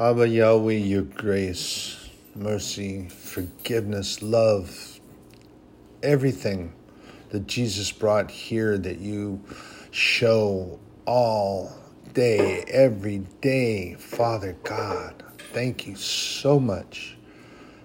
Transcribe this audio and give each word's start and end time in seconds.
Abba 0.00 0.28
Yahweh, 0.28 0.74
your 0.74 1.02
grace, 1.02 2.08
mercy, 2.36 3.08
forgiveness, 3.08 4.22
love, 4.22 5.00
everything 6.04 6.72
that 7.30 7.48
Jesus 7.48 7.90
brought 7.90 8.30
here 8.30 8.78
that 8.78 9.00
you 9.00 9.42
show 9.90 10.78
all 11.04 11.76
day, 12.14 12.62
every 12.68 13.26
day, 13.40 13.94
Father 13.94 14.56
God. 14.62 15.24
Thank 15.52 15.88
you 15.88 15.96
so 15.96 16.60
much 16.60 17.16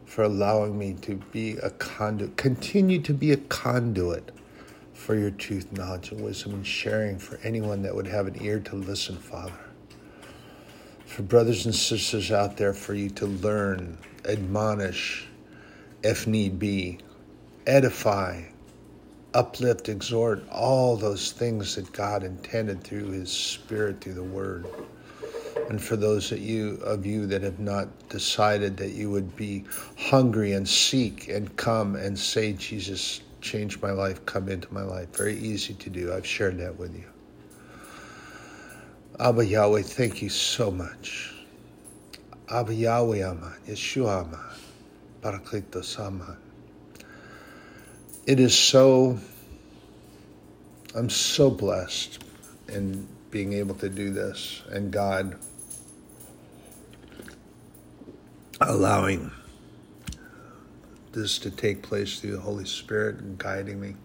for 0.05 0.21
allowing 0.23 0.77
me 0.77 0.93
to 1.01 1.15
be 1.31 1.57
a 1.63 1.71
conduit, 1.71 2.37
continue 2.37 3.01
to 3.01 3.13
be 3.15 3.31
a 3.31 3.37
conduit 3.37 4.31
for 4.93 5.15
your 5.15 5.31
truth, 5.31 5.71
knowledge, 5.71 6.11
and 6.11 6.21
wisdom, 6.21 6.53
and 6.53 6.67
sharing 6.67 7.17
for 7.17 7.39
anyone 7.43 7.81
that 7.81 7.95
would 7.95 8.05
have 8.05 8.27
an 8.27 8.39
ear 8.39 8.59
to 8.59 8.75
listen, 8.75 9.17
Father. 9.17 9.62
For 11.13 11.21
brothers 11.21 11.67
and 11.67 11.75
sisters 11.75 12.31
out 12.31 12.57
there, 12.57 12.73
for 12.73 12.95
you 12.95 13.07
to 13.11 13.27
learn, 13.27 13.99
admonish, 14.25 15.27
if 16.01 16.25
need 16.25 16.57
be, 16.57 16.97
edify, 17.67 18.41
uplift, 19.35 19.89
exhort, 19.89 20.41
all 20.49 20.97
those 20.97 21.31
things 21.31 21.75
that 21.75 21.93
God 21.93 22.23
intended 22.23 22.83
through 22.83 23.11
His 23.11 23.31
Spirit, 23.31 24.01
through 24.01 24.15
the 24.15 24.23
Word. 24.23 24.65
And 25.69 25.79
for 25.79 25.97
those 25.97 26.31
that 26.31 26.39
you 26.39 26.77
of 26.77 27.05
you 27.05 27.27
that 27.27 27.43
have 27.43 27.59
not 27.59 28.09
decided 28.09 28.75
that 28.77 28.93
you 28.93 29.11
would 29.11 29.35
be 29.35 29.65
hungry 29.99 30.53
and 30.53 30.67
seek 30.67 31.27
and 31.27 31.55
come 31.57 31.95
and 31.95 32.17
say, 32.17 32.53
Jesus, 32.53 33.21
change 33.39 33.79
my 33.83 33.91
life, 33.91 34.25
come 34.25 34.49
into 34.49 34.73
my 34.73 34.81
life. 34.81 35.15
Very 35.15 35.37
easy 35.37 35.75
to 35.75 35.91
do. 35.91 36.11
I've 36.11 36.25
shared 36.25 36.57
that 36.57 36.79
with 36.79 36.95
you. 36.95 37.12
Abba 39.19 39.45
Yahweh, 39.45 39.83
thank 39.83 40.23
you 40.23 40.29
so 40.29 40.71
much. 40.71 41.31
Abba 42.49 42.73
Yahweh 42.73 43.21
Aman, 43.21 43.53
Yeshua 43.67 44.23
Aman, 44.23 44.39
Parakletos 45.21 45.99
Aman. 45.99 46.37
It 48.25 48.39
is 48.39 48.57
so, 48.57 49.19
I'm 50.95 51.11
so 51.11 51.51
blessed 51.51 52.23
in 52.67 53.07
being 53.29 53.53
able 53.53 53.75
to 53.75 53.89
do 53.89 54.11
this 54.11 54.63
and 54.71 54.91
God 54.91 55.37
allowing 58.59 59.31
this 61.11 61.37
to 61.39 61.51
take 61.51 61.83
place 61.83 62.19
through 62.19 62.31
the 62.31 62.41
Holy 62.41 62.65
Spirit 62.65 63.19
and 63.19 63.37
guiding 63.37 63.79
me. 63.79 63.95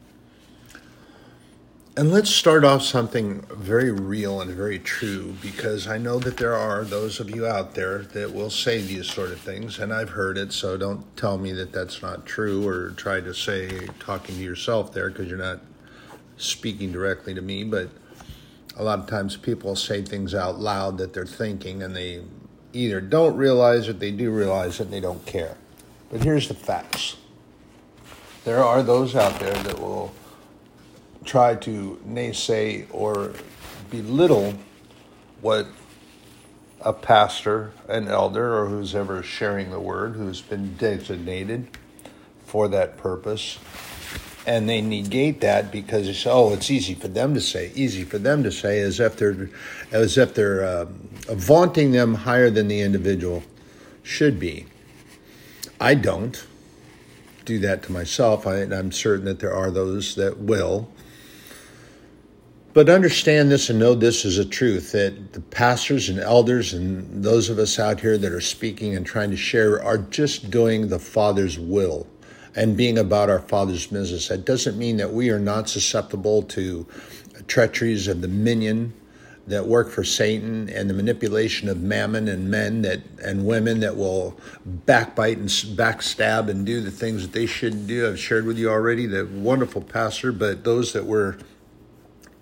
And 1.98 2.12
let's 2.12 2.30
start 2.30 2.62
off 2.62 2.82
something 2.82 3.40
very 3.50 3.90
real 3.90 4.40
and 4.40 4.52
very 4.52 4.78
true 4.78 5.34
because 5.42 5.88
I 5.88 5.98
know 5.98 6.20
that 6.20 6.36
there 6.36 6.54
are 6.54 6.84
those 6.84 7.18
of 7.18 7.28
you 7.28 7.44
out 7.44 7.74
there 7.74 8.02
that 8.12 8.32
will 8.32 8.50
say 8.50 8.80
these 8.80 9.12
sort 9.12 9.32
of 9.32 9.40
things, 9.40 9.80
and 9.80 9.92
I've 9.92 10.10
heard 10.10 10.38
it, 10.38 10.52
so 10.52 10.76
don't 10.76 11.04
tell 11.16 11.38
me 11.38 11.50
that 11.54 11.72
that's 11.72 12.00
not 12.00 12.24
true 12.24 12.64
or 12.64 12.90
try 12.90 13.20
to 13.20 13.34
say, 13.34 13.88
talking 13.98 14.36
to 14.36 14.40
yourself 14.40 14.92
there, 14.92 15.10
because 15.10 15.28
you're 15.28 15.38
not 15.38 15.58
speaking 16.36 16.92
directly 16.92 17.34
to 17.34 17.42
me, 17.42 17.64
but 17.64 17.88
a 18.76 18.84
lot 18.84 19.00
of 19.00 19.08
times 19.08 19.36
people 19.36 19.74
say 19.74 20.00
things 20.00 20.36
out 20.36 20.60
loud 20.60 20.98
that 20.98 21.12
they're 21.12 21.26
thinking 21.26 21.82
and 21.82 21.96
they 21.96 22.22
either 22.72 23.00
don't 23.00 23.36
realize 23.36 23.88
it, 23.88 23.98
they 23.98 24.12
do 24.12 24.30
realize 24.30 24.78
it, 24.78 24.84
and 24.84 24.92
they 24.92 25.00
don't 25.00 25.26
care. 25.26 25.56
But 26.12 26.22
here's 26.22 26.46
the 26.46 26.54
facts 26.54 27.16
there 28.44 28.62
are 28.62 28.84
those 28.84 29.16
out 29.16 29.40
there 29.40 29.52
that 29.64 29.80
will 29.80 30.14
try 31.24 31.54
to 31.54 32.00
naysay 32.06 32.86
or 32.90 33.32
belittle 33.90 34.54
what 35.40 35.66
a 36.80 36.92
pastor, 36.92 37.72
an 37.88 38.08
elder, 38.08 38.56
or 38.56 38.66
who's 38.66 38.94
ever 38.94 39.22
sharing 39.22 39.70
the 39.70 39.80
word, 39.80 40.14
who's 40.14 40.40
been 40.40 40.76
designated 40.76 41.68
for 42.44 42.68
that 42.68 42.96
purpose, 42.96 43.58
and 44.46 44.68
they 44.68 44.80
negate 44.80 45.40
that 45.40 45.70
because 45.70 46.08
it's 46.08 46.26
oh, 46.26 46.52
it's 46.52 46.70
easy 46.70 46.94
for 46.94 47.08
them 47.08 47.34
to 47.34 47.40
say, 47.40 47.70
easy 47.74 48.04
for 48.04 48.18
them 48.18 48.42
to 48.42 48.52
say, 48.52 48.80
as 48.80 49.00
if 49.00 49.16
they're, 49.16 49.50
as 49.92 50.16
if 50.16 50.34
they're 50.34 50.62
uh, 50.62 50.86
vaunting 51.28 51.92
them 51.92 52.14
higher 52.14 52.48
than 52.48 52.68
the 52.68 52.80
individual 52.80 53.42
should 54.02 54.40
be. 54.40 54.66
I 55.80 55.94
don't 55.94 56.44
do 57.44 57.58
that 57.60 57.82
to 57.84 57.92
myself. 57.92 58.46
I, 58.46 58.62
I'm 58.62 58.92
certain 58.92 59.24
that 59.26 59.40
there 59.40 59.54
are 59.54 59.70
those 59.70 60.14
that 60.14 60.38
will. 60.38 60.88
But 62.78 62.88
understand 62.88 63.50
this 63.50 63.70
and 63.70 63.80
know 63.80 63.96
this 63.96 64.24
is 64.24 64.38
a 64.38 64.44
truth 64.44 64.92
that 64.92 65.32
the 65.32 65.40
pastors 65.40 66.08
and 66.08 66.20
elders 66.20 66.74
and 66.74 67.24
those 67.24 67.50
of 67.50 67.58
us 67.58 67.76
out 67.80 67.98
here 67.98 68.16
that 68.16 68.30
are 68.30 68.40
speaking 68.40 68.94
and 68.94 69.04
trying 69.04 69.32
to 69.32 69.36
share 69.36 69.82
are 69.82 69.98
just 69.98 70.48
doing 70.52 70.86
the 70.86 71.00
Father's 71.00 71.58
will 71.58 72.06
and 72.54 72.76
being 72.76 72.96
about 72.96 73.30
our 73.30 73.40
Father's 73.40 73.88
business. 73.88 74.28
That 74.28 74.44
doesn't 74.44 74.78
mean 74.78 74.96
that 74.98 75.12
we 75.12 75.30
are 75.30 75.40
not 75.40 75.68
susceptible 75.68 76.44
to 76.44 76.86
treacheries 77.48 78.06
of 78.06 78.20
the 78.20 78.28
minion 78.28 78.94
that 79.48 79.66
work 79.66 79.90
for 79.90 80.04
Satan 80.04 80.68
and 80.68 80.88
the 80.88 80.94
manipulation 80.94 81.68
of 81.68 81.80
mammon 81.80 82.28
and 82.28 82.48
men 82.48 82.82
that 82.82 83.00
and 83.24 83.44
women 83.44 83.80
that 83.80 83.96
will 83.96 84.38
backbite 84.86 85.38
and 85.38 85.48
backstab 85.48 86.48
and 86.48 86.64
do 86.64 86.80
the 86.80 86.92
things 86.92 87.22
that 87.22 87.32
they 87.32 87.46
shouldn't 87.46 87.88
do. 87.88 88.06
I've 88.06 88.20
shared 88.20 88.46
with 88.46 88.56
you 88.56 88.70
already 88.70 89.06
the 89.06 89.26
wonderful 89.26 89.82
pastor, 89.82 90.30
but 90.30 90.62
those 90.62 90.92
that 90.92 91.06
were 91.06 91.38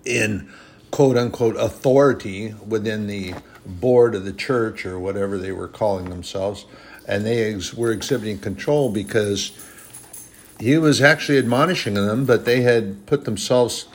in 0.07 0.49
quote 0.91 1.17
unquote 1.17 1.55
authority 1.57 2.53
within 2.65 3.07
the 3.07 3.33
board 3.65 4.15
of 4.15 4.23
the 4.25 4.33
church 4.33 4.85
or 4.85 4.97
whatever 4.97 5.37
they 5.37 5.51
were 5.51 5.67
calling 5.67 6.09
themselves, 6.09 6.65
and 7.07 7.25
they 7.25 7.53
ex- 7.53 7.73
were 7.73 7.91
exhibiting 7.91 8.39
control 8.39 8.89
because 8.89 9.51
he 10.59 10.77
was 10.77 11.01
actually 11.01 11.37
admonishing 11.37 11.93
them, 11.93 12.25
but 12.25 12.45
they 12.45 12.61
had 12.61 13.05
put 13.05 13.25
themselves 13.25 13.87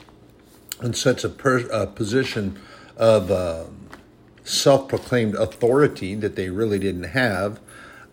in 0.82 0.92
such 0.94 1.24
a, 1.24 1.28
per- 1.28 1.66
a 1.70 1.86
position 1.86 2.58
of 2.96 3.30
uh, 3.30 3.64
self 4.44 4.88
proclaimed 4.88 5.34
authority 5.34 6.14
that 6.14 6.36
they 6.36 6.50
really 6.50 6.78
didn't 6.78 7.04
have, 7.04 7.58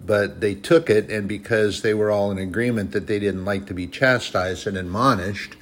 but 0.03 0.39
they 0.39 0.55
took 0.55 0.89
it, 0.89 1.09
and 1.11 1.27
because 1.27 1.81
they 1.81 1.93
were 1.93 2.09
all 2.09 2.31
in 2.31 2.37
agreement 2.37 2.91
that 2.91 3.07
they 3.07 3.19
didn't 3.19 3.45
like 3.45 3.65
to 3.67 3.73
be 3.73 3.87
chastised 3.87 4.65
and 4.65 4.77
admonished, 4.77 5.55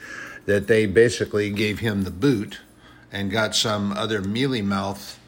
that 0.47 0.65
they 0.67 0.87
basically 0.87 1.51
gave 1.51 1.79
him 1.79 2.03
the 2.03 2.11
boot 2.11 2.59
and 3.11 3.29
got 3.29 3.55
some 3.55 3.91
other 3.91 4.21
mealy 4.21 4.63
mouth 4.63 5.19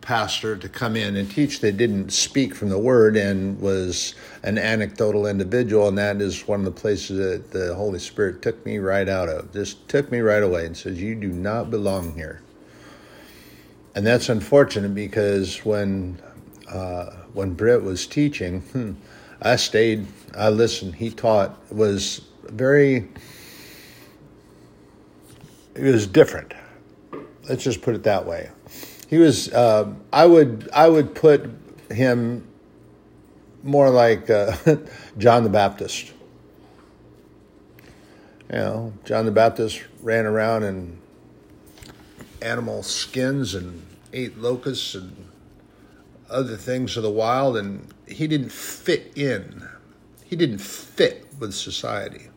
pastor 0.00 0.56
to 0.56 0.68
come 0.68 0.96
in 0.96 1.16
and 1.16 1.30
teach 1.30 1.60
that 1.60 1.76
didn't 1.76 2.12
speak 2.12 2.54
from 2.54 2.68
the 2.68 2.78
word 2.78 3.16
and 3.16 3.60
was 3.60 4.14
an 4.44 4.58
anecdotal 4.58 5.26
individual 5.26 5.88
and 5.88 5.98
that 5.98 6.20
is 6.20 6.46
one 6.48 6.60
of 6.60 6.64
the 6.64 6.80
places 6.80 7.18
that 7.18 7.50
the 7.52 7.74
holy 7.74 7.98
spirit 7.98 8.42
took 8.42 8.64
me 8.64 8.78
right 8.78 9.08
out 9.08 9.28
of 9.28 9.52
just 9.52 9.88
took 9.88 10.10
me 10.10 10.20
right 10.20 10.42
away 10.42 10.66
and 10.66 10.76
says 10.76 11.00
you 11.00 11.14
do 11.14 11.28
not 11.28 11.70
belong 11.70 12.14
here 12.14 12.42
and 13.94 14.06
that's 14.06 14.28
unfortunate 14.28 14.94
because 14.94 15.64
when 15.64 16.18
uh, 16.68 17.10
when 17.34 17.54
Britt 17.54 17.82
was 17.82 18.06
teaching, 18.06 18.60
hmm, 18.60 18.92
I 19.40 19.56
stayed, 19.56 20.06
I 20.36 20.48
listened. 20.48 20.94
He 20.94 21.10
taught 21.10 21.58
was 21.70 22.22
very, 22.44 23.08
it 25.74 25.82
was 25.82 26.06
different. 26.06 26.54
Let's 27.48 27.64
just 27.64 27.82
put 27.82 27.94
it 27.94 28.04
that 28.04 28.26
way. 28.26 28.50
He 29.08 29.18
was. 29.18 29.52
Uh, 29.52 29.92
I 30.12 30.26
would 30.26 30.68
I 30.72 30.88
would 30.88 31.14
put 31.14 31.50
him 31.90 32.46
more 33.62 33.90
like 33.90 34.30
uh, 34.30 34.56
John 35.18 35.44
the 35.44 35.50
Baptist. 35.50 36.12
You 38.50 38.58
know, 38.58 38.92
John 39.04 39.24
the 39.24 39.32
Baptist 39.32 39.82
ran 40.02 40.26
around 40.26 40.62
in 40.64 40.98
animal 42.42 42.82
skins 42.82 43.54
and 43.54 43.86
ate 44.12 44.36
locusts 44.38 44.94
and 44.94 45.28
other 46.28 46.56
things 46.56 46.96
of 46.96 47.02
the 47.02 47.10
wild, 47.10 47.56
and 47.56 47.92
he 48.06 48.26
didn't 48.26 48.52
fit 48.52 49.12
in. 49.16 49.68
He 50.24 50.36
didn't 50.36 50.58
fit 50.58 51.26
with 51.38 51.54
society. 51.54 52.28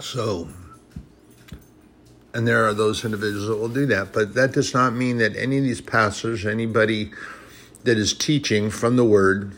So, 0.00 0.48
and 2.32 2.46
there 2.48 2.66
are 2.66 2.74
those 2.74 3.04
individuals 3.04 3.48
that 3.48 3.56
will 3.56 3.68
do 3.68 3.86
that, 3.86 4.12
but 4.12 4.34
that 4.34 4.52
does 4.52 4.72
not 4.72 4.94
mean 4.94 5.18
that 5.18 5.36
any 5.36 5.58
of 5.58 5.64
these 5.64 5.80
pastors, 5.80 6.46
anybody 6.46 7.10
that 7.84 7.98
is 7.98 8.14
teaching 8.14 8.70
from 8.70 8.96
the 8.96 9.04
word 9.04 9.52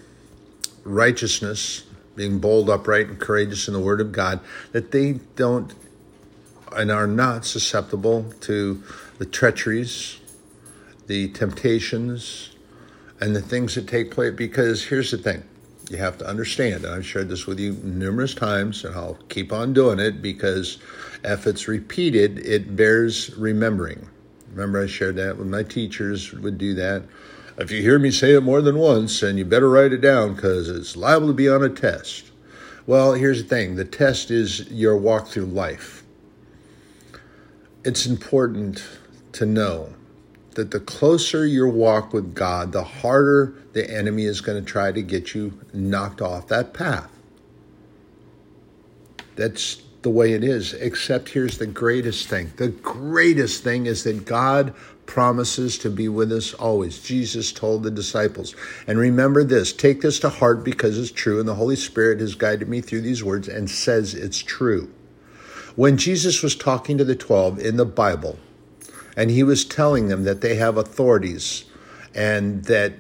righteousness, 0.85 1.85
being 2.17 2.39
bold, 2.39 2.69
upright, 2.69 3.09
and 3.09 3.21
courageous 3.21 3.69
in 3.69 3.75
the 3.75 3.81
word 3.81 4.01
of 4.01 4.13
God, 4.13 4.41
that 4.73 4.91
they 4.91 5.21
don't 5.37 5.75
and 6.75 6.91
are 6.91 7.07
not 7.07 7.45
susceptible 7.45 8.33
to 8.41 8.83
the 9.19 9.27
treacheries, 9.27 10.19
the 11.07 11.29
temptations, 11.29 12.51
and 13.21 13.37
the 13.37 13.43
things 13.43 13.75
that 13.75 13.87
take 13.87 14.11
place. 14.11 14.35
Because 14.35 14.85
here's 14.87 15.11
the 15.11 15.19
thing 15.19 15.45
you 15.93 15.99
have 15.99 16.19
to 16.19 16.27
understand, 16.27 16.85
and 16.85 16.95
I've 16.95 17.07
shared 17.07 17.29
this 17.29 17.47
with 17.47 17.61
you 17.61 17.75
numerous 17.83 18.35
times, 18.35 18.85
and 18.85 18.95
I'll 18.95 19.19
keep 19.29 19.53
on 19.53 19.73
doing 19.73 19.99
it 19.99 20.23
because 20.23 20.79
if 21.23 21.47
it's 21.47 21.69
repeated, 21.69 22.39
it 22.39 22.75
bears 22.75 23.35
remembering. 23.37 24.09
Remember, 24.51 24.83
I 24.83 24.87
shared 24.87 25.17
that 25.17 25.39
when 25.39 25.51
my 25.51 25.63
teachers 25.63 26.33
would 26.33 26.59
do 26.59 26.75
that. 26.75 27.05
If 27.59 27.71
you 27.71 27.83
hear 27.83 27.99
me 27.99 28.11
say 28.11 28.35
it 28.35 28.43
more 28.43 28.63
than 28.63 28.79
once, 28.79 29.23
and 29.23 29.39
you 29.39 29.45
better 29.45 29.71
write 29.71 29.93
it 29.93 30.01
down 30.01 30.35
because 30.35 30.69
it's 30.69 30.97
liable 30.97 31.29
to 31.29 31.35
be 31.35 31.49
on 31.49 31.63
a 31.63 31.69
test. 31.69 32.31
Well, 32.87 33.13
here's 33.13 33.43
the 33.43 33.49
thing 33.49 33.77
the 33.77 33.85
test 33.85 34.31
is 34.31 34.71
your 34.71 34.97
walk 34.97 35.29
through 35.29 35.47
life. 35.47 36.03
It's 37.85 38.07
important 38.07 38.83
to 39.33 39.47
know 39.47 39.95
that 40.55 40.71
the 40.71 40.81
closer 40.81 41.47
your 41.47 41.69
walk 41.69 42.13
with 42.13 42.35
God, 42.35 42.73
the 42.73 42.85
harder 42.85 43.55
the 43.73 43.89
enemy 43.91 44.25
is 44.25 44.41
going 44.41 44.63
to 44.63 44.71
try 44.71 44.93
to 44.93 45.03
get 45.03 45.35
you 45.35 45.59
knocked 45.73 46.21
off 46.21 46.49
that 46.49 46.75
path. 46.75 47.11
That's 49.37 49.83
the 50.03 50.11
way 50.11 50.33
it 50.33 50.45
is. 50.45 50.75
Except 50.75 51.31
here's 51.31 51.59
the 51.59 51.67
greatest 51.67 52.29
thing 52.29 52.53
the 52.57 52.69
greatest 52.69 53.65
thing 53.65 53.87
is 53.87 54.05
that 54.05 54.25
God 54.25 54.75
promises 55.07 55.79
to 55.79 55.91
be 55.91 56.09
with 56.09 56.33
us 56.33 56.55
always. 56.55 57.03
Jesus 57.03 57.53
told 57.53 57.83
the 57.83 57.91
disciples. 57.91 58.55
And 58.87 58.99
remember 58.99 59.45
this 59.45 59.73
take 59.73 60.01
this 60.01 60.21
to 60.21 60.29
heart 60.29 60.65
because 60.65 60.99
it's 60.99 61.13
true, 61.13 61.39
and 61.41 61.49
the 61.49 61.55
Holy 61.55 61.77
Spirit 61.77 62.21
has 62.21 62.35
guided 62.35 62.69
me 62.69 62.81
through 62.81 63.03
these 63.03 63.25
words 63.25 63.49
and 63.49 63.71
says 63.71 64.15
it's 64.15 64.39
true. 64.39 64.93
When 65.77 65.97
Jesus 65.97 66.43
was 66.43 66.55
talking 66.55 66.99
to 66.99 67.05
the 67.05 67.17
12 67.17 67.59
in 67.59 67.79
the 67.79 67.87
Bible, 67.87 68.39
and 69.17 69.31
he 69.31 69.43
was 69.43 69.65
telling 69.65 70.09
them 70.09 70.25
that 70.25 70.41
they 70.41 70.57
have 70.57 70.77
authorities 70.77 71.65
and 72.15 72.65
that 72.65 72.93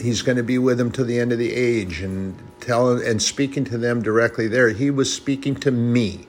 he's 0.00 0.22
going 0.22 0.36
to 0.36 0.42
be 0.42 0.58
with 0.58 0.78
them 0.78 0.90
to 0.92 1.04
the 1.04 1.18
end 1.18 1.32
of 1.32 1.38
the 1.38 1.52
age 1.52 2.00
and 2.00 2.38
telling 2.60 3.04
and 3.06 3.22
speaking 3.22 3.64
to 3.64 3.78
them 3.78 4.02
directly 4.02 4.48
there, 4.48 4.70
he 4.70 4.90
was 4.90 5.12
speaking 5.12 5.54
to 5.54 5.70
me. 5.70 6.26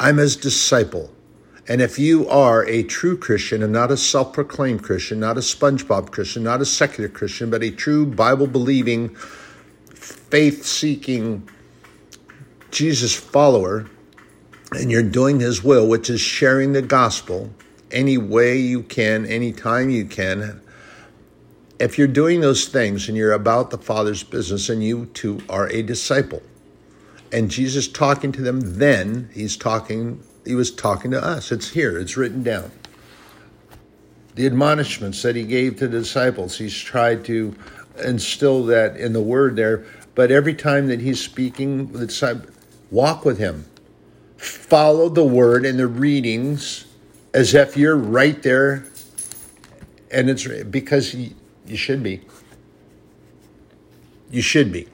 I'm 0.00 0.16
his 0.16 0.36
disciple. 0.36 1.10
And 1.66 1.80
if 1.80 1.98
you 1.98 2.28
are 2.28 2.66
a 2.66 2.82
true 2.82 3.16
Christian 3.16 3.62
and 3.62 3.72
not 3.72 3.90
a 3.90 3.96
self 3.96 4.34
proclaimed 4.34 4.82
Christian, 4.82 5.20
not 5.20 5.38
a 5.38 5.40
SpongeBob 5.40 6.10
Christian, 6.10 6.42
not 6.42 6.60
a 6.60 6.66
secular 6.66 7.08
Christian, 7.08 7.48
but 7.48 7.62
a 7.62 7.70
true 7.70 8.04
Bible 8.04 8.46
believing, 8.46 9.14
faith 9.94 10.66
seeking 10.66 11.48
Jesus 12.70 13.14
follower, 13.14 13.88
and 14.72 14.90
you're 14.90 15.02
doing 15.02 15.40
his 15.40 15.64
will, 15.64 15.88
which 15.88 16.10
is 16.10 16.20
sharing 16.20 16.72
the 16.72 16.82
gospel 16.82 17.50
any 17.94 18.18
way 18.18 18.58
you 18.58 18.82
can, 18.82 19.24
anytime 19.24 19.88
you 19.88 20.04
can, 20.04 20.60
if 21.78 21.96
you're 21.96 22.06
doing 22.06 22.40
those 22.40 22.66
things 22.66 23.08
and 23.08 23.16
you're 23.16 23.32
about 23.32 23.70
the 23.70 23.78
Father's 23.78 24.22
business 24.22 24.68
and 24.68 24.84
you 24.84 25.06
too 25.06 25.40
are 25.48 25.68
a 25.68 25.82
disciple, 25.82 26.42
and 27.32 27.50
Jesus 27.50 27.88
talking 27.88 28.32
to 28.32 28.42
them 28.42 28.78
then, 28.78 29.30
he's 29.32 29.56
talking, 29.56 30.22
he 30.44 30.54
was 30.54 30.70
talking 30.70 31.10
to 31.12 31.24
us. 31.24 31.50
It's 31.50 31.70
here, 31.70 31.98
it's 31.98 32.16
written 32.16 32.42
down. 32.42 32.70
The 34.34 34.46
admonishments 34.46 35.22
that 35.22 35.36
he 35.36 35.44
gave 35.44 35.76
to 35.78 35.88
the 35.88 36.00
disciples, 36.00 36.58
he's 36.58 36.78
tried 36.78 37.24
to 37.26 37.54
instill 38.04 38.64
that 38.66 38.96
in 38.96 39.12
the 39.12 39.22
word 39.22 39.56
there. 39.56 39.84
But 40.14 40.30
every 40.30 40.54
time 40.54 40.88
that 40.88 41.00
he's 41.00 41.20
speaking, 41.20 41.92
walk 42.90 43.24
with 43.24 43.38
him. 43.38 43.66
Follow 44.36 45.08
the 45.08 45.24
word 45.24 45.64
and 45.64 45.78
the 45.78 45.86
readings 45.86 46.83
as 47.34 47.52
if 47.54 47.76
you're 47.76 47.96
right 47.96 48.42
there. 48.42 48.86
And 50.10 50.30
it's 50.30 50.46
because 50.46 51.14
you, 51.14 51.34
should 51.76 52.02
be. 52.02 52.22
You 54.30 54.40
should 54.40 54.72
be 54.72 54.88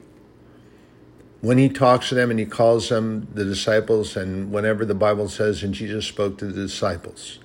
when 1.41 1.57
he 1.57 1.69
talks 1.69 2.11
to 2.11 2.15
them 2.15 2.31
and 2.31 2.39
he 2.39 2.47
calls 2.47 2.89
them 2.89 3.27
the 3.35 3.45
disciples, 3.45 4.17
and 4.17 4.53
whenever 4.53 4.85
the 4.85 4.95
Bible 4.95 5.29
says, 5.29 5.63
and 5.63 5.73
Jesus 5.73 6.07
spoke 6.07 6.39
to 6.39 6.47
the 6.47 6.53
disciples, 6.53 7.39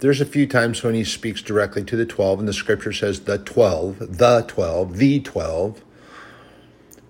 there's 0.00 0.20
a 0.20 0.26
few 0.26 0.46
times 0.46 0.82
when 0.82 0.94
he 0.94 1.04
speaks 1.04 1.42
directly 1.42 1.84
to 1.84 1.96
the 1.96 2.04
12, 2.04 2.40
and 2.40 2.48
the 2.48 2.52
scripture 2.52 2.92
says 2.92 3.20
the 3.20 3.38
12, 3.38 4.18
the 4.18 4.44
12, 4.46 4.96
the 4.96 5.20
12. 5.20 5.84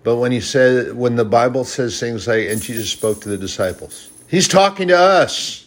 But 0.05 0.17
when 0.17 0.31
he 0.31 0.41
said, 0.41 0.95
when 0.95 1.17
the 1.17 1.25
Bible 1.25 1.65
says 1.65 1.99
things 1.99 2.29
like, 2.29 2.49
and 2.49 2.61
Jesus 2.61 2.91
spoke 2.91 3.21
to 3.23 3.29
the 3.29 3.39
disciples, 3.39 4.11
he's 4.33 4.49
talking 4.49 4.89
to 4.89 4.99
us, 4.99 5.67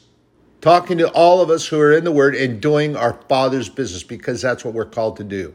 talking 0.59 0.97
to 0.97 1.09
all 1.11 1.39
of 1.39 1.49
us 1.49 1.65
who 1.65 1.79
are 1.79 1.93
in 1.93 2.03
the 2.03 2.11
Word 2.11 2.35
and 2.35 2.59
doing 2.59 2.97
our 2.97 3.13
Father's 3.29 3.69
business 3.69 4.03
because 4.03 4.41
that's 4.41 4.65
what 4.65 4.73
we're 4.73 4.83
called 4.83 5.15
to 5.17 5.23
do. 5.23 5.53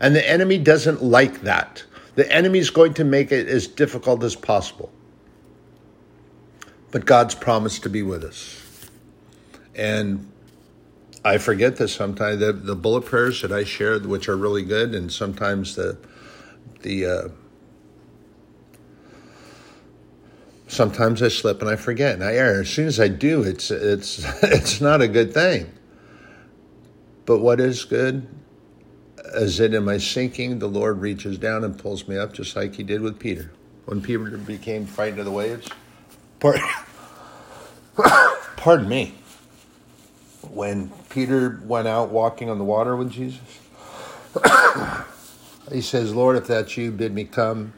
And 0.00 0.14
the 0.14 0.28
enemy 0.28 0.58
doesn't 0.58 1.02
like 1.02 1.42
that. 1.42 1.84
The 2.16 2.30
enemy's 2.30 2.68
going 2.68 2.94
to 2.94 3.04
make 3.04 3.32
it 3.32 3.48
as 3.48 3.66
difficult 3.66 4.22
as 4.24 4.34
possible. 4.34 4.92
But 6.90 7.06
God's 7.06 7.34
promised 7.34 7.84
to 7.84 7.88
be 7.88 8.02
with 8.02 8.24
us. 8.24 8.88
And 9.76 10.30
I 11.24 11.38
forget 11.38 11.76
this 11.76 11.94
sometimes. 11.94 12.40
The, 12.40 12.52
the 12.52 12.74
bullet 12.74 13.04
prayers 13.04 13.42
that 13.42 13.52
I 13.52 13.62
share, 13.62 14.00
which 14.00 14.28
are 14.28 14.36
really 14.36 14.64
good, 14.64 14.94
and 14.94 15.12
sometimes 15.12 15.76
the 15.76 15.96
the 16.82 17.06
uh, 17.06 17.28
sometimes 20.70 21.22
I 21.22 21.28
slip 21.28 21.60
and 21.60 21.70
I 21.70 21.76
forget. 21.76 22.14
And 22.14 22.24
I 22.24 22.34
err. 22.34 22.60
As 22.62 22.70
soon 22.70 22.86
as 22.86 22.98
I 23.00 23.08
do, 23.08 23.42
it's 23.42 23.70
it's 23.70 24.24
it's 24.42 24.80
not 24.80 25.02
a 25.02 25.08
good 25.08 25.34
thing. 25.34 25.70
But 27.26 27.40
what 27.40 27.60
is 27.60 27.84
good 27.84 28.26
is 29.34 29.58
that 29.58 29.74
in 29.74 29.84
my 29.84 29.98
sinking, 29.98 30.58
the 30.58 30.68
Lord 30.68 31.00
reaches 31.00 31.38
down 31.38 31.62
and 31.64 31.78
pulls 31.78 32.08
me 32.08 32.16
up, 32.16 32.32
just 32.32 32.56
like 32.56 32.74
He 32.74 32.82
did 32.82 33.00
with 33.02 33.18
Peter. 33.18 33.52
When 33.84 34.00
Peter 34.00 34.36
became 34.36 34.86
frightened 34.86 35.20
of 35.20 35.24
the 35.24 35.30
waves, 35.30 35.68
pardon, 36.38 36.62
pardon 38.56 38.88
me. 38.88 39.14
When 40.50 40.90
Peter 41.10 41.60
went 41.64 41.86
out 41.86 42.10
walking 42.10 42.48
on 42.50 42.58
the 42.58 42.64
water 42.64 42.96
with 42.96 43.10
Jesus, 43.10 43.40
he 45.72 45.80
says, 45.80 46.14
Lord, 46.14 46.36
if 46.36 46.46
that's 46.46 46.76
you, 46.76 46.90
bid 46.90 47.14
me 47.14 47.24
come. 47.24 47.72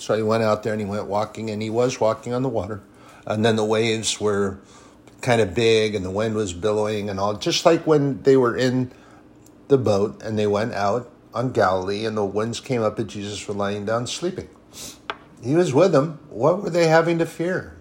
So 0.00 0.16
he 0.16 0.22
went 0.22 0.42
out 0.42 0.62
there 0.62 0.72
and 0.72 0.80
he 0.80 0.86
went 0.86 1.06
walking, 1.06 1.50
and 1.50 1.60
he 1.60 1.68
was 1.68 2.00
walking 2.00 2.32
on 2.32 2.42
the 2.42 2.48
water. 2.48 2.80
And 3.26 3.44
then 3.44 3.56
the 3.56 3.64
waves 3.64 4.18
were 4.18 4.58
kind 5.20 5.42
of 5.42 5.54
big, 5.54 5.94
and 5.94 6.02
the 6.02 6.10
wind 6.10 6.34
was 6.34 6.54
billowing, 6.54 7.10
and 7.10 7.20
all, 7.20 7.34
just 7.34 7.66
like 7.66 7.86
when 7.86 8.22
they 8.22 8.34
were 8.34 8.56
in 8.56 8.92
the 9.68 9.76
boat 9.76 10.20
and 10.22 10.38
they 10.38 10.46
went 10.46 10.72
out 10.72 11.10
on 11.34 11.52
Galilee, 11.52 12.06
and 12.06 12.16
the 12.16 12.24
winds 12.24 12.60
came 12.60 12.82
up, 12.82 12.98
and 12.98 13.10
Jesus 13.10 13.46
was 13.46 13.56
lying 13.58 13.84
down 13.84 14.06
sleeping. 14.06 14.48
He 15.42 15.54
was 15.54 15.74
with 15.74 15.92
them. 15.92 16.18
What 16.30 16.62
were 16.62 16.70
they 16.70 16.86
having 16.86 17.18
to 17.18 17.26
fear? 17.26 17.76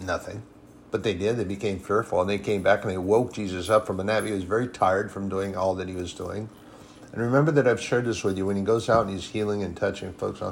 Nothing. 0.00 0.44
But 0.92 1.02
they 1.02 1.14
did. 1.14 1.38
They 1.38 1.44
became 1.44 1.80
fearful, 1.80 2.20
and 2.20 2.30
they 2.30 2.38
came 2.38 2.62
back 2.62 2.82
and 2.82 2.92
they 2.92 2.98
woke 2.98 3.32
Jesus 3.32 3.68
up 3.68 3.84
from 3.84 3.98
a 3.98 4.04
nap. 4.04 4.24
He 4.24 4.30
was 4.30 4.44
very 4.44 4.68
tired 4.68 5.10
from 5.10 5.28
doing 5.28 5.56
all 5.56 5.74
that 5.74 5.88
he 5.88 5.94
was 5.96 6.12
doing. 6.14 6.48
And 7.16 7.24
remember 7.24 7.50
that 7.52 7.66
I've 7.66 7.80
shared 7.80 8.04
this 8.04 8.22
with 8.22 8.36
you. 8.36 8.44
When 8.44 8.56
he 8.56 8.62
goes 8.62 8.90
out 8.90 9.06
and 9.06 9.10
he's 9.10 9.30
healing 9.30 9.62
and 9.62 9.74
touching 9.74 10.12
folks, 10.12 10.42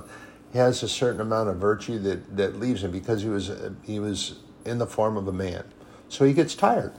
he 0.50 0.59
has 0.59 0.83
a 0.83 0.88
certain 0.88 1.21
amount 1.21 1.50
of 1.50 1.56
virtue 1.56 1.99
that, 1.99 2.38
that 2.38 2.59
leaves 2.59 2.83
him 2.83 2.90
because 2.90 3.21
he 3.21 3.28
was 3.28 3.52
he 3.83 4.00
was 4.00 4.38
in 4.64 4.78
the 4.78 4.87
form 4.87 5.18
of 5.18 5.28
a 5.28 5.33
man. 5.33 5.64
So 6.09 6.25
he 6.25 6.33
gets 6.33 6.54
tired. 6.54 6.94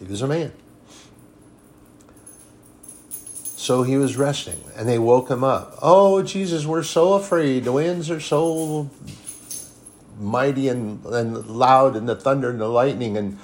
He 0.00 0.06
was 0.06 0.20
a 0.20 0.26
man. 0.26 0.52
So 3.54 3.84
he 3.84 3.96
was 3.96 4.16
resting, 4.16 4.60
and 4.74 4.88
they 4.88 4.98
woke 4.98 5.30
him 5.30 5.44
up. 5.44 5.78
Oh, 5.80 6.22
Jesus, 6.22 6.66
we're 6.66 6.82
so 6.82 7.12
afraid. 7.12 7.64
The 7.64 7.72
winds 7.72 8.10
are 8.10 8.20
so 8.20 8.90
mighty 10.18 10.68
and, 10.68 11.04
and 11.06 11.46
loud, 11.46 11.94
and 11.94 12.08
the 12.08 12.16
thunder 12.16 12.50
and 12.50 12.60
the 12.60 12.68
lightning. 12.68 13.16
And 13.16 13.38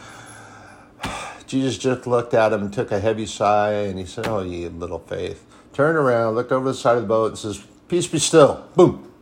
Jesus 1.53 1.77
just 1.77 2.07
looked 2.07 2.33
at 2.33 2.51
him, 2.51 2.63
and 2.63 2.73
took 2.73 2.91
a 2.91 2.99
heavy 2.99 3.27
sigh, 3.27 3.73
and 3.73 3.99
he 3.99 4.07
said, 4.07 4.27
Oh, 4.27 4.43
ye 4.43 4.67
little 4.69 5.01
faith. 5.01 5.45
Turned 5.75 5.99
around, 5.99 6.35
looked 6.35 6.51
over 6.51 6.67
the 6.67 6.75
side 6.75 6.97
of 6.97 7.03
the 7.03 7.09
boat, 7.09 7.27
and 7.27 7.39
says, 7.39 7.63
Peace 7.89 8.07
be 8.07 8.19
still. 8.19 8.67
Boom. 8.75 9.13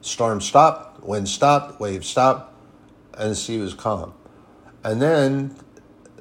Storm 0.00 0.40
stopped, 0.40 1.04
wind 1.04 1.28
stopped, 1.28 1.78
wave 1.78 2.02
stopped, 2.02 2.54
and 3.18 3.32
the 3.32 3.34
sea 3.34 3.58
was 3.58 3.74
calm. 3.74 4.14
And 4.82 5.02
then 5.02 5.56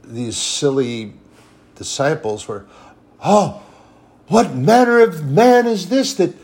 these 0.04 0.36
silly 0.36 1.14
disciples 1.76 2.46
were, 2.46 2.66
Oh, 3.24 3.64
what 4.28 4.54
manner 4.54 5.00
of 5.00 5.24
man 5.26 5.66
is 5.66 5.88
this 5.88 6.14
that 6.16 6.36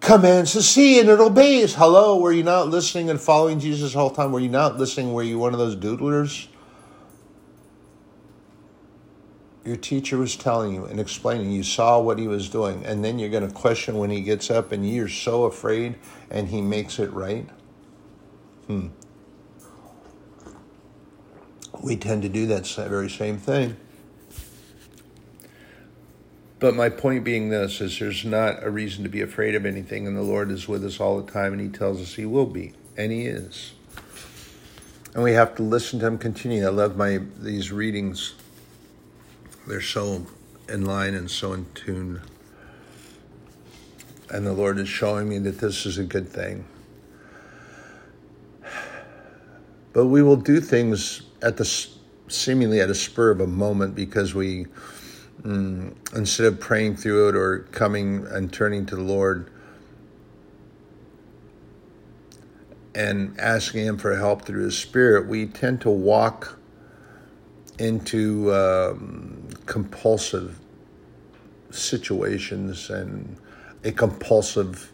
commands 0.00 0.52
the 0.52 0.62
sea 0.62 1.00
and 1.00 1.08
it 1.08 1.20
obeys? 1.20 1.74
Hello, 1.74 2.20
were 2.20 2.32
you 2.32 2.42
not 2.42 2.68
listening 2.68 3.08
and 3.08 3.18
following 3.18 3.60
Jesus 3.60 3.94
the 3.94 3.98
whole 3.98 4.10
time? 4.10 4.30
Were 4.30 4.40
you 4.40 4.50
not 4.50 4.76
listening? 4.76 5.14
Were 5.14 5.22
you 5.22 5.38
one 5.38 5.54
of 5.54 5.58
those 5.58 5.74
doodlers? 5.74 6.48
Your 9.64 9.76
teacher 9.76 10.16
was 10.16 10.36
telling 10.36 10.74
you 10.74 10.84
and 10.86 10.98
explaining, 10.98 11.52
you 11.52 11.62
saw 11.62 12.00
what 12.00 12.18
he 12.18 12.26
was 12.26 12.48
doing, 12.48 12.84
and 12.86 13.04
then 13.04 13.18
you're 13.18 13.28
going 13.28 13.46
to 13.46 13.54
question 13.54 13.98
when 13.98 14.10
he 14.10 14.22
gets 14.22 14.50
up 14.50 14.72
and 14.72 14.88
you're 14.88 15.08
so 15.08 15.44
afraid 15.44 15.96
and 16.30 16.48
he 16.48 16.62
makes 16.62 16.98
it 16.98 17.12
right? 17.12 17.48
Hmm. 18.66 18.88
We 21.82 21.96
tend 21.96 22.22
to 22.22 22.28
do 22.28 22.46
that 22.46 22.66
very 22.66 23.10
same 23.10 23.38
thing. 23.38 23.76
But 26.58 26.74
my 26.74 26.88
point 26.88 27.24
being 27.24 27.50
this 27.50 27.80
is 27.80 27.98
there's 27.98 28.24
not 28.24 28.64
a 28.64 28.70
reason 28.70 29.04
to 29.04 29.08
be 29.08 29.20
afraid 29.20 29.54
of 29.54 29.64
anything, 29.64 30.06
and 30.06 30.16
the 30.16 30.22
Lord 30.22 30.50
is 30.50 30.66
with 30.66 30.84
us 30.84 30.98
all 30.98 31.20
the 31.20 31.30
time, 31.30 31.52
and 31.52 31.60
He 31.60 31.68
tells 31.68 32.00
us 32.00 32.14
He 32.14 32.26
will 32.26 32.46
be, 32.46 32.72
and 32.96 33.12
He 33.12 33.26
is. 33.26 33.74
and 35.14 35.22
we 35.22 35.32
have 35.32 35.54
to 35.56 35.62
listen 35.62 36.00
to 36.00 36.06
Him 36.06 36.18
continue. 36.18 36.66
I 36.66 36.70
love 36.70 36.96
my 36.96 37.20
these 37.38 37.70
readings. 37.70 38.34
They're 39.68 39.82
so 39.82 40.26
in 40.66 40.86
line 40.86 41.14
and 41.14 41.30
so 41.30 41.52
in 41.52 41.66
tune. 41.74 42.22
And 44.30 44.46
the 44.46 44.54
Lord 44.54 44.78
is 44.78 44.88
showing 44.88 45.28
me 45.28 45.38
that 45.40 45.58
this 45.58 45.84
is 45.84 45.98
a 45.98 46.04
good 46.04 46.26
thing. 46.26 46.64
But 49.92 50.06
we 50.06 50.22
will 50.22 50.36
do 50.36 50.60
things 50.62 51.22
at 51.42 51.58
the 51.58 51.88
seemingly 52.28 52.80
at 52.80 52.88
a 52.88 52.94
spur 52.94 53.30
of 53.30 53.40
a 53.40 53.46
moment 53.46 53.94
because 53.94 54.34
we, 54.34 54.66
mm, 55.42 55.94
instead 56.16 56.46
of 56.46 56.60
praying 56.60 56.96
through 56.96 57.28
it 57.28 57.36
or 57.36 57.60
coming 57.70 58.26
and 58.30 58.50
turning 58.50 58.86
to 58.86 58.96
the 58.96 59.02
Lord 59.02 59.50
and 62.94 63.38
asking 63.38 63.84
Him 63.84 63.98
for 63.98 64.16
help 64.16 64.46
through 64.46 64.64
His 64.64 64.78
Spirit, 64.78 65.26
we 65.26 65.46
tend 65.46 65.82
to 65.82 65.90
walk 65.90 66.57
into 67.78 68.52
um, 68.52 69.48
compulsive 69.66 70.58
situations 71.70 72.90
and 72.90 73.36
a 73.84 73.92
compulsive 73.92 74.92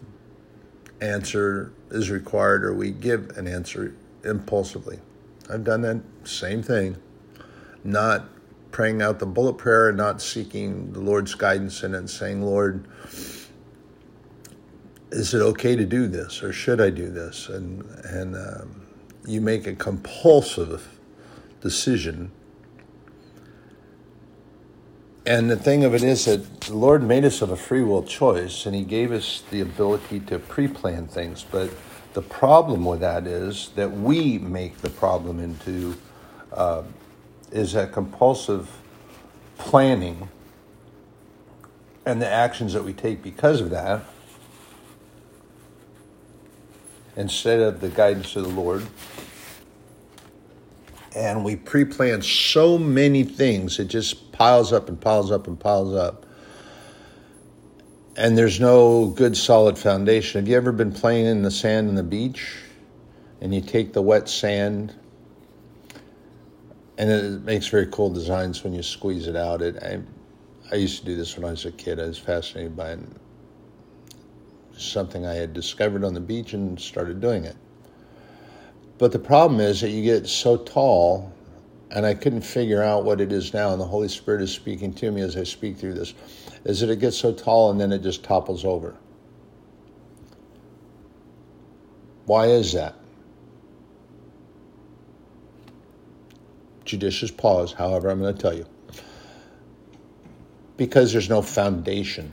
answer 1.01 1.73
is 1.91 2.11
required 2.11 2.65
or 2.65 2.75
we 2.75 2.91
give 2.91 3.31
an 3.37 3.47
answer 3.47 3.95
impulsively. 4.25 4.99
I've 5.51 5.65
done 5.65 5.83
that 5.83 6.01
same 6.25 6.63
thing, 6.63 6.97
not 7.83 8.29
praying 8.71 9.03
out 9.03 9.19
the 9.19 9.27
bullet 9.27 9.55
prayer 9.55 9.89
and 9.89 9.97
not 9.97 10.21
seeking 10.21 10.93
the 10.93 11.01
Lord's 11.01 11.35
guidance 11.35 11.83
in 11.83 11.95
it 11.95 11.99
and 11.99 12.11
saying, 12.11 12.43
Lord, 12.43 12.87
is 15.11 15.33
it 15.33 15.41
okay 15.41 15.77
to 15.77 15.85
do 15.85 16.09
this 16.09 16.43
or 16.43 16.53
should 16.53 16.81
I 16.81 16.91
do 16.91 17.09
this? 17.09 17.49
And, 17.49 17.85
and 18.05 18.37
um, 18.37 18.87
you 19.27 19.41
make 19.41 19.67
a 19.67 19.75
compulsive 19.75 20.99
decision 21.61 22.33
and 25.27 25.51
the 25.51 25.57
thing 25.57 25.85
of 25.85 25.95
it 25.95 26.03
is 26.03 26.27
that 26.27 26.61
the 26.63 26.75
Lord 26.75 27.03
made 27.03 27.25
us 27.25 27.41
of 27.41 27.51
a 27.51 27.57
free 27.57 27.83
will 27.83 28.03
choice, 28.03 28.67
and 28.67 28.75
He 28.75 28.85
gave 28.85 29.11
us 29.11 29.43
the 29.51 29.61
ability 29.61 30.21
to 30.21 30.39
pre 30.39 30.69
plan 30.69 31.07
things. 31.07 31.45
But 31.51 31.71
the 32.13 32.23
problem 32.23 32.85
with 32.85 33.01
that 33.01 33.27
is 33.27 33.71
that 33.75 33.91
we 33.91 34.39
make 34.39 34.79
the 34.79 34.91
problem 34.91 35.41
into 35.41 35.97
uh, 36.53 36.83
is 37.51 37.73
that 37.73 37.93
compulsive 37.93 38.69
planning 39.57 40.29
and 42.05 42.21
the 42.21 42.29
actions 42.29 42.73
that 42.75 42.85
we 42.85 42.93
take 42.93 43.23
because 43.23 43.61
of 43.61 43.71
that 43.71 44.05
instead 47.17 47.61
of 47.61 47.81
the 47.81 47.89
guidance 47.89 48.37
of 48.37 48.43
the 48.43 48.61
Lord 48.61 48.87
and 51.15 51.45
we 51.45 51.55
pre-plan 51.55 52.21
so 52.23 52.77
many 52.77 53.23
things 53.23 53.79
it 53.79 53.87
just 53.87 54.24
piles 54.35 54.73
up 54.73 54.89
and 54.89 55.01
piles 55.01 55.31
up 55.31 55.47
and 55.47 55.59
piles 55.59 55.95
up. 55.95 56.27
And 58.17 58.37
there's 58.37 58.61
no 58.61 59.07
good 59.07 59.37
solid 59.37 59.79
foundation. 59.79 60.41
Have 60.41 60.49
you 60.49 60.57
ever 60.57 60.73
been 60.73 60.93
playing 60.93 61.27
in 61.27 61.43
the 61.43 61.51
sand 61.51 61.89
on 61.89 61.95
the 61.95 62.03
beach? 62.03 62.57
And 63.41 63.55
you 63.55 63.61
take 63.61 63.93
the 63.93 64.03
wet 64.03 64.29
sand 64.29 64.95
and 66.97 67.11
it 67.11 67.43
makes 67.43 67.67
very 67.67 67.87
cool 67.87 68.11
designs 68.11 68.63
when 68.63 68.73
you 68.73 68.83
squeeze 68.83 69.27
it 69.27 69.37
out. 69.37 69.63
It 69.63 69.83
I, 69.83 70.01
I 70.71 70.77
used 70.77 71.01
to 71.01 71.05
do 71.05 71.17
this 71.17 71.37
when 71.37 71.45
I 71.45 71.51
was 71.51 71.65
a 71.65 71.73
kid. 71.73 71.99
I 71.99 72.07
was 72.07 72.19
fascinated 72.19 72.77
by 72.77 72.93
it. 72.93 73.01
Something 74.77 75.27
I 75.27 75.35
had 75.35 75.53
discovered 75.53 76.05
on 76.05 76.15
the 76.15 76.21
beach 76.21 76.53
and 76.53 76.81
started 76.81 77.21
doing 77.21 77.45
it. 77.45 77.57
But 78.99 79.13
the 79.13 79.19
problem 79.19 79.61
is 79.61 79.81
that 79.81 79.91
you 79.91 80.03
get 80.03 80.29
so 80.29 80.57
tall, 80.57 81.33
and 81.91 82.05
I 82.05 82.15
couldn't 82.15 82.43
figure 82.43 82.83
out 82.83 83.05
what 83.05 83.21
it 83.21 83.33
is 83.33 83.55
now, 83.55 83.73
and 83.73 83.81
the 83.81 83.87
Holy 83.87 84.09
Spirit 84.09 84.43
is 84.43 84.51
speaking 84.51 84.93
to 84.95 85.11
me 85.11 85.21
as 85.21 85.37
I 85.37 85.45
speak 85.45 85.77
through 85.77 85.95
this, 85.95 86.15
is 86.65 86.81
that 86.81 86.91
it 86.91 86.99
gets 86.99 87.17
so 87.17 87.33
tall 87.33 87.71
and 87.71 87.81
then 87.81 87.93
it 87.93 88.03
just 88.03 88.25
topples 88.25 88.65
over. 88.65 88.95
Why 92.27 92.47
is 92.47 92.73
that? 92.73 92.95
Judicious 96.85 97.31
pause, 97.31 97.73
however, 97.73 98.11
I'm 98.11 98.21
going 98.21 98.35
to 98.35 98.41
tell 98.41 98.57
you. 98.57 98.67
Because 100.77 101.13
there's 101.13 101.29
no 101.29 101.43
foundation. 101.43 102.33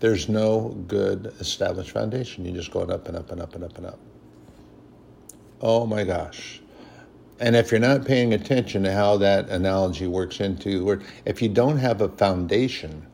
There's 0.00 0.28
no 0.28 0.70
good 0.88 1.32
established 1.40 1.90
foundation. 1.90 2.44
You're 2.44 2.56
just 2.56 2.70
going 2.70 2.90
up 2.90 3.08
and 3.08 3.16
up 3.16 3.30
and 3.30 3.40
up 3.40 3.54
and 3.54 3.64
up 3.64 3.76
and 3.76 3.86
up. 3.86 3.98
Oh 5.60 5.86
my 5.86 6.04
gosh. 6.04 6.60
And 7.40 7.56
if 7.56 7.70
you're 7.70 7.80
not 7.80 8.04
paying 8.04 8.32
attention 8.32 8.84
to 8.84 8.92
how 8.92 9.16
that 9.18 9.48
analogy 9.48 10.06
works 10.06 10.40
into 10.40 10.84
work, 10.84 11.02
if 11.24 11.42
you 11.42 11.48
don't 11.48 11.78
have 11.78 12.00
a 12.00 12.08
foundation, 12.08 13.06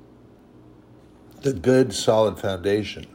the 1.40 1.52
good 1.52 1.92
solid 1.92 2.38
foundation, 2.38 3.06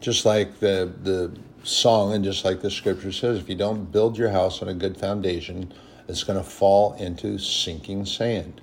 just 0.00 0.24
like 0.24 0.60
the 0.60 0.92
the 1.02 1.36
song 1.64 2.12
and 2.12 2.22
just 2.22 2.44
like 2.44 2.60
the 2.60 2.70
scripture 2.70 3.10
says, 3.10 3.38
if 3.38 3.48
you 3.48 3.54
don't 3.54 3.90
build 3.90 4.16
your 4.16 4.30
house 4.30 4.62
on 4.62 4.68
a 4.68 4.74
good 4.74 4.96
foundation, 4.96 5.72
it's 6.08 6.22
going 6.22 6.38
to 6.38 6.44
fall 6.44 6.92
into 6.94 7.38
sinking 7.38 8.04
sand. 8.04 8.60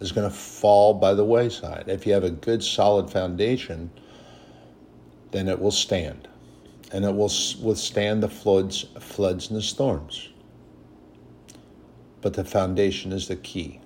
It's 0.00 0.10
going 0.10 0.28
to 0.28 0.34
fall 0.34 0.94
by 0.94 1.14
the 1.14 1.24
wayside. 1.24 1.84
If 1.86 2.06
you 2.06 2.14
have 2.14 2.24
a 2.24 2.30
good 2.30 2.64
solid 2.64 3.10
foundation, 3.10 3.90
then 5.30 5.48
it 5.48 5.60
will 5.60 5.70
stand 5.70 6.28
and 6.92 7.04
it 7.04 7.14
will 7.14 7.32
withstand 7.62 8.22
the 8.22 8.28
floods, 8.28 8.86
floods 9.00 9.48
and 9.48 9.58
the 9.58 9.62
storms. 9.62 10.30
But 12.24 12.32
the 12.32 12.44
foundation 12.44 13.12
is 13.12 13.28
the 13.28 13.36
key. 13.36 13.80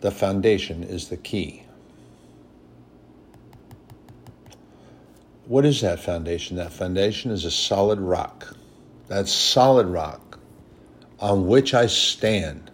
The 0.00 0.10
foundation 0.10 0.82
is 0.82 1.08
the 1.08 1.16
key. 1.16 1.62
What 5.46 5.64
is 5.64 5.82
that 5.82 6.00
foundation? 6.00 6.56
That 6.56 6.72
foundation 6.72 7.30
is 7.30 7.44
a 7.44 7.50
solid 7.52 8.00
rock. 8.00 8.56
That 9.06 9.28
solid 9.28 9.86
rock 9.86 10.40
on 11.20 11.46
which 11.46 11.74
I 11.74 11.86
stand. 11.86 12.72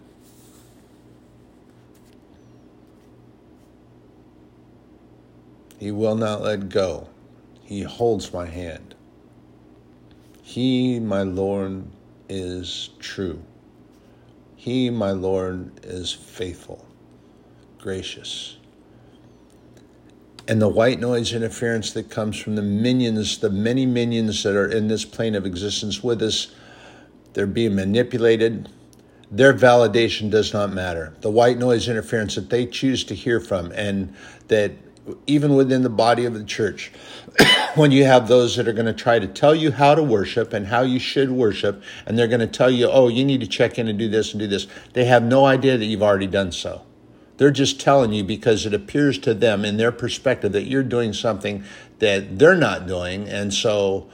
He 5.77 5.91
will 5.91 6.15
not 6.15 6.41
let 6.41 6.69
go. 6.69 7.07
He 7.61 7.83
holds 7.83 8.33
my 8.33 8.47
hand. 8.47 8.95
He, 10.41 10.99
my 10.99 11.21
Lord, 11.21 11.83
is 12.29 12.89
true. 12.99 13.41
He, 14.55 14.89
my 14.89 15.11
Lord, 15.11 15.71
is 15.83 16.11
faithful, 16.11 16.85
gracious. 17.77 18.57
And 20.47 20.61
the 20.61 20.67
white 20.67 20.99
noise 20.99 21.33
interference 21.33 21.91
that 21.91 22.09
comes 22.09 22.39
from 22.39 22.55
the 22.55 22.61
minions, 22.61 23.37
the 23.39 23.49
many 23.49 23.85
minions 23.85 24.43
that 24.43 24.55
are 24.55 24.69
in 24.69 24.87
this 24.87 25.03
plane 25.03 25.35
of 25.35 25.45
existence 25.45 26.03
with 26.03 26.21
us, 26.21 26.47
they're 27.33 27.45
being 27.45 27.75
manipulated. 27.75 28.69
Their 29.29 29.53
validation 29.53 30.31
does 30.31 30.53
not 30.53 30.71
matter. 30.71 31.13
The 31.21 31.29
white 31.29 31.57
noise 31.57 31.89
interference 31.89 32.35
that 32.35 32.49
they 32.49 32.65
choose 32.65 33.03
to 33.05 33.15
hear 33.15 33.41
from 33.41 33.71
and 33.73 34.15
that 34.47 34.71
even 35.25 35.55
within 35.55 35.83
the 35.83 35.89
body 35.89 36.25
of 36.25 36.33
the 36.33 36.43
church, 36.43 36.91
when 37.75 37.91
you 37.91 38.03
have 38.03 38.27
those 38.27 38.55
that 38.55 38.67
are 38.67 38.73
going 38.73 38.85
to 38.85 38.93
try 38.93 39.19
to 39.19 39.27
tell 39.27 39.55
you 39.55 39.71
how 39.71 39.95
to 39.95 40.03
worship 40.03 40.53
and 40.53 40.67
how 40.67 40.81
you 40.81 40.99
should 40.99 41.31
worship, 41.31 41.81
and 42.05 42.17
they're 42.17 42.27
going 42.27 42.39
to 42.39 42.47
tell 42.47 42.69
you, 42.69 42.87
oh, 42.89 43.07
you 43.07 43.23
need 43.23 43.41
to 43.41 43.47
check 43.47 43.77
in 43.77 43.87
and 43.87 43.97
do 43.97 44.09
this 44.09 44.31
and 44.31 44.39
do 44.39 44.47
this, 44.47 44.67
they 44.93 45.05
have 45.05 45.23
no 45.23 45.45
idea 45.45 45.77
that 45.77 45.85
you've 45.85 46.03
already 46.03 46.27
done 46.27 46.51
so. 46.51 46.83
They're 47.37 47.51
just 47.51 47.79
telling 47.79 48.13
you 48.13 48.23
because 48.23 48.65
it 48.65 48.73
appears 48.73 49.19
to 49.19 49.33
them 49.33 49.63
in 49.63 49.77
their 49.77 49.91
perspective 49.91 50.51
that 50.53 50.65
you're 50.65 50.83
doing 50.83 51.13
something 51.13 51.63
that 51.99 52.39
they're 52.39 52.55
not 52.55 52.87
doing. 52.87 53.29
And 53.29 53.53
so, 53.53 54.09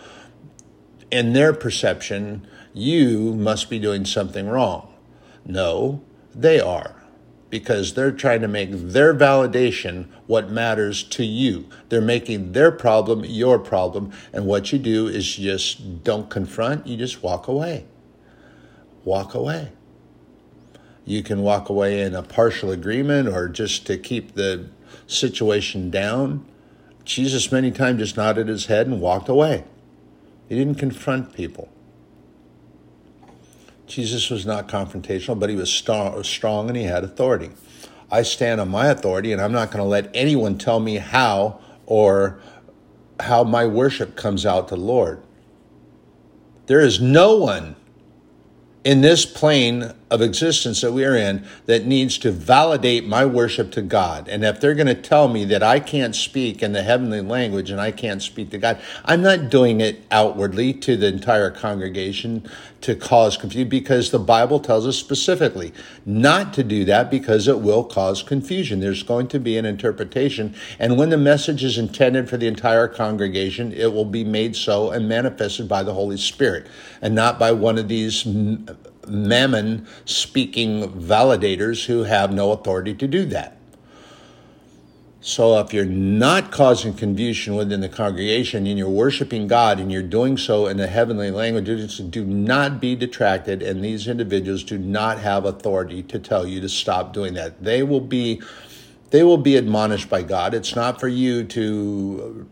in 1.09 1.31
their 1.31 1.53
perception, 1.53 2.45
you 2.73 3.33
must 3.33 3.69
be 3.69 3.79
doing 3.79 4.03
something 4.03 4.47
wrong. 4.47 4.93
No, 5.45 6.01
they 6.35 6.59
are 6.59 7.02
because 7.53 7.93
they're 7.93 8.11
trying 8.11 8.41
to 8.41 8.47
make 8.47 8.71
their 8.71 9.13
validation 9.13 10.07
what 10.25 10.49
matters 10.49 11.03
to 11.03 11.23
you. 11.23 11.69
They're 11.89 12.01
making 12.01 12.53
their 12.53 12.71
problem 12.71 13.23
your 13.23 13.59
problem. 13.59 14.11
And 14.33 14.47
what 14.47 14.73
you 14.73 14.79
do 14.79 15.05
is 15.05 15.35
just 15.35 16.03
don't 16.03 16.31
confront, 16.31 16.87
you 16.87 16.97
just 16.97 17.21
walk 17.21 17.47
away. 17.47 17.85
Walk 19.05 19.35
away. 19.35 19.71
You 21.05 21.21
can 21.21 21.43
walk 21.43 21.69
away 21.69 22.01
in 22.01 22.15
a 22.15 22.23
partial 22.23 22.71
agreement 22.71 23.27
or 23.27 23.47
just 23.47 23.85
to 23.85 23.99
keep 23.99 24.33
the 24.33 24.67
situation 25.05 25.91
down. 25.91 26.43
Jesus 27.05 27.51
many 27.51 27.69
times 27.69 27.99
just 27.99 28.17
nodded 28.17 28.47
his 28.47 28.65
head 28.65 28.87
and 28.87 28.99
walked 28.99 29.29
away. 29.29 29.63
He 30.49 30.55
didn't 30.55 30.79
confront 30.79 31.35
people. 31.35 31.69
Jesus 33.93 34.29
was 34.29 34.45
not 34.45 34.67
confrontational, 34.67 35.39
but 35.39 35.49
he 35.49 35.55
was 35.55 35.71
strong 35.71 36.67
and 36.67 36.75
he 36.75 36.83
had 36.83 37.03
authority. 37.03 37.51
I 38.11 38.23
stand 38.23 38.59
on 38.59 38.69
my 38.69 38.87
authority, 38.87 39.31
and 39.31 39.41
I'm 39.41 39.51
not 39.51 39.69
going 39.69 39.83
to 39.83 39.89
let 39.89 40.09
anyone 40.13 40.57
tell 40.57 40.79
me 40.79 40.97
how 40.97 41.59
or 41.85 42.39
how 43.19 43.43
my 43.43 43.65
worship 43.65 44.15
comes 44.15 44.45
out 44.45 44.67
to 44.69 44.75
the 44.75 44.81
Lord. 44.81 45.21
There 46.65 46.79
is 46.79 46.99
no 47.01 47.35
one 47.37 47.75
in 48.83 49.01
this 49.01 49.25
plane 49.25 49.93
of 50.09 50.21
existence 50.21 50.81
that 50.81 50.91
we 50.91 51.05
are 51.05 51.15
in 51.15 51.45
that 51.65 51.85
needs 51.85 52.17
to 52.19 52.31
validate 52.31 53.05
my 53.05 53.25
worship 53.25 53.71
to 53.71 53.81
God. 53.81 54.27
And 54.27 54.43
if 54.43 54.59
they're 54.59 54.75
going 54.75 54.87
to 54.87 54.95
tell 54.95 55.27
me 55.27 55.45
that 55.45 55.63
I 55.63 55.79
can't 55.79 56.15
speak 56.15 56.61
in 56.61 56.73
the 56.73 56.83
heavenly 56.83 57.21
language 57.21 57.69
and 57.69 57.81
I 57.81 57.91
can't 57.91 58.21
speak 58.21 58.51
to 58.51 58.57
God, 58.57 58.79
I'm 59.05 59.21
not 59.21 59.49
doing 59.49 59.81
it 59.81 60.05
outwardly 60.11 60.73
to 60.73 60.95
the 60.95 61.07
entire 61.07 61.49
congregation 61.49 62.49
to 62.81 62.95
cause 62.95 63.37
confusion 63.37 63.69
because 63.69 64.11
the 64.11 64.19
Bible 64.19 64.59
tells 64.59 64.85
us 64.85 64.97
specifically 64.97 65.73
not 66.05 66.53
to 66.53 66.63
do 66.63 66.83
that 66.83 67.09
because 67.09 67.47
it 67.47 67.61
will 67.61 67.83
cause 67.83 68.21
confusion. 68.21 68.81
There's 68.81 69.03
going 69.03 69.29
to 69.29 69.39
be 69.39 69.57
an 69.57 69.65
interpretation. 69.65 70.53
And 70.79 70.97
when 70.97 71.09
the 71.09 71.17
message 71.17 71.63
is 71.63 71.77
intended 71.77 72.29
for 72.29 72.35
the 72.35 72.47
entire 72.47 72.89
congregation, 72.89 73.71
it 73.71 73.93
will 73.93 74.05
be 74.05 74.25
made 74.25 74.55
so 74.55 74.91
and 74.91 75.07
manifested 75.07 75.69
by 75.69 75.83
the 75.83 75.93
Holy 75.93 76.17
Spirit 76.17 76.67
and 77.01 77.15
not 77.15 77.39
by 77.39 77.53
one 77.53 77.77
of 77.77 77.87
these 77.87 78.25
mammon 79.07 79.87
speaking 80.05 80.91
validators 80.91 81.85
who 81.85 82.03
have 82.03 82.33
no 82.33 82.51
authority 82.51 82.93
to 82.93 83.07
do 83.07 83.25
that. 83.25 83.57
So 85.25 85.57
if 85.59 85.73
you're 85.73 85.85
not 85.85 86.51
causing 86.51 86.93
confusion 86.93 87.55
within 87.55 87.79
the 87.79 87.87
congregation 87.87 88.67
and 88.67 88.77
you're 88.77 88.89
worshiping 88.89 89.47
God 89.47 89.79
and 89.79 89.89
you're 89.89 90.03
doing 90.03 90.37
so 90.37 90.67
in 90.67 90.75
the 90.75 90.87
heavenly 90.87 91.31
language, 91.31 91.97
do 92.09 92.25
not 92.25 92.81
be 92.81 92.93
detracted, 92.93 93.61
and 93.61 93.81
these 93.81 94.09
individuals 94.09 94.65
do 94.65 94.77
not 94.77 95.19
have 95.19 95.45
authority 95.45 96.03
to 96.03 96.19
tell 96.19 96.45
you 96.45 96.59
to 96.59 96.67
stop 96.67 97.13
doing 97.13 97.35
that. 97.35 97.63
They 97.63 97.83
will 97.83 98.01
be 98.01 98.41
they 99.11 99.23
will 99.23 99.37
be 99.37 99.55
admonished 99.55 100.09
by 100.09 100.23
God. 100.23 100.53
It's 100.53 100.75
not 100.75 100.99
for 100.99 101.07
you 101.07 101.45
to 101.45 102.49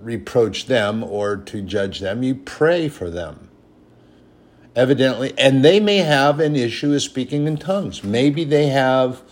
reproach 0.00 0.66
them 0.66 1.02
or 1.02 1.38
to 1.38 1.62
judge 1.62 1.98
them. 1.98 2.22
You 2.22 2.36
pray 2.36 2.88
for 2.88 3.10
them 3.10 3.45
evidently, 4.76 5.32
and 5.38 5.64
they 5.64 5.80
may 5.80 5.98
have 5.98 6.38
an 6.38 6.54
issue 6.54 6.90
with 6.90 7.02
speaking 7.02 7.46
in 7.48 7.56
tongues. 7.56 8.04
Maybe 8.04 8.44
they 8.44 8.66
have 8.66 9.22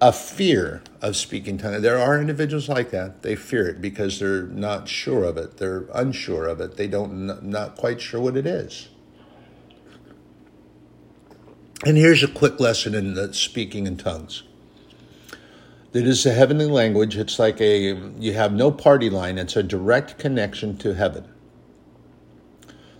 a 0.00 0.12
fear 0.12 0.82
of 1.02 1.16
speaking 1.16 1.58
tongues. 1.58 1.82
There 1.82 1.98
are 1.98 2.18
individuals 2.18 2.68
like 2.68 2.90
that. 2.92 3.22
They 3.22 3.36
fear 3.36 3.68
it 3.68 3.82
because 3.82 4.20
they're 4.20 4.44
not 4.44 4.88
sure 4.88 5.24
of 5.24 5.36
it. 5.36 5.58
They're 5.58 5.86
unsure 5.92 6.46
of 6.46 6.60
it. 6.60 6.76
They 6.76 6.86
don't 6.86 7.42
not 7.42 7.76
quite 7.76 8.00
sure 8.00 8.20
what 8.20 8.36
it 8.36 8.46
is. 8.46 8.88
And 11.84 11.96
here's 11.96 12.22
a 12.22 12.28
quick 12.28 12.60
lesson 12.60 12.94
in 12.94 13.32
speaking 13.32 13.88
in 13.88 13.96
tongues. 13.96 14.44
It 15.92 16.06
is 16.06 16.24
a 16.24 16.32
heavenly 16.32 16.66
language. 16.66 17.16
It's 17.16 17.38
like 17.38 17.60
a 17.60 17.94
you 18.18 18.32
have 18.34 18.52
no 18.52 18.70
party 18.70 19.10
line. 19.10 19.36
It's 19.36 19.56
a 19.56 19.62
direct 19.62 20.18
connection 20.18 20.78
to 20.78 20.94
heaven. 20.94 21.31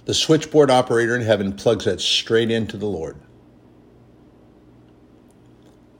The 0.05 0.15
switchboard 0.15 0.69
operator 0.69 1.15
in 1.15 1.23
heaven 1.23 1.53
plugs 1.53 1.85
that 1.85 2.01
straight 2.01 2.51
into 2.51 2.77
the 2.77 2.87
Lord. 2.87 3.17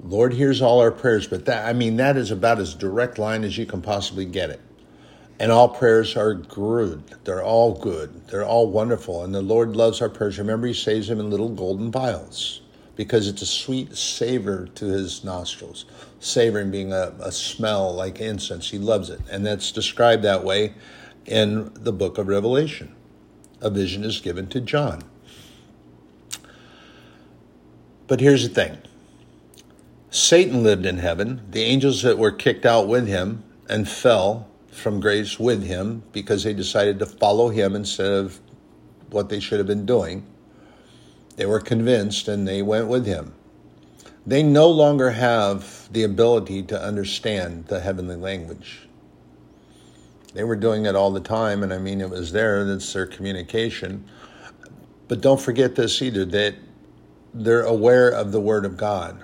Lord 0.03 0.33
hears 0.33 0.61
all 0.61 0.81
our 0.81 0.91
prayers, 0.91 1.29
but 1.29 1.45
that 1.45 1.67
I 1.69 1.73
mean 1.73 1.97
that 1.97 2.17
is 2.17 2.33
about 2.33 2.59
as 2.59 2.75
direct 2.75 3.19
line 3.19 3.45
as 3.45 3.57
you 3.57 3.65
can 3.65 3.81
possibly 3.81 4.25
get 4.25 4.51
it. 4.51 4.61
And 5.39 5.53
all 5.53 5.69
prayers 5.69 6.17
are 6.17 6.35
good. 6.35 7.05
They're 7.23 7.45
all 7.45 7.75
good. 7.79 8.27
They're 8.27 8.45
all 8.45 8.69
wonderful. 8.69 9.23
And 9.23 9.33
the 9.33 9.43
Lord 9.43 9.77
loves 9.77 10.03
our 10.03 10.09
prayers. 10.09 10.39
Remember, 10.39 10.67
He 10.67 10.75
saves 10.75 11.07
them 11.07 11.21
in 11.21 11.31
little 11.31 11.49
golden 11.49 11.93
vials 11.93 12.63
because 12.97 13.29
it's 13.29 13.43
a 13.43 13.47
sweet 13.47 13.97
savor 13.97 14.67
to 14.75 14.87
His 14.87 15.23
nostrils. 15.23 15.85
Savoring 16.19 16.73
being 16.73 16.93
a, 16.93 17.15
a 17.21 17.31
smell 17.31 17.95
like 17.95 18.21
incense. 18.21 18.71
He 18.71 18.79
loves 18.79 19.11
it. 19.11 19.21
And 19.31 19.47
that's 19.47 19.71
described 19.71 20.25
that 20.25 20.43
way 20.43 20.75
in 21.25 21.73
the 21.75 21.93
book 21.93 22.19
of 22.19 22.27
Revelation 22.27 22.97
a 23.63 23.71
vision 23.71 24.05
is 24.05 24.21
given 24.21 24.47
to 24.49 24.61
John. 24.61 25.03
But 28.07 28.21
here's 28.21 28.47
the 28.47 28.55
thing 28.55 28.77
Satan 30.11 30.63
lived 30.63 30.85
in 30.85 30.99
heaven. 30.99 31.41
The 31.51 31.63
angels 31.63 32.03
that 32.03 32.19
were 32.19 32.33
kicked 32.33 32.67
out 32.67 32.87
with 32.89 33.09
him 33.09 33.45
and 33.69 33.89
fell 33.89 34.49
from 34.71 35.01
grace 35.01 35.39
with 35.39 35.65
him 35.65 36.03
because 36.13 36.45
they 36.45 36.53
decided 36.53 36.99
to 36.99 37.07
follow 37.07 37.49
him 37.49 37.75
instead 37.75 38.13
of 38.13 38.41
what 39.11 39.29
they 39.29 39.41
should 39.41 39.59
have 39.59 39.67
been 39.67 39.87
doing. 39.87 40.27
They 41.37 41.47
were 41.47 41.61
convinced 41.61 42.29
and 42.29 42.47
they 42.47 42.61
went 42.63 42.89
with 42.89 43.07
him. 43.07 43.35
They 44.27 44.43
no 44.43 44.69
longer 44.69 45.11
have 45.11 45.89
the 45.93 46.03
ability 46.03 46.63
to 46.65 46.81
understand 46.81 47.67
the 47.67 47.81
heavenly 47.81 48.17
language. 48.17 48.89
They 50.35 50.45
were 50.45 50.57
doing 50.57 50.87
it 50.87 50.97
all 50.97 51.11
the 51.11 51.21
time, 51.21 51.63
and 51.63 51.73
I 51.73 51.79
mean, 51.79 52.01
it 52.01 52.09
was 52.09 52.33
there. 52.33 52.65
That's 52.65 52.93
their 52.93 53.07
communication. 53.07 54.09
But 55.09 55.21
don't 55.21 55.41
forget 55.41 55.75
this 55.75 56.01
either 56.01 56.25
that 56.27 56.55
they're 57.35 57.65
aware 57.65 58.09
of 58.09 58.33
the 58.33 58.41
Word 58.41 58.65
of 58.65 58.77
God. 58.77 59.23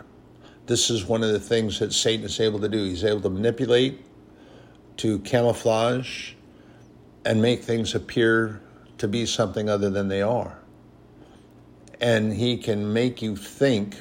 This 0.66 0.90
is 0.90 1.07
one 1.07 1.23
of 1.23 1.33
the 1.33 1.40
things 1.40 1.79
that 1.79 1.94
Satan 1.94 2.27
is 2.27 2.40
able 2.40 2.61
to 2.61 2.68
do. 2.68 2.85
He's 2.85 3.05
able 3.05 3.23
to 3.23 3.31
manipulate, 3.31 4.05
to 4.99 5.18
camouflage, 5.21 6.35
and 7.25 7.40
make 7.40 7.62
things 7.62 7.94
appear 7.94 8.61
to 8.99 9.09
be 9.09 9.25
something 9.25 9.71
other 9.71 9.88
than 9.88 10.09
they 10.09 10.21
are. 10.21 10.59
And 12.01 12.33
he 12.33 12.59
can 12.59 12.92
make 12.92 13.23
you 13.23 13.35
think, 13.35 13.97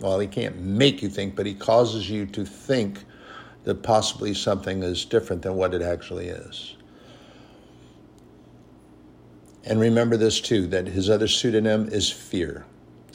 well, 0.00 0.20
he 0.20 0.28
can't 0.28 0.58
make 0.60 1.02
you 1.02 1.08
think, 1.08 1.34
but 1.34 1.46
he 1.46 1.54
causes 1.54 2.08
you 2.08 2.26
to 2.26 2.44
think 2.44 3.04
that 3.64 3.82
possibly 3.82 4.34
something 4.34 4.82
is 4.82 5.04
different 5.04 5.42
than 5.42 5.54
what 5.54 5.74
it 5.74 5.82
actually 5.82 6.28
is. 6.28 6.76
And 9.64 9.80
remember 9.80 10.16
this 10.16 10.40
too 10.40 10.66
that 10.68 10.86
his 10.86 11.08
other 11.08 11.26
pseudonym 11.26 11.88
is 11.88 12.10
Fear. 12.10 12.66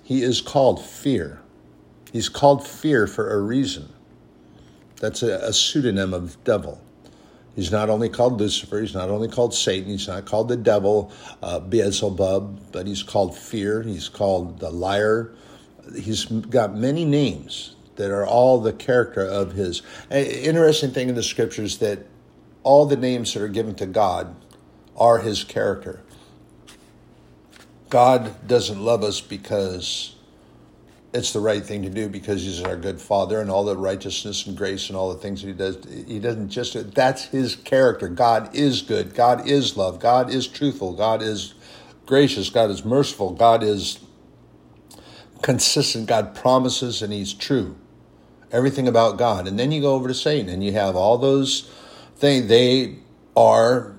He 0.03 0.23
is 0.23 0.41
called 0.41 0.83
Fear. 0.83 1.41
He's 2.11 2.29
called 2.29 2.65
Fear 2.65 3.05
for 3.05 3.31
a 3.31 3.39
reason. 3.39 3.89
That's 4.99 5.21
a, 5.21 5.37
a 5.37 5.53
pseudonym 5.53 6.13
of 6.13 6.43
devil. 6.43 6.81
He's 7.55 7.71
not 7.71 7.89
only 7.89 8.09
called 8.09 8.39
Lucifer, 8.39 8.81
he's 8.81 8.95
not 8.95 9.09
only 9.09 9.27
called 9.27 9.53
Satan, 9.53 9.89
he's 9.89 10.07
not 10.07 10.25
called 10.25 10.47
the 10.47 10.57
devil, 10.57 11.11
uh, 11.43 11.59
Beelzebub, 11.59 12.71
but 12.71 12.87
he's 12.87 13.03
called 13.03 13.37
Fear, 13.37 13.83
he's 13.83 14.09
called 14.09 14.59
the 14.59 14.71
liar. 14.71 15.31
He's 15.95 16.25
got 16.25 16.75
many 16.75 17.05
names 17.05 17.75
that 17.99 18.11
are 18.11 18.25
all 18.25 18.61
the 18.61 18.71
character 18.71 19.21
of 19.21 19.51
his. 19.51 19.81
Interesting 20.09 20.91
thing 20.91 21.09
in 21.09 21.15
the 21.15 21.23
scriptures 21.23 21.79
that 21.79 22.05
all 22.63 22.85
the 22.85 22.95
names 22.95 23.33
that 23.33 23.43
are 23.43 23.49
given 23.49 23.75
to 23.75 23.85
God 23.85 24.35
are 24.95 25.19
his 25.19 25.43
character. 25.43 26.01
God 27.89 28.47
doesn't 28.47 28.79
love 28.79 29.03
us 29.03 29.19
because 29.19 30.15
it's 31.13 31.33
the 31.33 31.41
right 31.41 31.61
thing 31.61 31.81
to 31.81 31.89
do 31.89 32.07
because 32.07 32.41
he's 32.43 32.61
our 32.61 32.77
good 32.77 33.01
father 33.01 33.41
and 33.41 33.51
all 33.51 33.65
the 33.65 33.75
righteousness 33.75 34.47
and 34.47 34.55
grace 34.55 34.87
and 34.87 34.95
all 34.95 35.13
the 35.13 35.19
things 35.19 35.41
that 35.41 35.47
he 35.47 35.53
does. 35.53 35.77
He 36.07 36.19
doesn't 36.19 36.49
just 36.49 36.95
that's 36.95 37.25
his 37.25 37.57
character. 37.57 38.07
God 38.07 38.55
is 38.55 38.81
good. 38.81 39.13
God 39.13 39.45
is 39.45 39.75
love. 39.75 39.99
God 39.99 40.33
is 40.33 40.47
truthful. 40.47 40.93
God 40.93 41.21
is 41.21 41.53
gracious. 42.05 42.49
God 42.49 42.69
is 42.69 42.85
merciful. 42.85 43.31
God 43.31 43.61
is 43.61 43.99
consistent. 45.41 46.07
God 46.07 46.33
promises 46.33 47.01
and 47.01 47.11
he's 47.11 47.33
true 47.33 47.75
everything 48.51 48.87
about 48.87 49.17
God. 49.17 49.47
And 49.47 49.59
then 49.59 49.71
you 49.71 49.81
go 49.81 49.93
over 49.93 50.07
to 50.07 50.13
Satan 50.13 50.49
and 50.49 50.63
you 50.63 50.73
have 50.73 50.95
all 50.95 51.17
those 51.17 51.69
things. 52.15 52.47
They 52.47 52.95
are 53.35 53.95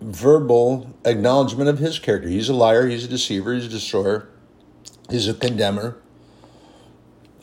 verbal 0.00 0.94
acknowledgement 1.04 1.68
of 1.68 1.78
his 1.78 1.98
character. 1.98 2.28
He's 2.28 2.48
a 2.48 2.54
liar, 2.54 2.86
he's 2.86 3.04
a 3.04 3.08
deceiver, 3.08 3.54
he's 3.54 3.66
a 3.66 3.70
destroyer, 3.70 4.28
he's 5.10 5.28
a 5.28 5.34
condemner. 5.34 5.96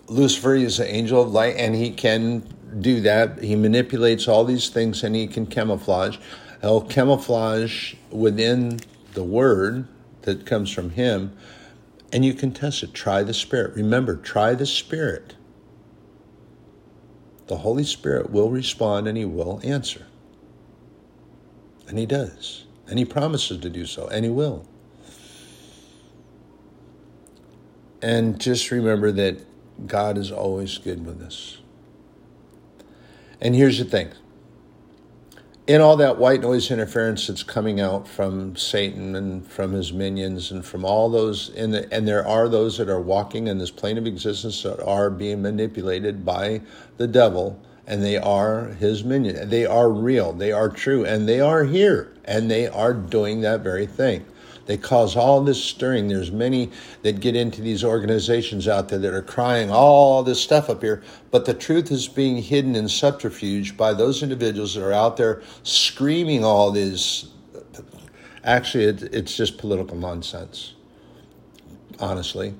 Lucifer 0.07 0.55
is 0.55 0.79
an 0.79 0.87
angel 0.87 1.21
of 1.21 1.31
light, 1.31 1.55
and 1.57 1.73
he 1.73 1.89
can 1.89 2.43
do 2.79 3.01
that. 3.01 3.41
He 3.41 3.55
manipulates 3.55 4.27
all 4.27 4.45
these 4.45 4.69
things 4.69 5.03
and 5.03 5.15
he 5.15 5.27
can 5.27 5.45
camouflage. 5.45 6.17
He'll 6.61 6.81
camouflage 6.81 7.95
within 8.09 8.79
the 9.13 9.23
word 9.23 9.87
that 10.21 10.45
comes 10.45 10.71
from 10.71 10.91
him 10.91 11.35
and 12.11 12.25
you 12.25 12.33
can 12.33 12.51
test 12.51 12.83
it. 12.83 12.93
Try 12.93 13.23
the 13.23 13.33
Spirit. 13.33 13.75
Remember, 13.75 14.15
try 14.15 14.53
the 14.53 14.65
Spirit. 14.65 15.35
The 17.47 17.57
Holy 17.57 17.83
Spirit 17.83 18.29
will 18.29 18.49
respond 18.49 19.07
and 19.07 19.17
He 19.17 19.25
will 19.25 19.59
answer. 19.63 20.07
And 21.87 21.97
He 21.97 22.05
does. 22.05 22.65
And 22.87 22.99
He 22.99 23.05
promises 23.05 23.59
to 23.59 23.69
do 23.69 23.85
so, 23.85 24.07
and 24.07 24.25
He 24.25 24.31
will. 24.31 24.65
And 28.01 28.39
just 28.39 28.71
remember 28.71 29.11
that 29.11 29.37
God 29.87 30.17
is 30.17 30.31
always 30.31 30.77
good 30.77 31.05
with 31.05 31.21
us. 31.21 31.59
And 33.39 33.55
here's 33.55 33.79
the 33.79 33.85
thing 33.85 34.11
in 35.71 35.79
all 35.79 35.95
that 35.95 36.17
white 36.17 36.41
noise 36.41 36.69
interference 36.69 37.27
that's 37.27 37.43
coming 37.43 37.79
out 37.79 38.05
from 38.05 38.53
Satan 38.57 39.15
and 39.15 39.47
from 39.47 39.71
his 39.71 39.93
minions 39.93 40.51
and 40.51 40.65
from 40.65 40.83
all 40.83 41.09
those 41.09 41.47
in 41.47 41.71
the 41.71 41.87
and 41.93 42.05
there 42.05 42.27
are 42.27 42.49
those 42.49 42.77
that 42.77 42.89
are 42.89 42.99
walking 42.99 43.47
in 43.47 43.57
this 43.57 43.71
plane 43.71 43.97
of 43.97 44.05
existence 44.05 44.63
that 44.63 44.83
are 44.83 45.09
being 45.09 45.41
manipulated 45.41 46.25
by 46.25 46.59
the 46.97 47.07
devil 47.07 47.57
and 47.87 48.03
they 48.03 48.17
are 48.17 48.65
his 48.79 49.05
minions. 49.05 49.49
They 49.49 49.65
are 49.65 49.89
real, 49.89 50.33
they 50.33 50.51
are 50.51 50.67
true, 50.67 51.05
and 51.05 51.27
they 51.27 51.39
are 51.39 51.63
here, 51.63 52.13
and 52.25 52.51
they 52.51 52.67
are 52.67 52.93
doing 52.93 53.41
that 53.41 53.61
very 53.61 53.85
thing. 53.85 54.25
They 54.65 54.77
cause 54.77 55.15
all 55.15 55.41
this 55.41 55.63
stirring. 55.63 56.07
There's 56.07 56.31
many 56.31 56.71
that 57.01 57.19
get 57.19 57.35
into 57.35 57.61
these 57.61 57.83
organizations 57.83 58.67
out 58.67 58.89
there 58.89 58.99
that 58.99 59.13
are 59.13 59.21
crying 59.21 59.71
all 59.71 60.23
this 60.23 60.41
stuff 60.41 60.69
up 60.69 60.81
here, 60.81 61.01
but 61.31 61.45
the 61.45 61.53
truth 61.53 61.91
is 61.91 62.07
being 62.07 62.37
hidden 62.37 62.75
in 62.75 62.87
subterfuge 62.87 63.75
by 63.75 63.93
those 63.93 64.23
individuals 64.23 64.75
that 64.75 64.83
are 64.83 64.93
out 64.93 65.17
there 65.17 65.41
screaming 65.63 66.45
all 66.45 66.71
this. 66.71 67.29
Actually, 68.43 68.85
it, 68.85 69.03
it's 69.13 69.35
just 69.35 69.57
political 69.57 69.97
nonsense, 69.97 70.73
honestly. 71.99 72.53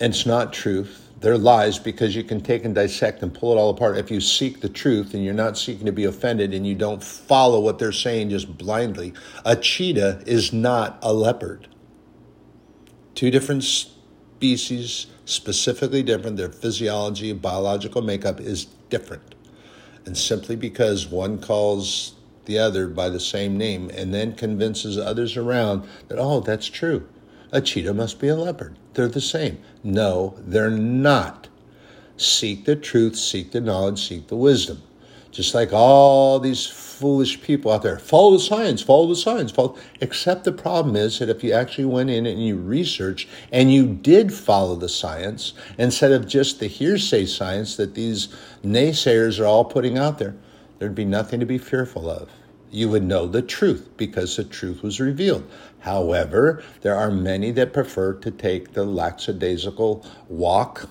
And 0.00 0.12
it's 0.12 0.26
not 0.26 0.52
truth 0.52 1.11
they're 1.22 1.38
lies 1.38 1.78
because 1.78 2.16
you 2.16 2.24
can 2.24 2.40
take 2.40 2.64
and 2.64 2.74
dissect 2.74 3.22
and 3.22 3.32
pull 3.32 3.52
it 3.52 3.56
all 3.56 3.70
apart. 3.70 3.96
If 3.96 4.10
you 4.10 4.20
seek 4.20 4.60
the 4.60 4.68
truth 4.68 5.14
and 5.14 5.24
you're 5.24 5.32
not 5.32 5.56
seeking 5.56 5.86
to 5.86 5.92
be 5.92 6.04
offended 6.04 6.52
and 6.52 6.66
you 6.66 6.74
don't 6.74 7.02
follow 7.02 7.60
what 7.60 7.78
they're 7.78 7.92
saying 7.92 8.30
just 8.30 8.58
blindly, 8.58 9.14
a 9.44 9.54
cheetah 9.54 10.24
is 10.26 10.52
not 10.52 10.98
a 11.00 11.12
leopard. 11.12 11.68
Two 13.14 13.30
different 13.30 13.62
species, 13.62 15.06
specifically 15.24 16.02
different, 16.02 16.36
their 16.36 16.50
physiology, 16.50 17.32
biological 17.32 18.02
makeup 18.02 18.40
is 18.40 18.64
different. 18.90 19.36
And 20.04 20.18
simply 20.18 20.56
because 20.56 21.06
one 21.06 21.38
calls 21.38 22.14
the 22.46 22.58
other 22.58 22.88
by 22.88 23.08
the 23.08 23.20
same 23.20 23.56
name 23.56 23.88
and 23.94 24.12
then 24.12 24.34
convinces 24.34 24.98
others 24.98 25.36
around 25.36 25.86
that, 26.08 26.18
oh, 26.18 26.40
that's 26.40 26.66
true 26.66 27.08
a 27.52 27.60
cheetah 27.60 27.94
must 27.94 28.18
be 28.18 28.28
a 28.28 28.34
leopard. 28.34 28.76
They're 28.94 29.08
the 29.08 29.20
same. 29.20 29.58
No, 29.84 30.34
they're 30.38 30.70
not. 30.70 31.48
Seek 32.16 32.64
the 32.64 32.76
truth, 32.76 33.16
seek 33.16 33.52
the 33.52 33.60
knowledge, 33.60 34.08
seek 34.08 34.28
the 34.28 34.36
wisdom. 34.36 34.82
Just 35.30 35.54
like 35.54 35.72
all 35.72 36.38
these 36.38 36.66
foolish 36.66 37.40
people 37.40 37.72
out 37.72 37.82
there, 37.82 37.98
follow 37.98 38.32
the 38.32 38.38
science, 38.38 38.82
follow 38.82 39.06
the 39.06 39.16
science, 39.16 39.50
follow. 39.50 39.76
Except 40.00 40.44
the 40.44 40.52
problem 40.52 40.94
is 40.94 41.18
that 41.18 41.30
if 41.30 41.42
you 41.42 41.52
actually 41.52 41.86
went 41.86 42.10
in 42.10 42.26
and 42.26 42.44
you 42.44 42.56
researched 42.56 43.28
and 43.50 43.72
you 43.72 43.86
did 43.86 44.32
follow 44.32 44.76
the 44.76 44.90
science 44.90 45.54
instead 45.78 46.12
of 46.12 46.28
just 46.28 46.60
the 46.60 46.66
hearsay 46.66 47.24
science 47.24 47.76
that 47.76 47.94
these 47.94 48.28
naysayers 48.62 49.40
are 49.40 49.46
all 49.46 49.64
putting 49.64 49.96
out 49.96 50.18
there, 50.18 50.34
there'd 50.78 50.94
be 50.94 51.04
nothing 51.04 51.40
to 51.40 51.46
be 51.46 51.58
fearful 51.58 52.10
of 52.10 52.28
you 52.72 52.88
would 52.88 53.04
know 53.04 53.26
the 53.26 53.42
truth 53.42 53.90
because 53.98 54.36
the 54.36 54.44
truth 54.44 54.82
was 54.82 54.98
revealed. 54.98 55.48
However, 55.80 56.64
there 56.80 56.96
are 56.96 57.10
many 57.10 57.50
that 57.52 57.74
prefer 57.74 58.14
to 58.14 58.30
take 58.30 58.72
the 58.72 58.84
lackadaisical 58.84 60.04
walk. 60.28 60.88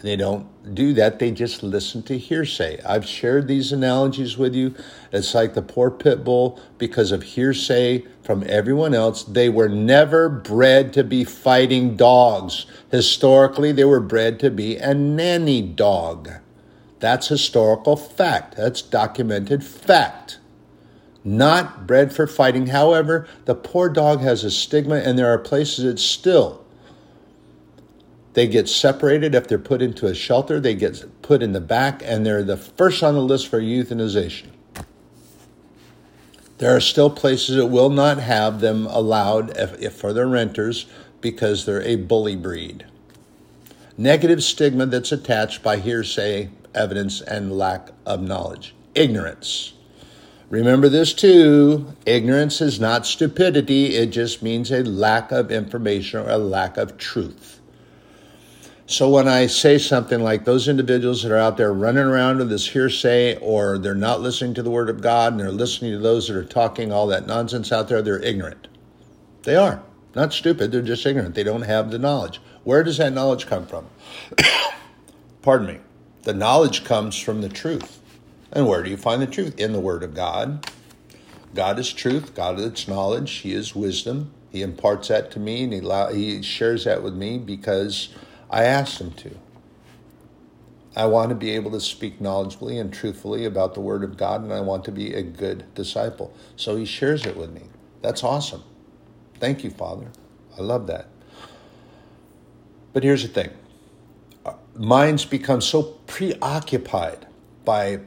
They 0.00 0.16
don't 0.16 0.74
do 0.74 0.94
that, 0.94 1.18
they 1.18 1.30
just 1.30 1.62
listen 1.62 2.02
to 2.04 2.18
hearsay. 2.18 2.80
I've 2.84 3.06
shared 3.06 3.48
these 3.48 3.70
analogies 3.70 4.38
with 4.38 4.54
you. 4.54 4.74
It's 5.12 5.34
like 5.34 5.54
the 5.54 5.62
poor 5.62 5.90
pit 5.90 6.24
bull, 6.24 6.60
because 6.78 7.12
of 7.12 7.22
hearsay 7.22 8.04
from 8.22 8.44
everyone 8.46 8.94
else, 8.94 9.24
they 9.24 9.48
were 9.48 9.68
never 9.68 10.28
bred 10.28 10.92
to 10.94 11.04
be 11.04 11.24
fighting 11.24 11.96
dogs. 11.96 12.66
Historically, 12.90 13.72
they 13.72 13.84
were 13.84 14.00
bred 14.00 14.40
to 14.40 14.50
be 14.50 14.76
a 14.76 14.94
nanny 14.94 15.60
dog. 15.60 16.30
That's 16.98 17.28
historical 17.28 17.96
fact. 17.96 18.56
That's 18.56 18.80
documented 18.82 19.62
fact 19.64 20.38
not 21.26 21.86
bred 21.86 22.12
for 22.12 22.26
fighting. 22.26 22.68
However, 22.68 23.26
the 23.44 23.54
poor 23.54 23.88
dog 23.88 24.20
has 24.20 24.44
a 24.44 24.50
stigma, 24.50 24.96
and 24.96 25.18
there 25.18 25.32
are 25.32 25.38
places 25.38 25.84
that 25.84 25.98
still 25.98 26.64
they 28.36 28.46
get 28.46 28.68
separated 28.68 29.34
if 29.34 29.48
they're 29.48 29.58
put 29.58 29.80
into 29.80 30.06
a 30.06 30.14
shelter. 30.14 30.60
They 30.60 30.74
get 30.74 31.22
put 31.22 31.42
in 31.42 31.52
the 31.52 31.60
back, 31.60 32.02
and 32.04 32.26
they're 32.26 32.44
the 32.44 32.58
first 32.58 33.02
on 33.02 33.14
the 33.14 33.22
list 33.22 33.48
for 33.48 33.58
euthanization. 33.58 34.48
There 36.58 36.76
are 36.76 36.80
still 36.80 37.08
places 37.08 37.56
that 37.56 37.68
will 37.68 37.88
not 37.88 38.18
have 38.18 38.60
them 38.60 38.86
allowed 38.88 39.56
if, 39.56 39.80
if 39.80 39.94
for 39.94 40.12
their 40.12 40.26
renters 40.26 40.84
because 41.22 41.64
they're 41.64 41.80
a 41.80 41.96
bully 41.96 42.36
breed. 42.36 42.84
Negative 43.96 44.44
stigma 44.44 44.84
that's 44.84 45.12
attached 45.12 45.62
by 45.62 45.78
hearsay, 45.78 46.50
evidence, 46.74 47.22
and 47.22 47.56
lack 47.56 47.88
of 48.04 48.20
knowledge. 48.20 48.74
Ignorance. 48.94 49.72
Remember 50.48 50.88
this 50.88 51.12
too 51.12 51.92
ignorance 52.06 52.60
is 52.60 52.78
not 52.78 53.04
stupidity, 53.04 53.96
it 53.96 54.06
just 54.06 54.42
means 54.42 54.70
a 54.70 54.84
lack 54.84 55.32
of 55.32 55.50
information 55.50 56.20
or 56.20 56.30
a 56.30 56.38
lack 56.38 56.76
of 56.76 56.96
truth. 56.96 57.60
So 58.88 59.10
when 59.10 59.26
I 59.26 59.48
say 59.48 59.78
something 59.78 60.22
like 60.22 60.44
those 60.44 60.68
individuals 60.68 61.24
that 61.24 61.32
are 61.32 61.36
out 61.36 61.56
there 61.56 61.72
running 61.72 62.04
around 62.04 62.38
with 62.38 62.50
this 62.50 62.68
hearsay 62.68 63.36
or 63.38 63.78
they're 63.78 63.96
not 63.96 64.20
listening 64.20 64.54
to 64.54 64.62
the 64.62 64.70
word 64.70 64.88
of 64.88 65.02
God 65.02 65.32
and 65.32 65.40
they're 65.40 65.50
listening 65.50 65.90
to 65.90 65.98
those 65.98 66.28
that 66.28 66.36
are 66.36 66.44
talking 66.44 66.92
all 66.92 67.08
that 67.08 67.26
nonsense 67.26 67.72
out 67.72 67.88
there, 67.88 68.00
they're 68.00 68.22
ignorant. 68.22 68.68
They 69.42 69.56
are. 69.56 69.82
Not 70.14 70.32
stupid, 70.32 70.70
they're 70.70 70.82
just 70.82 71.04
ignorant. 71.04 71.34
They 71.34 71.42
don't 71.42 71.62
have 71.62 71.90
the 71.90 71.98
knowledge. 71.98 72.40
Where 72.62 72.84
does 72.84 72.98
that 72.98 73.12
knowledge 73.12 73.48
come 73.48 73.66
from? 73.66 73.86
Pardon 75.42 75.66
me. 75.66 75.78
The 76.22 76.32
knowledge 76.34 76.84
comes 76.84 77.18
from 77.18 77.40
the 77.40 77.48
truth. 77.48 78.00
And 78.56 78.66
where 78.66 78.82
do 78.82 78.88
you 78.88 78.96
find 78.96 79.20
the 79.20 79.26
truth? 79.26 79.60
In 79.60 79.74
the 79.74 79.80
Word 79.80 80.02
of 80.02 80.14
God. 80.14 80.66
God 81.54 81.78
is 81.78 81.92
truth. 81.92 82.34
God 82.34 82.58
is 82.58 82.88
knowledge. 82.88 83.30
He 83.30 83.52
is 83.52 83.76
wisdom. 83.76 84.32
He 84.50 84.62
imparts 84.62 85.08
that 85.08 85.30
to 85.32 85.38
me 85.38 85.64
and 85.64 85.74
he, 85.74 85.80
allow, 85.80 86.10
he 86.10 86.40
shares 86.40 86.84
that 86.84 87.02
with 87.02 87.12
me 87.12 87.36
because 87.36 88.08
I 88.48 88.64
asked 88.64 88.98
him 88.98 89.10
to. 89.10 89.36
I 90.96 91.04
want 91.04 91.28
to 91.28 91.34
be 91.34 91.50
able 91.50 91.70
to 91.72 91.82
speak 91.82 92.18
knowledgeably 92.18 92.80
and 92.80 92.90
truthfully 92.90 93.44
about 93.44 93.74
the 93.74 93.82
Word 93.82 94.02
of 94.02 94.16
God, 94.16 94.42
and 94.42 94.50
I 94.50 94.60
want 94.60 94.86
to 94.86 94.90
be 94.90 95.12
a 95.12 95.20
good 95.20 95.66
disciple. 95.74 96.34
So 96.56 96.76
he 96.76 96.86
shares 96.86 97.26
it 97.26 97.36
with 97.36 97.52
me. 97.52 97.64
That's 98.00 98.24
awesome. 98.24 98.62
Thank 99.38 99.64
you, 99.64 99.70
Father. 99.70 100.06
I 100.58 100.62
love 100.62 100.86
that. 100.86 101.08
But 102.94 103.02
here's 103.02 103.20
the 103.20 103.28
thing 103.28 103.50
minds 104.74 105.26
become 105.26 105.60
so 105.60 105.82
preoccupied 106.06 107.26
by 107.62 108.00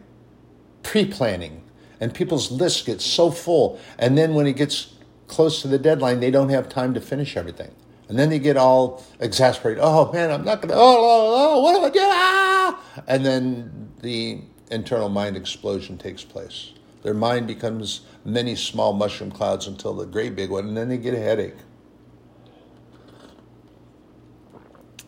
pre 0.89 1.05
planning, 1.05 1.61
and 1.99 2.11
people's 2.15 2.51
lists 2.51 2.81
get 2.81 2.99
so 2.99 3.29
full. 3.29 3.79
And 3.99 4.17
then 4.17 4.33
when 4.33 4.47
it 4.47 4.55
gets 4.55 4.95
close 5.27 5.61
to 5.61 5.67
the 5.67 5.77
deadline, 5.77 6.19
they 6.19 6.31
don't 6.31 6.49
have 6.49 6.67
time 6.67 6.95
to 6.95 7.01
finish 7.01 7.37
everything. 7.37 7.71
And 8.07 8.17
then 8.17 8.31
they 8.31 8.39
get 8.39 8.57
all 8.57 9.05
exasperated. 9.19 9.83
Oh 9.83 10.11
man, 10.11 10.31
I'm 10.31 10.43
not 10.43 10.61
gonna. 10.61 10.73
Oh, 10.73 10.79
oh, 10.79 11.35
oh 11.37 11.61
what 11.61 11.73
do 11.75 11.85
I 11.85 11.89
do? 11.91 11.99
Ah! 12.01 12.83
And 13.07 13.23
then 13.23 13.91
the 14.01 14.41
internal 14.71 15.09
mind 15.09 15.37
explosion 15.37 15.99
takes 15.99 16.23
place. 16.23 16.73
Their 17.03 17.13
mind 17.13 17.45
becomes 17.45 18.01
many 18.25 18.55
small 18.55 18.93
mushroom 18.93 19.31
clouds 19.31 19.67
until 19.67 19.93
the 19.93 20.07
great 20.07 20.35
big 20.35 20.49
one, 20.49 20.67
and 20.69 20.75
then 20.75 20.89
they 20.89 20.97
get 20.97 21.13
a 21.13 21.19
headache. 21.19 21.55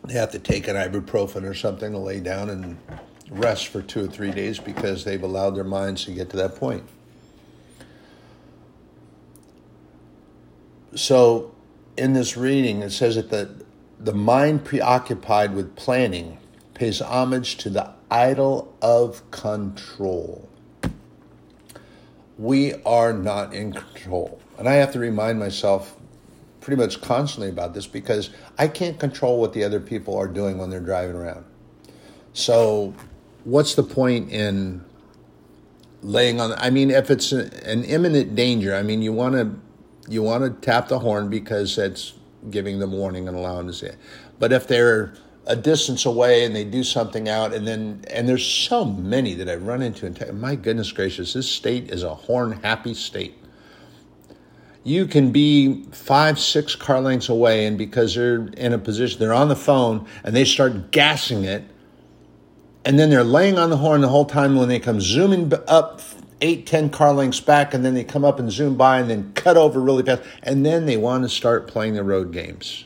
They 0.06 0.14
have 0.14 0.32
to 0.32 0.40
take 0.40 0.68
an 0.68 0.76
ibuprofen 0.76 1.44
or 1.44 1.56
something 1.56 1.92
to 1.92 1.98
lay 1.98 2.20
down 2.20 2.52
and 2.52 2.78
rest 3.32 3.68
for 3.68 3.82
two 3.82 4.04
or 4.04 4.08
three 4.08 4.30
days 4.30 4.60
because 4.60 5.06
they've 5.06 5.24
allowed 5.24 5.52
their 5.52 5.64
minds 5.64 6.06
to 6.06 6.12
get 6.12 6.30
to 6.30 6.38
that 6.38 6.56
point. 6.56 6.84
So, 10.94 11.56
in 11.96 12.12
this 12.14 12.36
reading, 12.36 12.82
it 12.82 12.92
says 12.92 13.16
that 13.16 13.30
the, 13.30 13.50
the 14.00 14.14
mind 14.14 14.66
preoccupied 14.66 15.56
with 15.56 15.76
planning 15.78 16.38
pays 16.74 17.00
homage 17.00 17.56
to 17.58 17.70
the 17.70 17.90
idol 18.10 18.76
of 18.82 19.30
control. 19.32 20.50
We 22.38 22.74
are 22.84 23.14
not 23.14 23.54
in 23.54 23.72
control. 23.72 24.42
And 24.58 24.68
I 24.68 24.74
have 24.74 24.92
to 24.94 25.00
remind 25.00 25.40
myself 25.40 25.96
pretty 26.60 26.82
much 26.82 27.02
constantly 27.02 27.50
about 27.50 27.74
this 27.74 27.88
because 27.88 28.30
I 28.58 28.68
can't 28.68 29.00
control 29.00 29.40
what 29.40 29.54
the 29.54 29.64
other 29.64 29.80
people 29.80 30.18
are 30.18 30.28
doing 30.28 30.58
when 30.58 30.70
they're 30.70 30.80
driving 30.80 31.16
around. 31.16 31.46
So 32.34 32.94
what's 33.44 33.76
the 33.76 33.84
point 33.84 34.32
in 34.32 34.84
laying 36.02 36.40
on? 36.40 36.54
I 36.54 36.70
mean, 36.70 36.92
if 36.92 37.10
it's 37.10 37.32
an 37.32 37.84
imminent 37.84 38.36
danger, 38.36 38.76
I 38.76 38.84
mean, 38.84 39.02
you 39.02 39.14
want 39.14 39.36
to 39.36 39.52
you 40.12 40.24
want 40.24 40.44
to 40.44 40.50
tap 40.66 40.88
the 40.88 41.00
horn 41.00 41.30
because 41.30 41.78
it's 41.78 42.14
giving 42.50 42.80
them 42.80 42.92
warning 42.92 43.28
and 43.28 43.38
allowing 43.38 43.68
to 43.68 43.74
see 43.74 43.88
it. 43.88 43.98
But 44.40 44.52
if 44.52 44.68
they're 44.68 45.14
a 45.46 45.56
distance 45.56 46.06
away 46.06 46.44
and 46.46 46.56
they 46.56 46.64
do 46.64 46.84
something 46.84 47.30
out, 47.30 47.54
and 47.54 47.68
then 47.68 48.04
and 48.10 48.28
there's 48.28 48.46
so 48.46 48.86
many 48.86 49.34
that 49.36 49.50
I've 49.50 49.64
run 49.64 49.82
into, 49.82 50.06
and 50.06 50.42
my 50.42 50.56
goodness 50.56 50.92
gracious, 50.92 51.34
this 51.34 51.50
state 51.50 51.92
is 51.92 52.04
a 52.04 52.14
horn 52.14 52.54
happy 52.64 52.94
state. 52.94 53.38
You 54.84 55.06
can 55.06 55.32
be 55.32 55.84
five, 55.92 56.40
six 56.40 56.76
car 56.76 57.00
lengths 57.02 57.30
away, 57.30 57.68
and 57.68 57.78
because 57.78 58.16
they're 58.16 58.48
in 58.58 58.74
a 58.74 58.80
position, 58.80 59.20
they're 59.20 59.34
on 59.34 59.48
the 59.48 59.56
phone 59.56 60.08
and 60.24 60.36
they 60.36 60.44
start 60.44 60.90
gassing 60.90 61.44
it 61.44 61.64
and 62.86 62.98
then 62.98 63.10
they're 63.10 63.24
laying 63.24 63.58
on 63.58 63.70
the 63.70 63.78
horn 63.78 64.02
the 64.02 64.10
whole 64.10 64.26
time 64.26 64.56
when 64.56 64.68
they 64.68 64.80
come 64.80 65.02
zooming 65.02 65.52
up 65.68 66.02
eight, 66.42 66.66
ten 66.66 66.90
car 66.90 67.14
lengths 67.14 67.40
back, 67.40 67.74
and 67.74 67.86
then 67.86 67.94
they 67.94 68.04
come 68.04 68.26
up 68.26 68.40
and 68.40 68.52
zoom 68.52 68.76
by 68.76 69.00
and 69.00 69.10
then 69.10 69.32
cut 69.34 69.58
over 69.58 69.80
really 69.80 70.04
fast, 70.04 70.24
and 70.44 70.66
then 70.66 70.86
they 70.86 70.98
want 70.98 71.24
to 71.24 71.30
start 71.30 71.68
playing 71.68 71.94
the 71.94 72.04
road 72.04 72.32
games. 72.32 72.86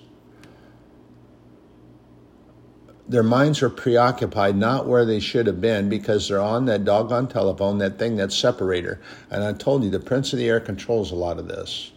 Their 3.08 3.24
minds 3.24 3.62
are 3.62 3.70
preoccupied, 3.70 4.58
not 4.58 4.88
where 4.88 5.06
they 5.06 5.20
should 5.20 5.46
have 5.46 5.62
been, 5.62 5.90
because 5.90 6.28
they're 6.28 6.42
on 6.42 6.66
that 6.66 6.84
doggone 6.84 7.28
telephone, 7.28 7.78
that 7.78 8.00
thing, 8.00 8.16
that 8.16 8.32
separator. 8.32 9.00
And 9.30 9.44
I 9.44 9.54
told 9.54 9.84
you, 9.84 9.92
the 9.92 10.00
Prince 10.00 10.34
of 10.34 10.40
the 10.40 10.50
Air 10.50 10.60
controls 10.60 11.12
a 11.12 11.16
lot 11.16 11.38
of 11.38 11.48
this. 11.48 11.92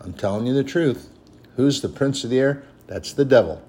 I'm 0.00 0.12
telling 0.12 0.46
you 0.46 0.54
the 0.54 0.64
truth. 0.64 1.10
Who's 1.56 1.80
the 1.80 1.88
prince 1.88 2.22
of 2.22 2.30
the 2.30 2.38
air? 2.38 2.62
That's 2.86 3.12
the 3.12 3.24
devil. 3.24 3.62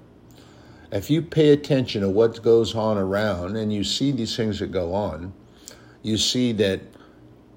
If 0.92 1.08
you 1.08 1.22
pay 1.22 1.50
attention 1.50 2.02
to 2.02 2.08
what 2.08 2.42
goes 2.42 2.74
on 2.74 2.98
around 2.98 3.56
and 3.56 3.72
you 3.72 3.84
see 3.84 4.10
these 4.10 4.36
things 4.36 4.58
that 4.58 4.72
go 4.72 4.92
on, 4.92 5.32
you 6.02 6.16
see 6.16 6.52
that 6.52 6.80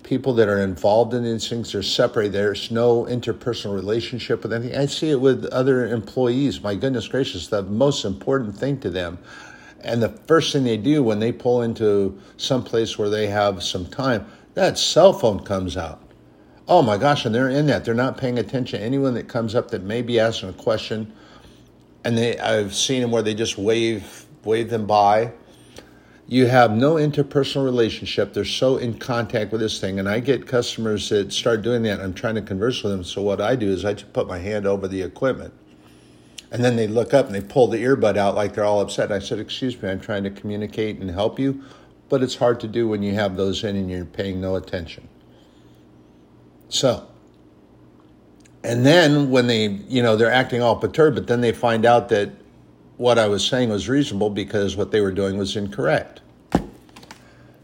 people 0.04 0.34
that 0.36 0.48
are 0.48 0.60
involved 0.60 1.14
in 1.14 1.24
these 1.24 1.50
things 1.50 1.74
are 1.74 1.82
separated. 1.82 2.34
There's 2.34 2.70
no 2.70 3.06
interpersonal 3.06 3.74
relationship 3.74 4.44
with 4.44 4.54
anything. 4.54 4.78
I 4.78 4.86
see 4.86 5.10
it 5.10 5.20
with 5.20 5.46
other 5.46 5.88
employees. 5.88 6.62
My 6.62 6.76
goodness 6.76 7.08
gracious, 7.08 7.48
the 7.48 7.64
most 7.64 8.06
important 8.06 8.56
thing 8.56 8.80
to 8.82 8.90
them. 8.90 9.18
And 9.82 10.02
the 10.02 10.10
first 10.10 10.54
thing 10.54 10.64
they 10.64 10.78
do 10.78 11.04
when 11.04 11.20
they 11.20 11.32
pull 11.32 11.62
into 11.62 12.20
some 12.38 12.64
place 12.64 12.98
where 12.98 13.10
they 13.10 13.28
have 13.28 13.64
some 13.64 13.86
time, 13.88 14.28
that 14.54 14.78
cell 14.78 15.14
phone 15.14 15.44
comes 15.44 15.76
out. 15.76 16.02
Oh 16.68 16.82
my 16.82 16.98
gosh, 16.98 17.26
and 17.26 17.36
they're 17.36 17.50
in 17.50 17.66
that. 17.68 17.84
They're 17.84 17.94
not 17.94 18.18
paying 18.18 18.40
attention. 18.40 18.80
to 18.80 18.86
Anyone 18.86 19.16
that 19.16 19.28
comes 19.28 19.56
up 19.56 19.72
that 19.72 19.84
may 19.84 20.02
be 20.02 20.20
asking 20.20 20.50
a 20.50 20.54
question, 20.54 21.12
and 22.04 22.18
they 22.18 22.38
I've 22.40 22.76
seen 22.76 23.02
them 23.02 23.12
where 23.12 23.22
they 23.22 23.34
just 23.34 23.58
wave 23.58 24.26
wave 24.44 24.70
them 24.70 24.86
by 24.86 25.32
you 26.28 26.48
have 26.48 26.72
no 26.72 26.96
interpersonal 26.96 27.66
relationship. 27.66 28.34
They're 28.34 28.46
so 28.46 28.78
in 28.78 28.98
contact 28.98 29.52
with 29.52 29.62
this 29.62 29.80
thing. 29.80 30.00
And 30.00 30.08
I 30.08 30.20
get 30.20 30.48
customers 30.48 31.10
that 31.10 31.34
start 31.34 31.62
doing 31.62 31.84
that. 31.84 32.00
I'm 32.00 32.14
trying 32.14 32.36
to 32.36 32.42
converse 32.42 32.82
with 32.82 32.92
them. 32.94 33.04
So 33.04 33.22
what 33.22 33.42
I 33.42 33.56
do 33.56 33.70
is 33.70 33.84
I 33.84 33.94
just 33.94 34.14
put 34.14 34.28
my 34.28 34.40
hand 34.40 34.66
over 34.66 34.88
the 34.88 35.02
equipment. 35.02 35.54
And 36.52 36.64
then 36.64 36.76
they 36.76 36.88
look 36.88 37.14
up 37.14 37.26
and 37.26 37.36
they 37.36 37.42
pull 37.42 37.68
the 37.68 37.78
earbud 37.84 38.16
out 38.16 38.36
like 38.36 38.54
they're 38.54 38.64
all 38.64 38.80
upset. 38.80 39.12
I 39.12 39.20
said, 39.20 39.40
Excuse 39.40 39.80
me, 39.82 39.90
I'm 39.90 40.00
trying 40.00 40.24
to 40.24 40.30
communicate 40.30 40.98
and 41.00 41.10
help 41.10 41.40
you. 41.40 41.64
But 42.10 42.24
it's 42.24 42.36
hard 42.36 42.60
to 42.62 42.68
do 42.68 42.88
when 42.88 43.04
you 43.04 43.14
have 43.16 43.36
those 43.38 43.64
in 43.64 43.76
and 43.76 43.90
you're 43.90 44.06
paying 44.06 44.40
no 44.40 44.56
attention. 44.56 45.08
So, 46.70 47.08
and 48.64 48.86
then 48.86 49.30
when 49.30 49.48
they, 49.48 49.68
you 49.68 50.02
know, 50.02 50.16
they're 50.16 50.32
acting 50.32 50.62
all 50.62 50.78
perturbed, 50.78 51.16
but 51.16 51.28
then 51.28 51.42
they 51.42 51.52
find 51.52 51.86
out 51.86 52.10
that 52.10 52.30
what 52.98 53.20
I 53.20 53.28
was 53.28 53.46
saying 53.46 53.70
was 53.70 53.90
reasonable 53.90 54.30
because 54.30 54.78
what 54.78 54.92
they 54.92 55.02
were 55.02 55.12
doing 55.12 55.38
was 55.38 55.58
incorrect. 55.58 56.22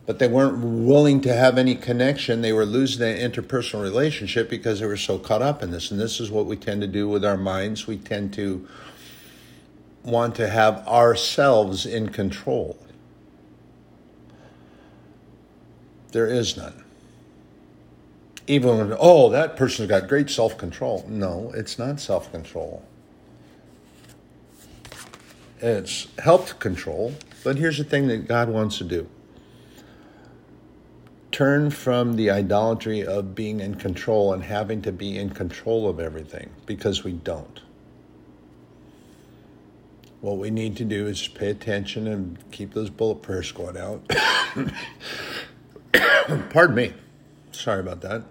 But 0.06 0.20
they 0.20 0.28
weren't 0.28 0.58
willing 0.58 1.22
to 1.22 1.34
have 1.34 1.58
any 1.58 1.76
connection. 1.76 2.42
They 2.42 2.52
were 2.52 2.66
losing 2.66 3.00
that 3.02 3.20
interpersonal 3.20 3.82
relationship 3.82 4.50
because 4.50 4.80
they 4.80 4.88
were 4.88 4.98
so 4.98 5.20
caught 5.20 5.42
up 5.42 5.62
in 5.62 5.72
this. 5.72 5.92
And 5.92 6.00
this 6.00 6.20
is 6.20 6.32
what 6.32 6.48
we 6.48 6.58
tend 6.58 6.82
to 6.82 6.88
do 6.88 7.08
with 7.08 7.24
our 7.24 7.38
minds. 7.38 7.86
We 7.86 7.98
tend 7.98 8.34
to 8.34 8.68
want 10.04 10.36
to 10.36 10.50
have 10.50 10.86
ourselves 10.88 11.86
in 11.86 12.10
control. 12.10 12.78
There 16.12 16.26
is 16.26 16.58
none. 16.58 16.84
Even 18.50 18.80
when, 18.80 18.98
oh, 19.00 19.30
that 19.30 19.56
person's 19.56 19.88
got 19.88 20.08
great 20.08 20.28
self 20.28 20.58
control. 20.58 21.06
No, 21.08 21.52
it's 21.56 21.78
not 21.78 22.00
self 22.00 22.32
control. 22.32 22.84
It's 25.62 26.08
helped 26.18 26.60
control, 26.60 27.14
but 27.44 27.58
here's 27.58 27.78
the 27.78 27.84
thing 27.84 28.08
that 28.08 28.28
God 28.28 28.50
wants 28.50 28.80
to 28.80 28.84
do 28.84 29.08
turn 31.32 31.70
from 31.70 32.16
the 32.16 32.32
idolatry 32.32 33.06
of 33.06 33.36
being 33.36 33.60
in 33.60 33.76
control 33.76 34.34
and 34.34 34.44
having 34.44 34.82
to 34.82 34.92
be 34.92 35.16
in 35.16 35.30
control 35.30 35.88
of 35.88 36.00
everything 36.00 36.50
because 36.66 37.04
we 37.04 37.12
don't. 37.12 37.62
What 40.22 40.38
we 40.38 40.50
need 40.50 40.76
to 40.78 40.86
do 40.86 41.06
is 41.06 41.28
pay 41.28 41.52
attention 41.52 42.08
and 42.08 42.52
keep 42.52 42.74
those 42.74 42.90
bullet 42.90 43.22
prayers 43.22 43.52
going 43.52 43.78
out. 43.78 44.02
Pardon 46.50 46.76
me. 46.76 46.94
Sorry 47.52 47.80
about 47.80 48.02
that. 48.02 48.24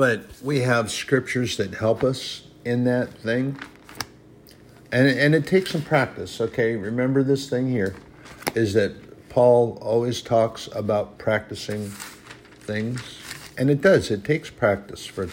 But 0.00 0.22
we 0.42 0.60
have 0.60 0.90
scriptures 0.90 1.58
that 1.58 1.74
help 1.74 2.02
us 2.02 2.44
in 2.64 2.84
that 2.84 3.12
thing. 3.12 3.58
And, 4.90 5.06
and 5.06 5.34
it 5.34 5.46
takes 5.46 5.72
some 5.72 5.82
practice, 5.82 6.40
okay? 6.40 6.74
Remember 6.74 7.22
this 7.22 7.50
thing 7.50 7.68
here 7.68 7.94
is 8.54 8.72
that 8.72 9.28
Paul 9.28 9.76
always 9.82 10.22
talks 10.22 10.70
about 10.72 11.18
practicing 11.18 11.90
things. 12.60 13.18
And 13.58 13.68
it 13.68 13.82
does, 13.82 14.10
it 14.10 14.24
takes 14.24 14.48
practice 14.48 15.04
for 15.04 15.28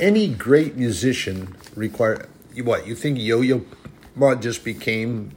any 0.00 0.28
great 0.28 0.76
musician 0.76 1.54
require 1.76 2.26
what 2.64 2.86
you 2.86 2.94
think 2.94 3.18
Yo-Yo 3.18 3.66
Ma 4.16 4.34
just 4.34 4.64
became 4.64 5.36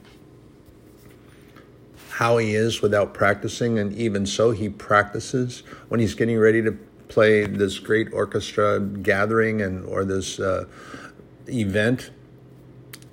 how 2.12 2.38
he 2.38 2.54
is 2.54 2.80
without 2.80 3.12
practicing, 3.12 3.78
and 3.78 3.92
even 3.94 4.24
so, 4.24 4.52
he 4.52 4.70
practices 4.70 5.62
when 5.88 6.00
he's 6.00 6.14
getting 6.14 6.38
ready 6.38 6.62
to 6.62 6.78
play 7.12 7.46
this 7.46 7.78
great 7.78 8.12
orchestra 8.12 8.80
gathering 8.80 9.60
and 9.60 9.84
or 9.84 10.04
this 10.04 10.40
uh, 10.40 10.64
event 11.48 12.10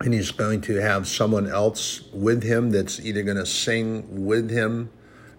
and 0.01 0.13
he's 0.13 0.31
going 0.31 0.61
to 0.61 0.75
have 0.75 1.05
someone 1.05 1.47
else 1.47 2.03
with 2.13 2.41
him 2.43 2.71
that's 2.71 3.01
either 3.01 3.23
going 3.23 3.37
to 3.37 3.45
sing 3.45 4.25
with 4.25 4.49
him 4.49 4.89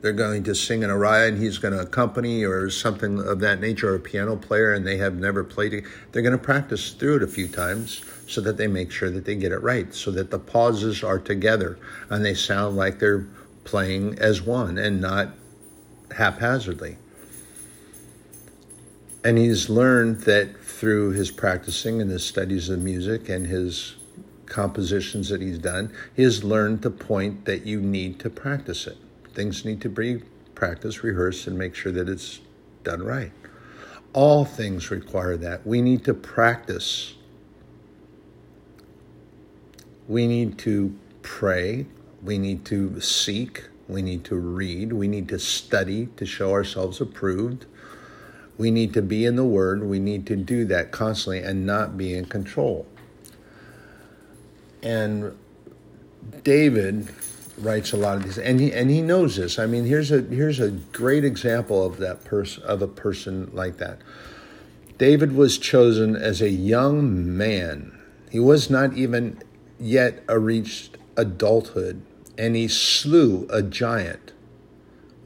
they're 0.00 0.12
going 0.12 0.42
to 0.44 0.54
sing 0.54 0.82
an 0.82 0.90
aria 0.90 1.28
and 1.28 1.38
he's 1.38 1.58
going 1.58 1.74
to 1.74 1.80
accompany 1.80 2.44
or 2.44 2.70
something 2.70 3.18
of 3.20 3.40
that 3.40 3.60
nature 3.60 3.92
or 3.92 3.96
a 3.96 4.00
piano 4.00 4.36
player 4.36 4.72
and 4.72 4.86
they 4.86 4.96
have 4.96 5.14
never 5.14 5.44
played 5.44 5.74
it. 5.74 5.84
They're 6.12 6.22
going 6.22 6.36
to 6.36 6.42
practice 6.42 6.92
through 6.92 7.16
it 7.16 7.22
a 7.22 7.26
few 7.26 7.48
times 7.48 8.02
so 8.26 8.40
that 8.40 8.56
they 8.56 8.66
make 8.66 8.90
sure 8.90 9.10
that 9.10 9.24
they 9.24 9.34
get 9.34 9.52
it 9.52 9.62
right 9.62 9.92
so 9.94 10.10
that 10.12 10.30
the 10.30 10.38
pauses 10.38 11.02
are 11.02 11.18
together 11.18 11.78
and 12.08 12.24
they 12.24 12.34
sound 12.34 12.76
like 12.76 12.98
they're 12.98 13.26
playing 13.64 14.18
as 14.18 14.40
one 14.40 14.78
and 14.78 15.00
not 15.00 15.34
haphazardly 16.16 16.96
and 19.22 19.36
he's 19.36 19.68
learned 19.68 20.20
that 20.22 20.62
through 20.62 21.10
his 21.10 21.30
practicing 21.30 22.00
and 22.00 22.10
his 22.10 22.24
studies 22.24 22.68
of 22.68 22.80
music 22.80 23.28
and 23.28 23.46
his 23.46 23.96
compositions 24.46 25.28
that 25.28 25.40
he's 25.40 25.58
done, 25.58 25.92
he 26.14 26.22
has 26.22 26.42
learned 26.42 26.82
the 26.82 26.90
point 26.90 27.44
that 27.44 27.66
you 27.66 27.80
need 27.80 28.18
to 28.20 28.30
practice 28.30 28.86
it. 28.86 28.96
Things 29.34 29.64
need 29.64 29.80
to 29.82 29.88
be 29.88 30.22
practiced, 30.54 31.02
rehearsed, 31.02 31.46
and 31.46 31.56
make 31.56 31.74
sure 31.74 31.92
that 31.92 32.08
it's 32.08 32.40
done 32.82 33.02
right. 33.02 33.32
All 34.12 34.44
things 34.44 34.90
require 34.90 35.36
that. 35.36 35.66
We 35.66 35.82
need 35.82 36.04
to 36.04 36.14
practice. 36.14 37.14
We 40.08 40.26
need 40.26 40.58
to 40.58 40.96
pray. 41.22 41.86
We 42.22 42.38
need 42.38 42.64
to 42.66 43.00
seek. 43.00 43.64
We 43.86 44.02
need 44.02 44.24
to 44.24 44.36
read. 44.36 44.92
We 44.92 45.08
need 45.08 45.28
to 45.28 45.38
study 45.38 46.08
to 46.16 46.26
show 46.26 46.50
ourselves 46.52 47.00
approved. 47.00 47.66
We 48.60 48.70
need 48.70 48.92
to 48.92 49.00
be 49.00 49.24
in 49.24 49.36
the 49.36 49.44
Word. 49.44 49.84
We 49.84 49.98
need 49.98 50.26
to 50.26 50.36
do 50.36 50.66
that 50.66 50.90
constantly 50.90 51.38
and 51.38 51.64
not 51.64 51.96
be 51.96 52.12
in 52.12 52.26
control. 52.26 52.86
And 54.82 55.34
David 56.44 57.08
writes 57.56 57.94
a 57.94 57.96
lot 57.96 58.18
of 58.18 58.24
these, 58.24 58.36
and 58.36 58.60
he 58.60 58.70
and 58.70 58.90
he 58.90 59.00
knows 59.00 59.36
this. 59.36 59.58
I 59.58 59.64
mean, 59.64 59.86
here's 59.86 60.12
a 60.12 60.20
here's 60.20 60.60
a 60.60 60.72
great 60.72 61.24
example 61.24 61.82
of 61.82 61.96
that 62.00 62.22
person 62.26 62.62
of 62.64 62.82
a 62.82 62.86
person 62.86 63.50
like 63.54 63.78
that. 63.78 64.02
David 64.98 65.34
was 65.34 65.56
chosen 65.56 66.14
as 66.14 66.42
a 66.42 66.50
young 66.50 67.34
man. 67.34 67.98
He 68.30 68.40
was 68.40 68.68
not 68.68 68.92
even 68.92 69.42
yet 69.78 70.22
reached 70.28 70.98
adulthood, 71.16 72.02
and 72.36 72.54
he 72.56 72.68
slew 72.68 73.46
a 73.48 73.62
giant 73.62 74.29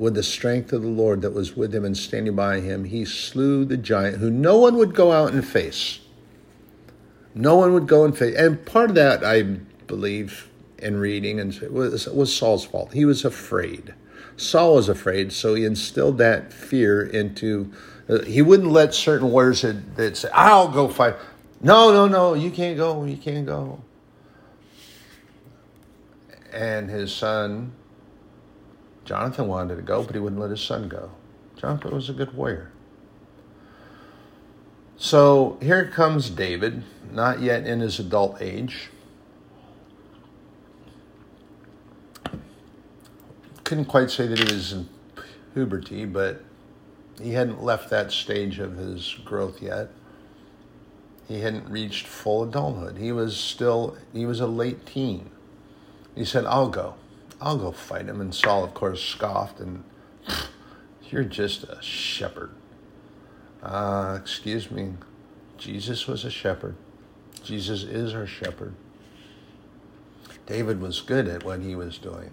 with 0.04 0.14
the 0.14 0.22
strength 0.22 0.70
of 0.74 0.82
the 0.82 0.88
Lord 0.88 1.22
that 1.22 1.32
was 1.32 1.56
with 1.56 1.74
him 1.74 1.82
and 1.82 1.96
standing 1.96 2.36
by 2.36 2.60
him, 2.60 2.84
he 2.84 3.06
slew 3.06 3.64
the 3.64 3.78
giant 3.78 4.18
who 4.18 4.30
no 4.30 4.58
one 4.58 4.76
would 4.76 4.94
go 4.94 5.12
out 5.12 5.32
and 5.32 5.44
face. 5.44 6.00
No 7.34 7.56
one 7.56 7.72
would 7.72 7.88
go 7.88 8.04
and 8.04 8.16
face. 8.16 8.36
And 8.36 8.64
part 8.66 8.90
of 8.90 8.96
that, 8.96 9.24
I 9.24 9.42
believe, 9.86 10.50
in 10.78 10.98
reading, 10.98 11.40
and 11.40 11.58
was, 11.70 12.06
was 12.06 12.36
Saul's 12.36 12.66
fault. 12.66 12.92
He 12.92 13.06
was 13.06 13.24
afraid. 13.24 13.94
Saul 14.36 14.74
was 14.74 14.90
afraid, 14.90 15.32
so 15.32 15.54
he 15.54 15.64
instilled 15.64 16.18
that 16.18 16.52
fear 16.52 17.02
into. 17.02 17.72
Uh, 18.06 18.22
he 18.24 18.42
wouldn't 18.42 18.70
let 18.70 18.94
certain 18.94 19.32
words 19.32 19.62
that, 19.62 19.96
that 19.96 20.18
say, 20.18 20.28
"I'll 20.34 20.68
go 20.68 20.86
fight." 20.86 21.14
No, 21.62 21.92
no, 21.92 22.06
no, 22.06 22.34
you 22.34 22.50
can't 22.50 22.76
go. 22.76 23.04
You 23.04 23.16
can't 23.16 23.46
go. 23.46 23.80
And 26.52 26.90
his 26.90 27.12
son 27.12 27.72
Jonathan 29.04 29.48
wanted 29.48 29.76
to 29.76 29.82
go, 29.82 30.02
but 30.02 30.14
he 30.14 30.20
wouldn't 30.20 30.40
let 30.40 30.50
his 30.50 30.62
son 30.62 30.88
go. 30.88 31.10
Jonathan 31.56 31.94
was 31.94 32.08
a 32.08 32.12
good 32.12 32.34
warrior. 32.34 32.72
So 34.96 35.58
here 35.60 35.86
comes 35.86 36.30
David, 36.30 36.82
not 37.12 37.40
yet 37.40 37.66
in 37.66 37.80
his 37.80 37.98
adult 37.98 38.40
age. 38.40 38.90
Couldn't 43.64 43.86
quite 43.86 44.10
say 44.10 44.26
that 44.26 44.38
he 44.38 44.54
was 44.54 44.72
in 44.72 44.88
puberty, 45.52 46.04
but 46.04 46.42
he 47.20 47.32
hadn't 47.32 47.62
left 47.62 47.90
that 47.90 48.12
stage 48.12 48.58
of 48.58 48.76
his 48.76 49.16
growth 49.24 49.62
yet. 49.62 49.90
He 51.28 51.40
hadn't 51.40 51.68
reached 51.68 52.06
full 52.06 52.42
adulthood. 52.42 52.98
He 52.98 53.12
was 53.12 53.36
still, 53.36 53.96
he 54.12 54.26
was 54.26 54.40
a 54.40 54.46
late 54.46 54.84
teen. 54.84 55.30
He 56.14 56.24
said, 56.24 56.44
I'll 56.44 56.68
go. 56.68 56.94
I'll 57.44 57.58
go 57.58 57.70
fight 57.70 58.06
him. 58.06 58.20
And 58.20 58.34
Saul, 58.34 58.64
of 58.64 58.74
course, 58.74 59.02
scoffed 59.02 59.60
and, 59.60 59.84
You're 61.10 61.24
just 61.24 61.64
a 61.64 61.80
shepherd. 61.82 62.50
Uh, 63.62 64.18
excuse 64.20 64.70
me. 64.70 64.94
Jesus 65.58 66.08
was 66.08 66.24
a 66.24 66.30
shepherd. 66.30 66.74
Jesus 67.44 67.82
is 67.84 68.14
our 68.14 68.26
shepherd. 68.26 68.74
David 70.46 70.80
was 70.80 71.00
good 71.00 71.28
at 71.28 71.44
what 71.44 71.60
he 71.60 71.76
was 71.76 71.98
doing. 71.98 72.30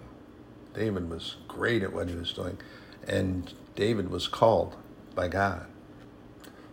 David 0.74 1.08
was 1.08 1.36
great 1.46 1.82
at 1.82 1.92
what 1.92 2.08
he 2.08 2.14
was 2.14 2.32
doing. 2.32 2.58
And 3.06 3.52
David 3.76 4.10
was 4.10 4.26
called 4.28 4.76
by 5.14 5.28
God. 5.28 5.66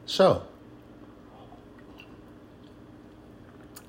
So, 0.06 0.44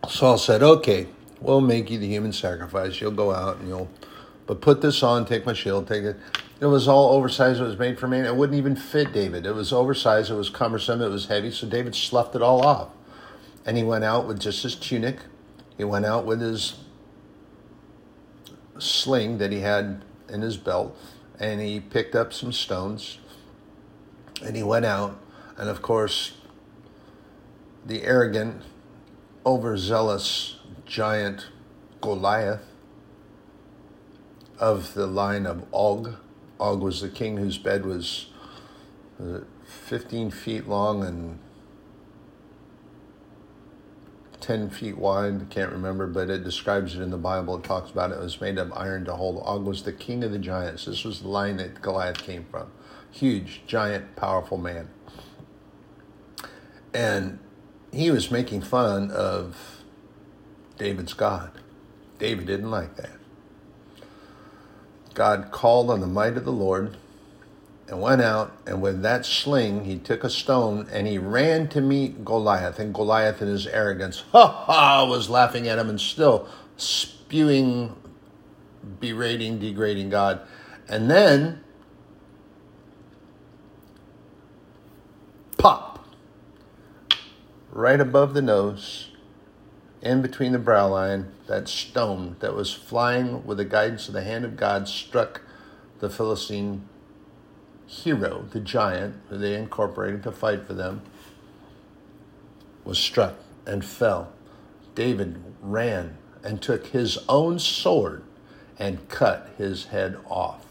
Saul 0.09 0.37
said, 0.37 0.63
Okay, 0.63 1.07
we'll 1.41 1.61
make 1.61 1.91
you 1.91 1.99
the 1.99 2.09
human 2.09 2.33
sacrifice. 2.33 3.01
You'll 3.01 3.13
go 3.13 3.33
out 3.33 3.59
and 3.59 3.69
you'll, 3.69 3.91
but 4.51 4.61
put 4.61 4.81
this 4.81 5.05
on, 5.05 5.25
take 5.27 5.47
my 5.47 5.53
shield, 5.53 5.87
take 5.87 6.03
it. 6.03 6.17
It 6.59 6.67
was 6.67 6.89
all 6.89 7.13
oversized. 7.13 7.61
It 7.61 7.63
was 7.63 7.79
made 7.79 8.01
for 8.01 8.09
man. 8.09 8.25
It 8.25 8.35
wouldn't 8.35 8.59
even 8.59 8.75
fit 8.75 9.13
David. 9.13 9.47
It 9.47 9.55
was 9.55 9.73
oversized. 9.73 10.29
It 10.29 10.35
was 10.35 10.51
cumbersome. 10.51 11.01
It 11.01 11.09
was 11.09 11.27
heavy. 11.27 11.53
So 11.53 11.69
David 11.69 11.95
sloughed 11.95 12.35
it 12.35 12.43
all 12.43 12.67
off. 12.67 12.89
And 13.65 13.77
he 13.77 13.85
went 13.85 14.03
out 14.03 14.27
with 14.27 14.41
just 14.41 14.65
his 14.65 14.75
tunic. 14.75 15.19
He 15.77 15.85
went 15.85 16.05
out 16.05 16.27
with 16.27 16.41
his 16.41 16.79
sling 18.81 19.39
that 19.39 19.53
he 19.53 19.61
had 19.61 20.05
in 20.29 20.43
his 20.43 20.57
belt. 20.57 20.99
And 21.39 21.61
he 21.61 21.79
picked 21.79 22.17
up 22.17 22.33
some 22.33 22.51
stones. 22.51 23.19
And 24.45 24.57
he 24.57 24.65
went 24.65 24.85
out. 24.85 25.17
And 25.59 25.69
of 25.69 25.81
course, 25.81 26.39
the 27.87 28.03
arrogant, 28.03 28.63
overzealous 29.47 30.57
giant 30.87 31.47
Goliath 32.01 32.70
of 34.61 34.95
the 34.95 35.07
line 35.07 35.47
of 35.47 35.65
Og 35.73 36.15
Og 36.61 36.83
was 36.83 37.01
the 37.01 37.09
king 37.09 37.39
whose 37.39 37.57
bed 37.57 37.87
was, 37.87 38.27
was 39.19 39.45
15 39.65 40.31
feet 40.31 40.69
long 40.69 41.03
and 41.03 41.39
10 44.41 44.69
feet 44.69 44.99
wide. 44.99 45.49
Can't 45.49 45.73
remember, 45.73 46.07
but 46.07 46.29
it 46.29 46.45
describes 46.45 46.95
it 46.95 47.01
in 47.01 47.11
the 47.11 47.17
Bible. 47.17 47.57
It 47.57 47.65
talks 47.65 47.91
about 47.91 48.11
it. 48.11 48.17
It 48.17 48.21
was 48.21 48.41
made 48.41 48.59
of 48.59 48.73
iron 48.75 49.07
to 49.07 49.17
hold. 49.17 49.43
Og 49.45 49.65
was 49.65 49.85
the 49.85 49.93
king 49.93 50.23
of 50.23 50.33
the 50.33 50.39
giants. 50.39 50.85
This 50.85 51.03
was 51.03 51.23
the 51.23 51.29
line 51.29 51.57
that 51.57 51.81
Goliath 51.81 52.23
came 52.23 52.45
from. 52.51 52.71
Huge, 53.11 53.63
giant, 53.67 54.15
powerful 54.17 54.59
man. 54.59 54.91
And 56.93 57.39
he 57.93 58.11
was 58.11 58.31
making 58.31 58.61
fun 58.63 59.11
of 59.11 59.83
David's 60.77 61.15
God. 61.15 61.53
David 62.19 62.47
didn't 62.47 62.71
like 62.71 62.97
that. 62.97 63.20
God 65.15 65.51
called 65.51 65.91
on 65.91 66.01
the 66.01 66.07
might 66.07 66.37
of 66.37 66.45
the 66.45 66.53
Lord 66.53 66.97
and 67.89 68.01
went 68.01 68.23
out, 68.23 68.53
and 68.67 68.81
with 68.81 69.03
that 69.03 69.27
sling 69.27 69.85
he 69.85 69.99
took 69.99 70.23
a 70.23 70.31
stone 70.31 70.87
and 70.93 71.07
he 71.07 71.19
ran 71.19 71.69
to 71.69 71.81
meet 71.81 72.25
Goliath. 72.25 72.79
And 72.79 72.95
Goliath, 72.95 73.43
in 73.43 73.49
his 73.49 73.67
arrogance, 73.67 74.25
ha 74.33 74.47
ha, 74.47 75.05
was 75.09 75.29
laughing 75.29 75.67
at 75.67 75.79
him 75.79 75.89
and 75.89 76.01
still 76.01 76.49
spewing, 76.77 77.97
berating, 79.01 79.59
degrading 79.59 80.11
God. 80.11 80.41
And 80.89 81.11
then, 81.11 81.65
pop, 85.59 86.05
right 87.73 88.01
above 88.01 88.35
the 88.35 88.43
nose, 88.43 89.10
in 90.03 90.23
between 90.23 90.53
the 90.53 90.59
brow 90.59 90.89
line, 90.89 91.31
that 91.47 91.69
stone 91.69 92.37
that 92.41 92.55
was 92.55 92.73
flying 92.73 93.45
with 93.45 93.59
the 93.59 93.65
guidance 93.65 94.09
of 94.09 94.15
the 94.15 94.23
hand 94.23 94.45
of 94.45 94.57
God 94.57 94.89
struck 94.89 95.43
the 95.99 96.09
Philistine 96.09 96.89
hero, 97.87 98.47
the 98.51 98.61
giant 98.61 99.17
who 99.29 99.37
they 99.37 99.55
incorporated 99.55 100.23
to 100.23 100.33
fight 100.33 100.67
for 100.67 100.75
them, 100.75 101.03
was 102.85 102.99
struck 102.99 103.35
and 103.67 103.85
fell. 103.85 104.33
David 104.95 105.43
ran 105.61 106.17
and 106.43 106.63
took 106.63 106.89
his 106.89 107.19
own 107.29 107.59
sword 107.59 108.23
and 108.79 109.07
cut 109.09 109.51
his 109.59 109.87
head 109.87 110.17
off. 110.27 110.65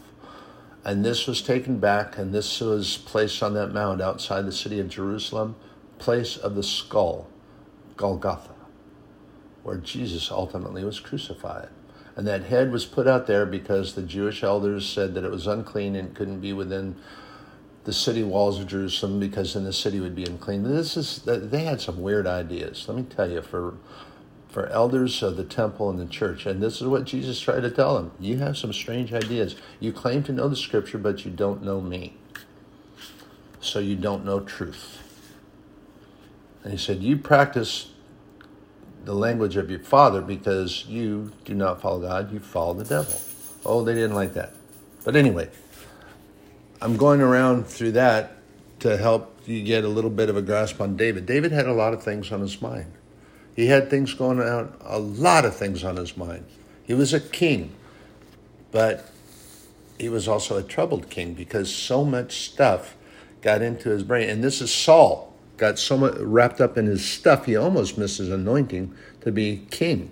And 0.84 1.04
this 1.04 1.26
was 1.26 1.42
taken 1.42 1.78
back, 1.78 2.18
and 2.18 2.34
this 2.34 2.60
was 2.60 2.96
placed 2.96 3.42
on 3.42 3.54
that 3.54 3.72
mound 3.72 4.00
outside 4.00 4.46
the 4.46 4.52
city 4.52 4.80
of 4.80 4.88
Jerusalem, 4.88 5.54
place 5.98 6.36
of 6.36 6.54
the 6.54 6.62
skull, 6.62 7.28
Golgotha 7.96 8.59
where 9.62 9.76
Jesus 9.76 10.30
ultimately 10.30 10.84
was 10.84 11.00
crucified. 11.00 11.68
And 12.16 12.26
that 12.26 12.44
head 12.44 12.72
was 12.72 12.84
put 12.84 13.06
out 13.06 13.26
there 13.26 13.46
because 13.46 13.94
the 13.94 14.02
Jewish 14.02 14.42
elders 14.42 14.88
said 14.88 15.14
that 15.14 15.24
it 15.24 15.30
was 15.30 15.46
unclean 15.46 15.96
and 15.96 16.14
couldn't 16.14 16.40
be 16.40 16.52
within 16.52 16.96
the 17.84 17.92
city 17.92 18.22
walls 18.22 18.60
of 18.60 18.66
Jerusalem 18.66 19.20
because 19.20 19.54
then 19.54 19.64
the 19.64 19.72
city 19.72 20.00
would 20.00 20.14
be 20.14 20.24
unclean. 20.24 20.64
This 20.64 20.96
is 20.96 21.22
they 21.24 21.64
had 21.64 21.80
some 21.80 22.02
weird 22.02 22.26
ideas. 22.26 22.84
Let 22.88 22.96
me 22.96 23.04
tell 23.04 23.30
you, 23.30 23.40
for 23.42 23.74
for 24.48 24.66
elders 24.66 25.22
of 25.22 25.36
the 25.36 25.44
temple 25.44 25.88
and 25.88 25.98
the 25.98 26.06
church, 26.06 26.44
and 26.44 26.62
this 26.62 26.82
is 26.82 26.88
what 26.88 27.04
Jesus 27.04 27.40
tried 27.40 27.60
to 27.60 27.70
tell 27.70 27.94
them: 27.94 28.10
you 28.20 28.38
have 28.38 28.58
some 28.58 28.72
strange 28.72 29.14
ideas. 29.14 29.56
You 29.78 29.92
claim 29.92 30.22
to 30.24 30.32
know 30.32 30.48
the 30.48 30.56
Scripture, 30.56 30.98
but 30.98 31.24
you 31.24 31.30
don't 31.30 31.62
know 31.62 31.80
me. 31.80 32.16
So 33.60 33.78
you 33.78 33.96
don't 33.96 34.24
know 34.24 34.40
truth. 34.40 34.98
And 36.62 36.72
he 36.72 36.78
said, 36.78 37.02
you 37.02 37.16
practice 37.16 37.92
the 39.10 39.16
language 39.16 39.56
of 39.56 39.68
your 39.68 39.80
father 39.80 40.22
because 40.22 40.86
you 40.86 41.32
do 41.44 41.52
not 41.52 41.82
follow 41.82 42.00
God, 42.00 42.32
you 42.32 42.38
follow 42.38 42.74
the 42.74 42.84
devil. 42.84 43.20
Oh, 43.66 43.82
they 43.82 43.92
didn't 43.92 44.14
like 44.14 44.34
that. 44.34 44.54
But 45.04 45.16
anyway, 45.16 45.50
I'm 46.80 46.96
going 46.96 47.20
around 47.20 47.66
through 47.66 47.90
that 47.92 48.36
to 48.78 48.96
help 48.96 49.36
you 49.46 49.64
get 49.64 49.82
a 49.82 49.88
little 49.88 50.10
bit 50.10 50.28
of 50.28 50.36
a 50.36 50.42
grasp 50.42 50.80
on 50.80 50.96
David. 50.96 51.26
David 51.26 51.50
had 51.50 51.66
a 51.66 51.72
lot 51.72 51.92
of 51.92 52.04
things 52.04 52.30
on 52.30 52.40
his 52.40 52.62
mind. 52.62 52.92
He 53.56 53.66
had 53.66 53.90
things 53.90 54.14
going 54.14 54.38
on, 54.38 54.72
a 54.80 55.00
lot 55.00 55.44
of 55.44 55.56
things 55.56 55.82
on 55.82 55.96
his 55.96 56.16
mind. 56.16 56.46
He 56.84 56.94
was 56.94 57.12
a 57.12 57.18
king, 57.18 57.72
but 58.70 59.10
he 59.98 60.08
was 60.08 60.28
also 60.28 60.56
a 60.56 60.62
troubled 60.62 61.10
king 61.10 61.34
because 61.34 61.74
so 61.74 62.04
much 62.04 62.48
stuff 62.48 62.96
got 63.42 63.60
into 63.60 63.88
his 63.88 64.04
brain. 64.04 64.30
And 64.30 64.44
this 64.44 64.60
is 64.60 64.72
Saul 64.72 65.29
got 65.60 65.78
so 65.78 65.98
much 65.98 66.14
wrapped 66.16 66.60
up 66.60 66.78
in 66.78 66.86
his 66.86 67.04
stuff, 67.04 67.44
he 67.44 67.54
almost 67.54 67.98
missed 67.98 68.16
his 68.16 68.30
anointing 68.30 68.94
to 69.20 69.30
be 69.30 69.66
king. 69.70 70.10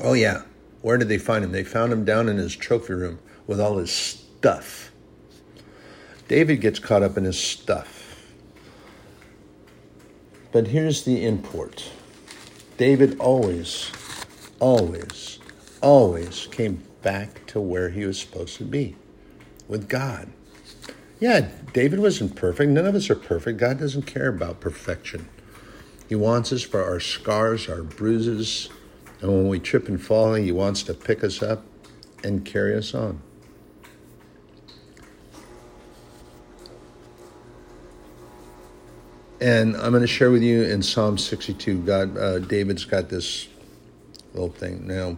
Oh, 0.00 0.14
yeah. 0.14 0.42
Where 0.80 0.96
did 0.96 1.08
they 1.08 1.18
find 1.18 1.44
him? 1.44 1.52
They 1.52 1.64
found 1.64 1.92
him 1.92 2.06
down 2.06 2.28
in 2.30 2.38
his 2.38 2.56
trophy 2.56 2.94
room 2.94 3.18
with 3.46 3.60
all 3.60 3.76
his 3.76 3.92
stuff. 3.92 4.90
David 6.28 6.62
gets 6.62 6.78
caught 6.78 7.02
up 7.02 7.18
in 7.18 7.24
his 7.24 7.38
stuff. 7.38 8.24
But 10.50 10.68
here's 10.68 11.04
the 11.04 11.26
import 11.26 11.90
David 12.78 13.20
always, 13.20 13.92
always, 14.60 15.38
always 15.82 16.48
came 16.50 16.82
back 17.02 17.46
to 17.48 17.60
where 17.60 17.90
he 17.90 18.06
was 18.06 18.18
supposed 18.18 18.56
to 18.56 18.64
be 18.64 18.96
with 19.68 19.90
God. 19.90 20.30
Yeah, 21.20 21.48
David 21.74 22.00
wasn't 22.00 22.34
perfect. 22.34 22.70
None 22.70 22.86
of 22.86 22.94
us 22.94 23.10
are 23.10 23.14
perfect. 23.14 23.58
God 23.58 23.78
doesn't 23.78 24.02
care 24.02 24.28
about 24.28 24.58
perfection. 24.58 25.28
He 26.08 26.14
wants 26.14 26.50
us 26.50 26.62
for 26.62 26.82
our 26.82 26.98
scars, 26.98 27.68
our 27.68 27.82
bruises, 27.82 28.70
and 29.20 29.30
when 29.30 29.48
we 29.48 29.60
trip 29.60 29.86
and 29.86 30.02
fall, 30.02 30.32
He 30.34 30.50
wants 30.50 30.82
to 30.84 30.94
pick 30.94 31.22
us 31.22 31.42
up 31.42 31.62
and 32.24 32.44
carry 32.44 32.74
us 32.74 32.94
on. 32.94 33.20
And 39.42 39.76
I'm 39.76 39.90
going 39.90 40.02
to 40.02 40.06
share 40.06 40.30
with 40.30 40.42
you 40.42 40.62
in 40.64 40.82
Psalm 40.82 41.18
62. 41.18 41.82
God, 41.82 42.16
uh, 42.16 42.38
David's 42.40 42.84
got 42.84 43.10
this 43.10 43.48
little 44.32 44.50
thing 44.50 44.86
now. 44.86 45.16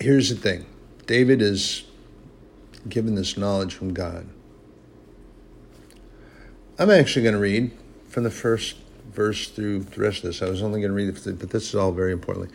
Here's 0.00 0.30
the 0.30 0.36
thing 0.36 0.66
David 1.06 1.42
is 1.42 1.84
given 2.88 3.14
this 3.14 3.36
knowledge 3.36 3.74
from 3.74 3.92
God. 3.92 4.26
I'm 6.78 6.90
actually 6.90 7.22
going 7.22 7.34
to 7.34 7.40
read 7.40 7.72
from 8.08 8.22
the 8.24 8.30
first 8.30 8.76
verse 9.10 9.48
through 9.48 9.80
the 9.80 10.00
rest 10.00 10.18
of 10.18 10.24
this. 10.24 10.42
I 10.42 10.48
was 10.48 10.62
only 10.62 10.80
going 10.80 10.90
to 10.90 10.94
read 10.94 11.08
it, 11.08 11.38
but 11.38 11.50
this 11.50 11.68
is 11.68 11.74
all 11.74 11.90
very 11.90 12.12
importantly. 12.12 12.54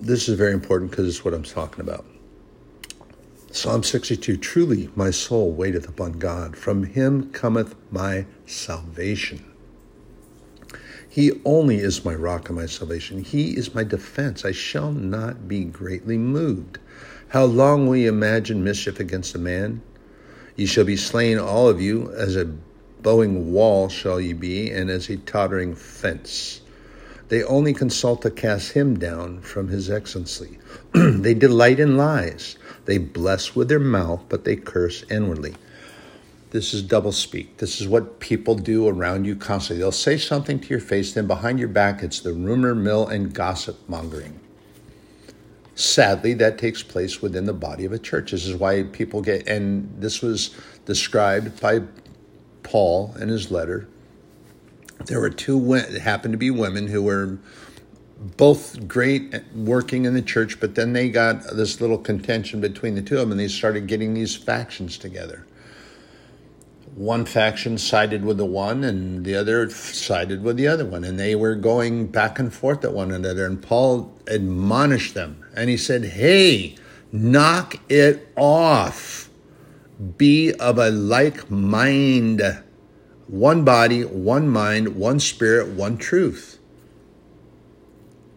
This 0.00 0.28
is 0.28 0.36
very 0.36 0.52
important 0.52 0.90
because 0.90 1.06
it's 1.06 1.24
what 1.24 1.32
I'm 1.32 1.44
talking 1.44 1.80
about. 1.80 2.04
Psalm 3.52 3.82
62 3.82 4.36
Truly 4.38 4.90
my 4.96 5.10
soul 5.10 5.52
waiteth 5.52 5.88
upon 5.88 6.12
God, 6.12 6.56
from 6.56 6.84
him 6.84 7.30
cometh 7.30 7.76
my 7.92 8.26
salvation. 8.46 9.51
He 11.12 11.42
only 11.44 11.76
is 11.76 12.06
my 12.06 12.14
rock 12.14 12.48
and 12.48 12.56
my 12.56 12.64
salvation. 12.64 13.22
He 13.22 13.54
is 13.54 13.74
my 13.74 13.84
defense. 13.84 14.46
I 14.46 14.52
shall 14.52 14.92
not 14.92 15.46
be 15.46 15.62
greatly 15.62 16.16
moved. 16.16 16.78
How 17.28 17.44
long 17.44 17.86
will 17.86 17.96
you 17.96 18.08
imagine 18.08 18.64
mischief 18.64 18.98
against 18.98 19.34
a 19.34 19.38
man? 19.38 19.82
Ye 20.56 20.64
shall 20.64 20.84
be 20.84 20.96
slain, 20.96 21.36
all 21.38 21.68
of 21.68 21.82
you, 21.82 22.10
as 22.12 22.34
a 22.34 22.50
bowing 23.02 23.52
wall 23.52 23.90
shall 23.90 24.22
ye 24.22 24.32
be, 24.32 24.70
and 24.70 24.88
as 24.88 25.10
a 25.10 25.18
tottering 25.18 25.74
fence. 25.74 26.62
They 27.28 27.44
only 27.44 27.74
consult 27.74 28.22
to 28.22 28.30
cast 28.30 28.72
him 28.72 28.98
down 28.98 29.42
from 29.42 29.68
his 29.68 29.90
excellency. 29.90 30.60
they 30.94 31.34
delight 31.34 31.78
in 31.78 31.98
lies. 31.98 32.56
They 32.86 32.96
bless 32.96 33.54
with 33.54 33.68
their 33.68 33.78
mouth, 33.78 34.22
but 34.30 34.44
they 34.44 34.56
curse 34.56 35.04
inwardly. 35.10 35.56
This 36.52 36.74
is 36.74 36.82
double 36.82 37.12
speak. 37.12 37.56
This 37.56 37.80
is 37.80 37.88
what 37.88 38.20
people 38.20 38.54
do 38.54 38.86
around 38.86 39.24
you 39.24 39.34
constantly. 39.34 39.80
They'll 39.80 39.90
say 39.90 40.18
something 40.18 40.60
to 40.60 40.68
your 40.68 40.80
face, 40.80 41.14
then 41.14 41.26
behind 41.26 41.58
your 41.58 41.68
back, 41.68 42.02
it's 42.02 42.20
the 42.20 42.34
rumor 42.34 42.74
mill 42.74 43.08
and 43.08 43.32
gossip 43.32 43.78
mongering. 43.88 44.38
Sadly, 45.74 46.34
that 46.34 46.58
takes 46.58 46.82
place 46.82 47.22
within 47.22 47.46
the 47.46 47.54
body 47.54 47.86
of 47.86 47.92
a 47.92 47.98
church. 47.98 48.32
This 48.32 48.46
is 48.46 48.54
why 48.54 48.82
people 48.82 49.22
get, 49.22 49.48
and 49.48 49.94
this 49.98 50.20
was 50.20 50.54
described 50.84 51.58
by 51.58 51.80
Paul 52.62 53.16
in 53.18 53.30
his 53.30 53.50
letter. 53.50 53.88
There 55.06 55.20
were 55.20 55.30
two, 55.30 55.72
it 55.72 56.02
happened 56.02 56.32
to 56.32 56.38
be 56.38 56.50
women 56.50 56.86
who 56.86 57.00
were 57.00 57.38
both 58.36 58.86
great 58.86 59.32
at 59.32 59.56
working 59.56 60.04
in 60.04 60.12
the 60.12 60.20
church, 60.20 60.60
but 60.60 60.74
then 60.74 60.92
they 60.92 61.08
got 61.08 61.44
this 61.56 61.80
little 61.80 61.96
contention 61.96 62.60
between 62.60 62.94
the 62.94 63.00
two 63.00 63.14
of 63.14 63.20
them, 63.22 63.30
and 63.30 63.40
they 63.40 63.48
started 63.48 63.86
getting 63.86 64.12
these 64.12 64.36
factions 64.36 64.98
together. 64.98 65.46
One 66.94 67.24
faction 67.24 67.78
sided 67.78 68.24
with 68.24 68.36
the 68.36 68.44
one, 68.44 68.84
and 68.84 69.24
the 69.24 69.34
other 69.34 69.70
sided 69.70 70.42
with 70.42 70.56
the 70.56 70.68
other 70.68 70.84
one, 70.84 71.04
and 71.04 71.18
they 71.18 71.34
were 71.34 71.54
going 71.54 72.08
back 72.08 72.38
and 72.38 72.52
forth 72.52 72.84
at 72.84 72.92
one 72.92 73.10
another. 73.10 73.46
And 73.46 73.62
Paul 73.62 74.12
admonished 74.26 75.14
them, 75.14 75.44
and 75.56 75.70
he 75.70 75.76
said, 75.78 76.04
Hey, 76.04 76.76
knock 77.10 77.76
it 77.88 78.28
off. 78.36 79.30
Be 80.18 80.52
of 80.54 80.78
a 80.78 80.90
like 80.90 81.50
mind, 81.50 82.42
one 83.26 83.64
body, 83.64 84.04
one 84.04 84.48
mind, 84.48 84.96
one 84.96 85.20
spirit, 85.20 85.68
one 85.68 85.96
truth. 85.96 86.58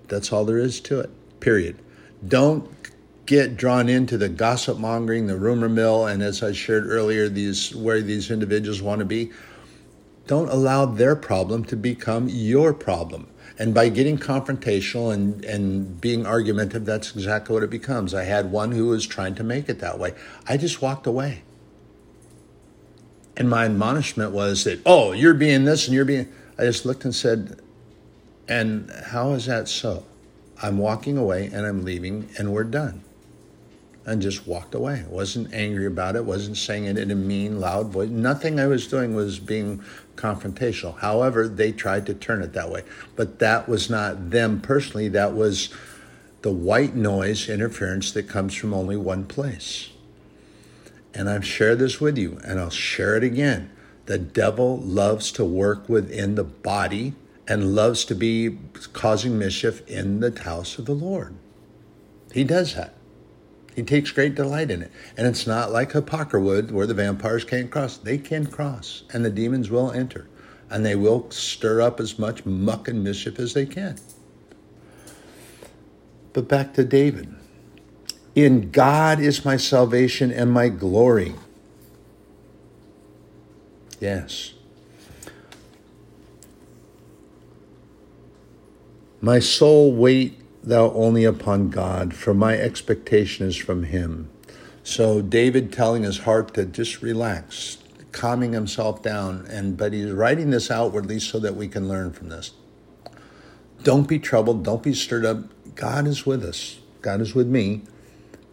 That's 0.07 0.31
all 0.31 0.45
there 0.45 0.59
is 0.59 0.79
to 0.81 0.99
it, 0.99 1.09
period. 1.39 1.77
Don't 2.25 2.69
get 3.25 3.57
drawn 3.57 3.89
into 3.89 4.17
the 4.17 4.29
gossip 4.29 4.77
mongering, 4.77 5.27
the 5.27 5.37
rumor 5.37 5.69
mill, 5.69 6.05
and 6.07 6.21
as 6.21 6.43
I 6.43 6.51
shared 6.51 6.87
earlier, 6.87 7.27
these 7.29 7.75
where 7.75 8.01
these 8.01 8.31
individuals 8.31 8.81
want 8.81 8.99
to 8.99 9.05
be. 9.05 9.31
Don't 10.27 10.49
allow 10.49 10.85
their 10.85 11.15
problem 11.15 11.63
to 11.65 11.75
become 11.75 12.27
your 12.29 12.73
problem. 12.73 13.27
And 13.57 13.73
by 13.73 13.89
getting 13.89 14.17
confrontational 14.17 15.13
and, 15.13 15.45
and 15.45 16.01
being 16.01 16.25
argumentative, 16.25 16.85
that's 16.85 17.15
exactly 17.15 17.53
what 17.53 17.63
it 17.63 17.69
becomes. 17.69 18.13
I 18.13 18.23
had 18.23 18.51
one 18.51 18.71
who 18.71 18.87
was 18.87 19.05
trying 19.05 19.35
to 19.35 19.43
make 19.43 19.69
it 19.69 19.79
that 19.79 19.97
way. 19.97 20.13
I 20.47 20.57
just 20.57 20.81
walked 20.81 21.07
away. 21.07 21.43
And 23.37 23.49
my 23.49 23.65
admonishment 23.65 24.31
was 24.31 24.63
that, 24.63 24.81
oh, 24.85 25.11
you're 25.11 25.33
being 25.33 25.65
this 25.65 25.87
and 25.87 25.95
you're 25.95 26.05
being. 26.05 26.31
I 26.57 26.63
just 26.63 26.85
looked 26.85 27.05
and 27.05 27.13
said, 27.13 27.59
and 28.47 28.91
how 29.07 29.33
is 29.33 29.45
that 29.45 29.67
so? 29.67 30.05
I'm 30.61 30.77
walking 30.77 31.17
away 31.17 31.47
and 31.47 31.65
I'm 31.65 31.83
leaving 31.83 32.29
and 32.37 32.53
we're 32.53 32.63
done. 32.63 33.03
And 34.07 34.21
just 34.21 34.45
walked 34.45 34.75
away. 34.75 35.03
Wasn't 35.09 35.51
angry 35.51 35.87
about 35.87 36.15
it, 36.15 36.25
wasn't 36.25 36.57
saying 36.57 36.85
it 36.85 36.97
in 36.97 37.09
a 37.09 37.15
mean, 37.15 37.59
loud 37.59 37.87
voice. 37.87 38.09
Nothing 38.09 38.59
I 38.59 38.67
was 38.67 38.85
doing 38.85 39.15
was 39.15 39.39
being 39.39 39.83
confrontational. 40.15 40.99
However, 40.99 41.47
they 41.47 41.71
tried 41.71 42.05
to 42.05 42.13
turn 42.13 42.43
it 42.43 42.53
that 42.53 42.69
way. 42.69 42.83
But 43.15 43.39
that 43.39 43.67
was 43.67 43.89
not 43.89 44.29
them 44.29 44.61
personally, 44.61 45.07
that 45.09 45.33
was 45.33 45.69
the 46.43 46.51
white 46.51 46.95
noise 46.95 47.49
interference 47.49 48.11
that 48.11 48.29
comes 48.29 48.53
from 48.53 48.73
only 48.73 48.95
one 48.95 49.25
place. 49.25 49.89
And 51.15 51.29
I've 51.29 51.45
shared 51.45 51.79
this 51.79 51.99
with 51.99 52.17
you, 52.17 52.39
and 52.43 52.59
I'll 52.59 52.69
share 52.69 53.15
it 53.15 53.23
again. 53.23 53.71
The 54.05 54.17
devil 54.19 54.77
loves 54.77 55.31
to 55.33 55.45
work 55.45 55.89
within 55.89 56.35
the 56.35 56.43
body 56.43 57.13
and 57.47 57.75
loves 57.75 58.05
to 58.05 58.15
be 58.15 58.57
causing 58.93 59.39
mischief 59.39 59.87
in 59.87 60.19
the 60.19 60.39
house 60.43 60.77
of 60.77 60.85
the 60.85 60.93
Lord. 60.93 61.35
He 62.33 62.43
does 62.43 62.75
that. 62.75 62.94
He 63.75 63.83
takes 63.83 64.11
great 64.11 64.35
delight 64.35 64.71
in 64.71 64.81
it. 64.81 64.91
And 65.17 65.27
it's 65.27 65.45
not 65.45 65.69
like 65.69 65.91
Apocrywood 65.91 66.71
where 66.71 66.87
the 66.87 66.93
vampires 66.93 67.43
can't 67.43 67.69
cross. 67.69 67.97
They 67.97 68.17
can 68.17 68.45
cross, 68.45 69.03
and 69.13 69.25
the 69.25 69.29
demons 69.29 69.69
will 69.69 69.91
enter, 69.91 70.27
and 70.69 70.85
they 70.85 70.95
will 70.95 71.29
stir 71.29 71.81
up 71.81 71.99
as 71.99 72.17
much 72.17 72.45
muck 72.45 72.87
and 72.87 73.03
mischief 73.03 73.37
as 73.37 73.53
they 73.53 73.65
can. 73.65 73.97
But 76.31 76.47
back 76.47 76.73
to 76.75 76.85
David. 76.85 77.35
In 78.33 78.71
God 78.71 79.19
is 79.19 79.43
my 79.43 79.57
salvation 79.57 80.31
and 80.31 80.51
my 80.51 80.69
glory. 80.69 81.35
Yes. 83.99 84.53
My 89.19 89.39
soul 89.39 89.93
wait 89.93 90.39
thou 90.65 90.91
only 90.91 91.23
upon 91.23 91.69
God, 91.69 92.13
for 92.13 92.33
my 92.33 92.57
expectation 92.57 93.47
is 93.47 93.55
from 93.55 93.83
him. 93.83 94.29
So 94.83 95.21
David 95.21 95.71
telling 95.71 96.03
his 96.03 96.19
heart 96.19 96.53
to 96.55 96.65
just 96.65 97.01
relax, 97.01 97.77
calming 98.11 98.53
himself 98.53 99.01
down, 99.01 99.45
and 99.49 99.77
but 99.77 99.93
he's 99.93 100.11
writing 100.11 100.49
this 100.49 100.69
outwardly 100.69 101.19
so 101.19 101.39
that 101.39 101.55
we 101.55 101.67
can 101.67 101.87
learn 101.87 102.11
from 102.11 102.29
this. 102.29 102.51
Don't 103.83 104.07
be 104.07 104.19
troubled, 104.19 104.63
don't 104.63 104.83
be 104.83 104.93
stirred 104.93 105.25
up. 105.25 105.39
God 105.75 106.07
is 106.07 106.25
with 106.25 106.43
us. 106.43 106.79
God 107.01 107.21
is 107.21 107.35
with 107.35 107.47
me, 107.47 107.83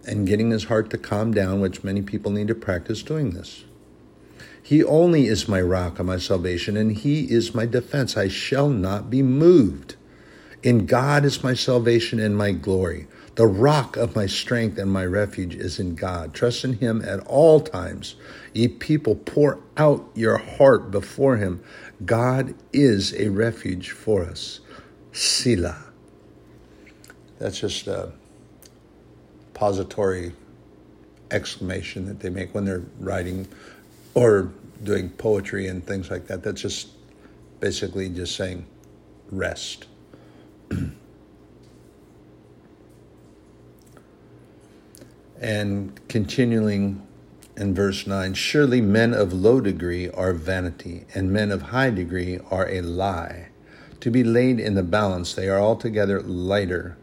and 0.07 0.27
getting 0.27 0.51
his 0.51 0.65
heart 0.65 0.91
to 0.91 0.99
calm 0.99 1.33
down, 1.33 1.61
which 1.61 1.85
many 1.85 2.03
people 2.03 2.31
need 2.31 2.49
to 2.49 2.55
practice 2.55 3.03
doing 3.03 3.31
this. 3.31 3.65
He 4.63 4.85
only 4.85 5.27
is 5.27 5.49
my 5.49 5.61
rock 5.61 5.99
and 5.99 6.07
my 6.07 6.19
salvation, 6.19 6.77
and 6.77 6.93
he 6.93 7.31
is 7.31 7.55
my 7.55 7.67
defense. 7.67 8.17
I 8.17 8.29
shall 8.29 8.69
not 8.69 9.11
be 9.11 9.23
moved. 9.23 9.97
In 10.63 10.87
God 10.87 11.25
is 11.25 11.43
my 11.43 11.55
salvation 11.55 12.21
and 12.21 12.37
my 12.37 12.53
glory. 12.53 13.09
The 13.35 13.47
rock 13.47 13.97
of 13.97 14.15
my 14.15 14.27
strength 14.27 14.79
and 14.79 14.93
my 14.93 15.05
refuge 15.05 15.55
is 15.55 15.81
in 15.81 15.95
God. 15.95 16.35
Trust 16.35 16.65
in 16.65 16.75
him 16.75 17.03
at 17.03 17.21
all 17.27 17.61
times. 17.61 18.15
Ye 18.53 18.69
people, 18.69 19.17
pour 19.17 19.59
out 19.77 20.09
your 20.15 20.37
heart 20.37 20.91
before 20.91 21.37
him. 21.37 21.63
God 22.05 22.55
is 22.73 23.15
a 23.15 23.31
refuge 23.31 23.91
for 23.91 24.23
us. 24.25 24.61
Selah. 25.13 25.83
That's 27.39 27.59
just 27.59 27.87
a 27.87 28.13
pository 29.55 30.33
exclamation 31.31 32.07
that 32.07 32.21
they 32.21 32.31
make 32.31 32.55
when 32.55 32.65
they're 32.65 32.85
writing 33.01 33.49
or 34.15 34.53
doing 34.85 35.09
poetry 35.09 35.67
and 35.67 35.85
things 35.85 36.11
like 36.11 36.27
that. 36.27 36.43
That's 36.43 36.61
just 36.61 36.89
basically 37.61 38.09
just 38.11 38.37
saying 38.37 38.67
rest. 39.31 39.87
and 45.41 46.01
continuing 46.09 47.07
in 47.57 47.75
verse 47.75 48.07
9 48.07 48.35
surely 48.35 48.81
men 48.81 49.13
of 49.13 49.33
low 49.33 49.61
degree 49.61 50.09
are 50.11 50.33
vanity 50.33 51.05
and 51.15 51.33
men 51.33 51.51
of 51.51 51.63
high 51.63 51.91
degree 51.91 52.39
are 52.51 52.69
a 52.69 52.81
lie. 52.81 53.49
To 54.01 54.11
be 54.11 54.25
laid 54.25 54.59
in 54.59 54.75
the 54.75 54.83
balance 54.83 55.35
they 55.35 55.49
are 55.49 55.61
altogether 55.61 56.21
lighter 56.21 56.97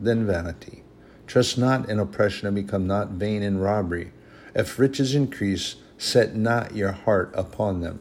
than 0.00 0.26
vanity. 0.26 0.82
Trust 1.26 1.58
not 1.58 1.88
in 1.88 1.98
oppression 1.98 2.46
and 2.46 2.54
become 2.54 2.86
not 2.86 3.10
vain 3.10 3.42
in 3.42 3.58
robbery. 3.58 4.12
If 4.54 4.78
riches 4.78 5.14
increase 5.14 5.76
set 5.98 6.34
not 6.34 6.74
your 6.74 6.92
heart 6.92 7.30
upon 7.34 7.80
them. 7.80 8.00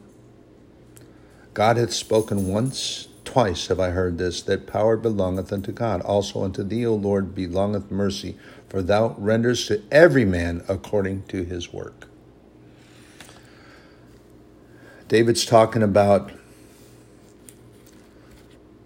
God 1.53 1.77
hath 1.77 1.93
spoken 1.93 2.47
once 2.47 3.06
Twice 3.27 3.67
have 3.67 3.77
I 3.77 3.89
heard 3.89 4.17
this, 4.17 4.41
that 4.43 4.67
power 4.67 4.95
belongeth 4.95 5.51
unto 5.51 5.73
God. 5.73 5.99
Also 6.03 6.45
unto 6.45 6.63
thee, 6.63 6.85
O 6.85 6.95
Lord, 6.95 7.35
belongeth 7.35 7.91
mercy, 7.91 8.37
for 8.69 8.81
thou 8.81 9.17
renderest 9.19 9.67
to 9.67 9.83
every 9.91 10.23
man 10.23 10.63
according 10.69 11.23
to 11.23 11.43
his 11.43 11.73
work. 11.73 12.07
David's 15.09 15.45
talking 15.45 15.83
about 15.83 16.31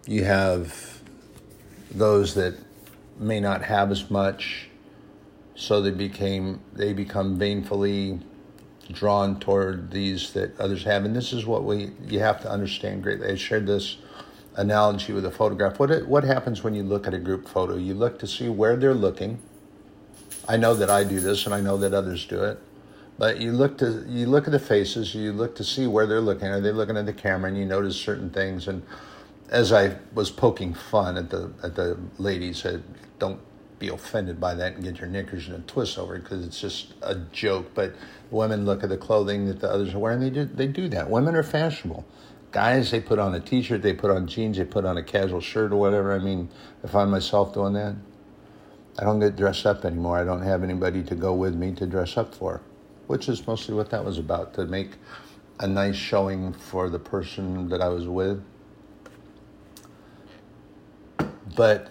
you 0.08 0.24
have 0.24 1.04
those 1.92 2.34
that 2.34 2.56
may 3.20 3.40
not 3.40 3.62
have 3.62 3.92
as 3.92 4.10
much, 4.10 4.70
so 5.54 5.84
they 5.84 5.92
became 5.92 6.62
they 6.74 6.94
become 6.94 7.38
vainfully 7.38 8.20
drawn 8.92 9.40
toward 9.40 9.92
these 9.92 10.34
that 10.34 10.60
others 10.60 10.84
have. 10.86 11.06
And 11.06 11.16
this 11.16 11.32
is 11.32 11.46
what 11.46 11.64
we 11.64 11.92
you 12.08 12.22
have 12.22 12.42
to 12.42 12.50
understand 12.50 13.04
greatly. 13.04 13.30
I 13.30 13.36
shared 13.36 13.68
this 13.68 13.98
analogy 14.56 15.14
with 15.14 15.26
a 15.26 15.32
photograph. 15.32 15.80
What 15.80 16.08
what 16.08 16.24
happens 16.24 16.64
when 16.64 16.74
you 16.74 16.84
look 16.84 17.08
at 17.08 17.14
a 17.14 17.20
group 17.20 17.48
photo? 17.48 17.76
You 17.76 17.94
look 17.94 18.20
to 18.20 18.28
see 18.28 18.50
where 18.50 18.76
they're 18.76 18.94
looking. 18.94 19.40
I 20.48 20.58
know 20.58 20.74
that 20.74 20.90
I 20.90 21.04
do 21.04 21.20
this, 21.20 21.46
and 21.46 21.54
I 21.54 21.62
know 21.62 21.78
that 21.78 21.94
others 21.94 22.26
do 22.26 22.44
it. 22.44 22.60
But 23.18 23.40
you 23.40 23.52
look 23.52 23.78
to 23.80 24.04
you 24.08 24.26
look 24.26 24.46
at 24.48 24.52
the 24.52 24.60
faces. 24.60 25.14
You 25.14 25.32
look 25.32 25.56
to 25.56 25.64
see 25.64 25.88
where 25.88 26.08
they're 26.08 26.22
looking. 26.22 26.48
Are 26.48 26.60
they 26.62 26.72
looking 26.72 26.98
at 26.98 27.06
the 27.06 27.14
camera? 27.14 27.50
And 27.50 27.58
you 27.58 27.66
notice 27.66 27.96
certain 27.96 28.30
things. 28.30 28.68
And 28.68 28.84
as 29.50 29.72
I 29.72 29.98
was 30.14 30.32
poking 30.32 30.74
fun 30.74 31.18
at 31.18 31.30
the 31.30 31.52
at 31.64 31.76
the 31.76 31.98
ladies, 32.18 32.58
said, 32.60 32.84
"Don't 33.20 33.40
be 33.80 33.88
offended 33.90 34.40
by 34.40 34.54
that 34.56 34.76
and 34.76 34.84
get 34.84 35.00
your 35.00 35.08
knickers 35.10 35.48
in 35.48 35.54
a 35.54 35.60
twist 35.60 35.98
over 35.98 36.16
it 36.16 36.24
because 36.24 36.46
it's 36.46 36.60
just 36.60 36.94
a 37.02 37.16
joke." 37.32 37.68
But 37.76 37.94
women 38.32 38.66
look 38.66 38.84
at 38.84 38.90
the 38.90 38.98
clothing 38.98 39.46
that 39.48 39.60
the 39.60 39.70
others 39.70 39.94
are 39.94 40.00
wearing. 40.00 40.20
They 40.20 40.30
do 40.30 40.46
they 40.46 40.68
do 40.68 40.90
that. 40.90 41.10
Women 41.10 41.36
are 41.36 41.44
fashionable 41.44 42.06
Guys, 42.52 42.92
they 42.92 43.00
put 43.00 43.18
on 43.18 43.34
a 43.34 43.40
t 43.40 43.62
shirt, 43.62 43.82
they 43.82 43.94
put 43.94 44.12
on 44.12 44.28
jeans, 44.28 44.58
they 44.58 44.66
put 44.66 44.84
on 44.84 44.98
a 44.98 45.04
casual 45.04 45.40
shirt 45.40 45.72
or 45.72 45.78
whatever. 45.78 46.14
I 46.14 46.20
mean, 46.20 46.50
I 46.84 46.88
find 46.88 47.10
myself 47.10 47.54
doing 47.54 47.74
that. 47.74 47.96
I 49.00 49.06
don't 49.06 49.20
get 49.20 49.38
dressed 49.38 49.66
up 49.66 49.86
anymore. 49.86 50.18
I 50.18 50.26
don't 50.26 50.42
have 50.42 50.64
anybody 50.64 51.02
to 51.04 51.16
go 51.16 51.34
with 51.34 51.56
me 51.56 51.74
to 51.76 51.88
dress 51.88 52.18
up 52.18 52.36
for, 52.36 52.62
which 53.08 53.30
is 53.30 53.48
mostly 53.48 53.74
what 53.74 53.90
that 53.92 54.04
was 54.04 54.18
about 54.18 54.54
to 54.56 54.66
make 54.66 54.92
a 55.60 55.68
nice 55.68 55.96
showing 55.96 56.52
for 56.54 56.90
the 56.90 57.00
person 57.00 57.70
that 57.70 57.82
I 57.82 57.88
was 57.88 58.06
with. 58.08 58.44
But 61.56 61.90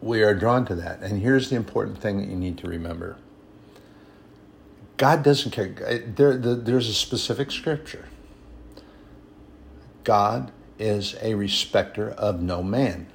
we 0.00 0.22
are 0.22 0.34
drawn 0.34 0.64
to 0.66 0.74
that. 0.76 1.00
And 1.00 1.20
here's 1.20 1.50
the 1.50 1.56
important 1.56 1.98
thing 1.98 2.18
that 2.18 2.28
you 2.28 2.36
need 2.36 2.56
to 2.58 2.68
remember 2.68 3.18
God 4.96 5.22
doesn't 5.22 5.50
care. 5.50 5.68
There, 5.68 6.36
there's 6.38 6.88
a 6.88 6.94
specific 6.94 7.50
scripture. 7.50 8.08
God 10.06 10.52
is 10.78 11.16
a 11.20 11.34
respecter 11.34 12.10
of 12.10 12.40
no 12.40 12.62
man. 12.62 13.08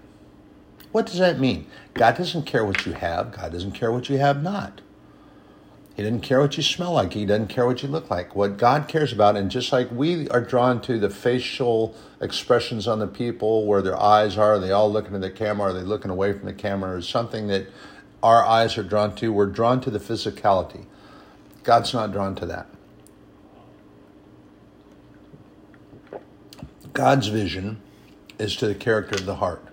What 0.92 1.06
does 1.06 1.20
that 1.20 1.39
mean? 1.39 1.68
God 1.94 2.18
doesn't 2.18 2.46
care 2.46 2.66
what 2.66 2.86
you 2.86 2.92
have, 2.92 3.32
God 3.32 3.54
doesn't 3.54 3.72
care 3.72 3.94
what 3.94 4.10
you 4.10 4.18
have 4.18 4.44
not. 4.44 4.82
He 5.96 6.04
doesn't 6.04 6.22
care 6.22 6.42
what 6.42 6.58
you 6.58 6.64
smell 6.64 6.94
like. 6.94 7.14
He 7.14 7.26
doesn't 7.26 7.48
care 7.48 7.66
what 7.66 7.82
you 7.82 7.88
look 7.88 8.10
like. 8.10 8.36
What 8.36 8.58
God 8.58 8.88
cares 8.88 9.14
about, 9.14 9.38
and 9.38 9.50
just 9.50 9.72
like 9.72 9.89
we 9.92 10.28
are 10.30 10.42
drawn 10.42 10.82
to 10.82 11.00
the 11.00 11.10
facial 11.10 11.96
expressions 12.20 12.88
on 12.88 13.00
the 13.00 13.08
people, 13.08 13.66
where 13.66 13.82
their 13.82 14.00
eyes 14.02 14.38
are, 14.38 14.56
are 14.56 14.60
they 14.60 14.72
all 14.72 14.92
looking 14.92 15.16
at 15.16 15.22
the 15.22 15.30
camera? 15.30 15.70
Are 15.70 15.74
they 15.74 15.82
looking 15.82 16.12
away 16.12 16.34
from 16.34 16.46
the 16.46 16.54
camera? 16.54 16.96
Or 16.96 17.02
something 17.02 17.48
that 17.48 17.68
our 18.22 18.44
eyes 18.46 18.78
are 18.78 18.84
drawn 18.84 19.16
to? 19.18 19.32
We're 19.32 19.46
drawn 19.46 19.80
to 19.82 19.89
the 19.89 20.00
physicality. 20.00 20.86
God's 21.64 21.94
not 21.94 22.12
drawn 22.12 22.36
to 22.36 22.46
that. 22.48 22.68
God's 26.94 27.28
vision 27.28 27.82
is 28.38 28.56
to 28.58 28.68
the 28.68 28.76
character 28.76 29.16
of 29.16 29.26
the 29.26 29.36
heart. 29.36 29.64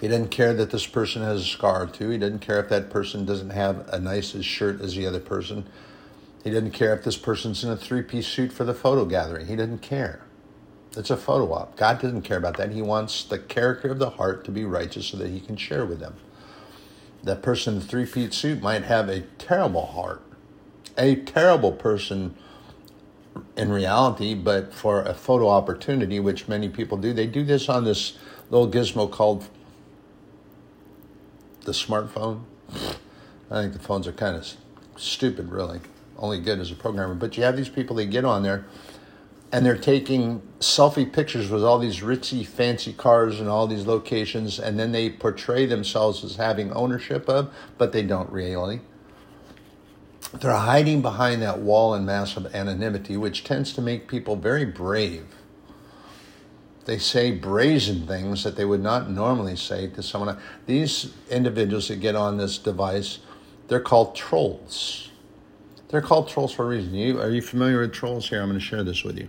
He 0.00 0.08
doesn't 0.08 0.30
care 0.30 0.54
that 0.54 0.70
this 0.70 0.86
person 0.86 1.22
has 1.22 1.42
a 1.42 1.44
scar 1.44 1.86
two. 1.86 2.08
He 2.08 2.18
doesn't 2.18 2.40
care 2.40 2.58
if 2.58 2.70
that 2.70 2.90
person 2.90 3.26
doesn't 3.26 3.50
have 3.50 3.86
a 3.88 4.00
nice 4.00 4.40
shirt 4.42 4.80
as 4.80 4.96
the 4.96 5.06
other 5.06 5.20
person. 5.20 5.66
He 6.42 6.50
doesn't 6.50 6.70
care 6.70 6.94
if 6.94 7.04
this 7.04 7.18
person's 7.18 7.62
in 7.62 7.70
a 7.70 7.76
three 7.76 8.02
piece 8.02 8.26
suit 8.26 8.52
for 8.52 8.64
the 8.64 8.72
photo 8.72 9.04
gathering. 9.04 9.46
He 9.46 9.56
doesn't 9.56 9.82
care. 9.82 10.22
It's 10.96 11.10
a 11.10 11.16
photo 11.16 11.52
op. 11.52 11.76
God 11.76 12.00
doesn't 12.00 12.22
care 12.22 12.38
about 12.38 12.56
that. 12.56 12.72
He 12.72 12.82
wants 12.82 13.24
the 13.24 13.38
character 13.38 13.90
of 13.90 13.98
the 13.98 14.10
heart 14.10 14.44
to 14.46 14.50
be 14.50 14.64
righteous 14.64 15.06
so 15.06 15.18
that 15.18 15.28
he 15.28 15.38
can 15.38 15.56
share 15.56 15.84
with 15.84 16.00
them. 16.00 16.16
That 17.22 17.42
person 17.42 17.74
in 17.74 17.80
the 17.80 17.86
three 17.86 18.06
piece 18.06 18.34
suit 18.34 18.62
might 18.62 18.84
have 18.84 19.08
a 19.08 19.20
terrible 19.38 19.86
heart, 19.86 20.22
a 20.96 21.14
terrible 21.14 21.72
person 21.72 22.34
in 23.56 23.70
reality, 23.70 24.34
but 24.34 24.72
for 24.72 25.02
a 25.02 25.14
photo 25.14 25.48
opportunity, 25.48 26.20
which 26.20 26.48
many 26.48 26.68
people 26.68 26.96
do, 26.96 27.12
they 27.12 27.26
do 27.26 27.44
this 27.44 27.68
on 27.68 27.84
this 27.84 28.16
little 28.50 28.70
gizmo 28.70 29.10
called 29.10 29.48
the 31.64 31.72
smartphone. 31.72 32.42
I 33.50 33.62
think 33.62 33.72
the 33.72 33.78
phones 33.78 34.06
are 34.06 34.12
kind 34.12 34.36
of 34.36 34.46
stupid, 34.96 35.50
really. 35.50 35.80
Only 36.18 36.40
good 36.40 36.58
as 36.58 36.70
a 36.70 36.74
programmer. 36.74 37.14
But 37.14 37.36
you 37.36 37.42
have 37.42 37.56
these 37.56 37.68
people 37.68 37.96
that 37.96 38.06
get 38.06 38.24
on 38.24 38.42
there 38.42 38.64
and 39.52 39.66
they're 39.66 39.76
taking 39.76 40.42
selfie 40.60 41.10
pictures 41.12 41.50
with 41.50 41.64
all 41.64 41.78
these 41.78 42.00
ritzy, 42.00 42.46
fancy 42.46 42.92
cars 42.92 43.40
and 43.40 43.48
all 43.48 43.66
these 43.66 43.86
locations, 43.86 44.60
and 44.60 44.78
then 44.78 44.92
they 44.92 45.10
portray 45.10 45.66
themselves 45.66 46.22
as 46.22 46.36
having 46.36 46.72
ownership 46.72 47.28
of, 47.28 47.52
but 47.76 47.92
they 47.92 48.02
don't 48.02 48.30
really. 48.30 48.80
They're 50.32 50.52
hiding 50.52 51.02
behind 51.02 51.42
that 51.42 51.58
wall 51.58 51.94
and 51.94 52.06
mask 52.06 52.36
of 52.36 52.54
anonymity, 52.54 53.16
which 53.16 53.44
tends 53.44 53.72
to 53.74 53.82
make 53.82 54.08
people 54.08 54.36
very 54.36 54.64
brave 54.64 55.26
they 56.90 56.98
say 56.98 57.30
brazen 57.30 58.06
things 58.06 58.42
that 58.42 58.56
they 58.56 58.64
would 58.64 58.82
not 58.82 59.08
normally 59.08 59.54
say 59.54 59.86
to 59.88 60.02
someone. 60.02 60.36
These 60.66 61.12
individuals 61.30 61.86
that 61.86 62.00
get 62.00 62.16
on 62.16 62.36
this 62.36 62.58
device, 62.58 63.20
they're 63.68 63.78
called 63.78 64.16
trolls. 64.16 65.10
They're 65.88 66.00
called 66.00 66.28
trolls 66.28 66.52
for 66.52 66.64
a 66.64 66.68
reason. 66.68 66.94
You, 66.94 67.20
are 67.20 67.30
you 67.30 67.42
familiar 67.42 67.78
with 67.78 67.92
trolls? 67.92 68.28
Here, 68.28 68.40
I'm 68.42 68.48
going 68.48 68.58
to 68.58 68.64
share 68.64 68.82
this 68.82 69.04
with 69.04 69.18
you. 69.18 69.28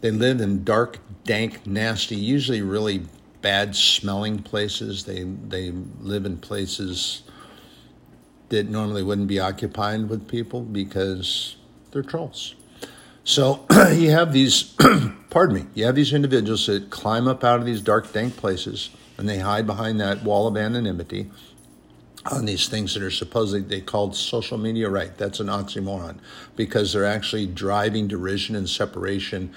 They 0.00 0.10
live 0.10 0.40
in 0.40 0.64
dark, 0.64 0.98
dank, 1.22 1.64
nasty, 1.66 2.16
usually 2.16 2.62
really 2.62 3.04
bad 3.40 3.76
smelling 3.76 4.42
places. 4.42 5.04
They 5.04 5.22
they 5.22 5.70
live 6.00 6.26
in 6.26 6.38
places 6.38 7.22
that 8.50 8.68
normally 8.68 9.02
wouldn't 9.02 9.28
be 9.28 9.40
occupied 9.40 10.08
with 10.08 10.28
people 10.28 10.60
because 10.60 11.56
they're 11.90 12.02
trolls. 12.02 12.54
So 13.24 13.64
you 13.92 14.10
have 14.10 14.32
these, 14.32 14.74
pardon 15.30 15.56
me, 15.56 15.66
you 15.74 15.86
have 15.86 15.94
these 15.94 16.12
individuals 16.12 16.66
that 16.66 16.90
climb 16.90 17.26
up 17.26 17.42
out 17.42 17.60
of 17.60 17.66
these 17.66 17.80
dark, 17.80 18.12
dank 18.12 18.36
places 18.36 18.90
and 19.20 19.28
they 19.28 19.38
hide 19.38 19.66
behind 19.66 20.00
that 20.00 20.24
wall 20.24 20.46
of 20.46 20.56
anonymity 20.56 21.30
on 22.26 22.46
these 22.46 22.68
things 22.68 22.94
that 22.94 23.02
are 23.02 23.10
supposedly 23.10 23.60
they 23.60 23.80
called 23.80 24.16
social 24.16 24.56
media 24.56 24.88
right. 24.88 25.16
That's 25.18 25.40
an 25.40 25.48
oxymoron 25.48 26.18
because 26.56 26.92
they're 26.92 27.04
actually 27.04 27.46
driving 27.46 28.08
derision 28.08 28.56
and 28.56 28.68
separation, 28.68 29.54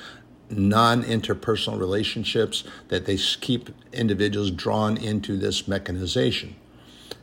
non 0.49 1.03
interpersonal 1.03 1.79
relationships 1.79 2.65
that 2.89 3.05
they 3.05 3.15
keep 3.15 3.69
individuals 3.93 4.51
drawn 4.51 4.97
into 4.97 5.37
this 5.37 5.65
mechanization 5.65 6.57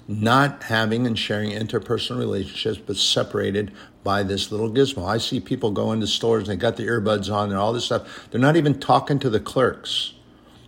not 0.09 0.65
having 0.65 1.07
and 1.07 1.19
sharing 1.19 1.51
interpersonal 1.51 2.19
relationships, 2.19 2.79
but 2.79 2.97
separated 2.97 3.73
by 4.03 4.23
this 4.23 4.51
little 4.51 4.71
gizmo. 4.71 5.07
I 5.07 5.19
see 5.19 5.41
people 5.41 5.71
go 5.71 5.93
into 5.93 6.07
stores 6.07 6.49
and 6.49 6.59
they 6.59 6.61
got 6.61 6.77
the 6.77 6.87
earbuds 6.87 7.33
on 7.33 7.51
and 7.51 7.59
all 7.59 7.73
this 7.73 7.85
stuff. 7.85 8.29
They're 8.31 8.41
not 8.41 8.57
even 8.57 8.81
talking 8.81 9.19
to 9.21 9.31
the 9.31 9.41
clerks. 9.41 10.15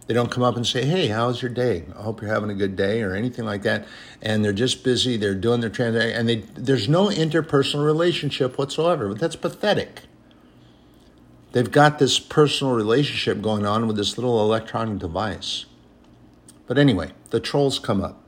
They 0.07 0.15
don't 0.15 0.31
come 0.31 0.43
up 0.43 0.57
and 0.57 0.67
say, 0.67 0.85
"Hey, 0.85 1.09
how's 1.09 1.41
your 1.41 1.51
day? 1.51 1.85
I 1.97 2.03
hope 2.03 2.21
you're 2.21 2.33
having 2.33 2.51
a 2.51 2.55
good 2.55 2.77
day," 2.77 3.03
or 3.03 3.15
anything 3.15 3.45
like 3.45 3.63
that. 3.63 3.87
And 4.21 4.45
they're 4.45 4.53
just 4.53 4.85
busy. 4.85 5.17
They're 5.17 5.35
doing 5.35 5.61
their 5.61 5.71
transaction, 5.71 6.19
and 6.19 6.29
they, 6.29 6.37
there's 6.55 6.89
no 6.89 7.07
interpersonal 7.07 7.85
relationship 7.85 8.59
whatsoever. 8.59 9.09
But 9.09 9.21
that's 9.21 9.37
pathetic. 9.37 10.03
They've 11.53 11.71
got 11.71 11.99
this 11.99 12.19
personal 12.19 12.75
relationship 12.75 13.41
going 13.41 13.65
on 13.65 13.87
with 13.87 13.97
this 13.97 14.19
little 14.19 14.41
electronic 14.41 14.99
device. 14.99 15.67
But 16.67 16.79
anyway, 16.79 17.13
the 17.31 17.41
trolls 17.41 17.79
come 17.79 18.03
up 18.03 18.22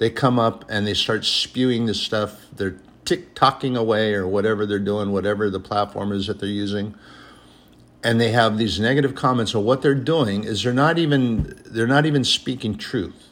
they 0.00 0.08
come 0.08 0.38
up 0.38 0.64
and 0.70 0.86
they 0.86 0.94
start 0.94 1.26
spewing 1.26 1.84
this 1.84 2.00
stuff. 2.00 2.46
They're 2.56 2.78
tick 3.04 3.34
tocking 3.34 3.76
away 3.76 4.14
or 4.14 4.26
whatever 4.26 4.64
they're 4.64 4.78
doing, 4.78 5.12
whatever 5.12 5.50
the 5.50 5.60
platform 5.60 6.10
is 6.10 6.26
that 6.26 6.40
they're 6.40 6.48
using. 6.48 6.94
And 8.02 8.18
they 8.18 8.32
have 8.32 8.56
these 8.56 8.80
negative 8.80 9.14
comments. 9.14 9.52
So 9.52 9.60
what 9.60 9.82
they're 9.82 9.94
doing 9.94 10.44
is 10.44 10.62
they're 10.62 10.72
not 10.72 10.96
even 10.96 11.60
they're 11.66 11.86
not 11.86 12.06
even 12.06 12.24
speaking 12.24 12.78
truth 12.78 13.28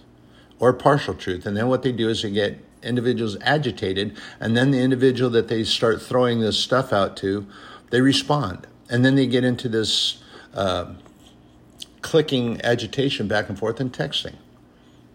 or 0.58 0.74
partial 0.74 1.14
truth. 1.14 1.46
And 1.46 1.56
then 1.56 1.68
what 1.68 1.82
they 1.82 1.90
do 1.90 2.10
is 2.10 2.20
they 2.20 2.30
get 2.30 2.62
individuals 2.82 3.38
agitated, 3.40 4.14
and 4.38 4.54
then 4.54 4.70
the 4.70 4.78
individual 4.78 5.30
that 5.30 5.48
they 5.48 5.64
start 5.64 6.02
throwing 6.02 6.40
this 6.40 6.58
stuff 6.58 6.92
out 6.92 7.16
to, 7.16 7.46
they 7.90 8.00
respond, 8.00 8.66
and 8.90 9.04
then 9.04 9.14
they 9.14 9.26
get 9.26 9.42
into 9.42 9.68
this 9.68 10.22
uh, 10.54 10.92
clicking 12.02 12.60
agitation 12.62 13.26
back 13.26 13.48
and 13.48 13.58
forth 13.58 13.80
and 13.80 13.92
texting, 13.92 14.34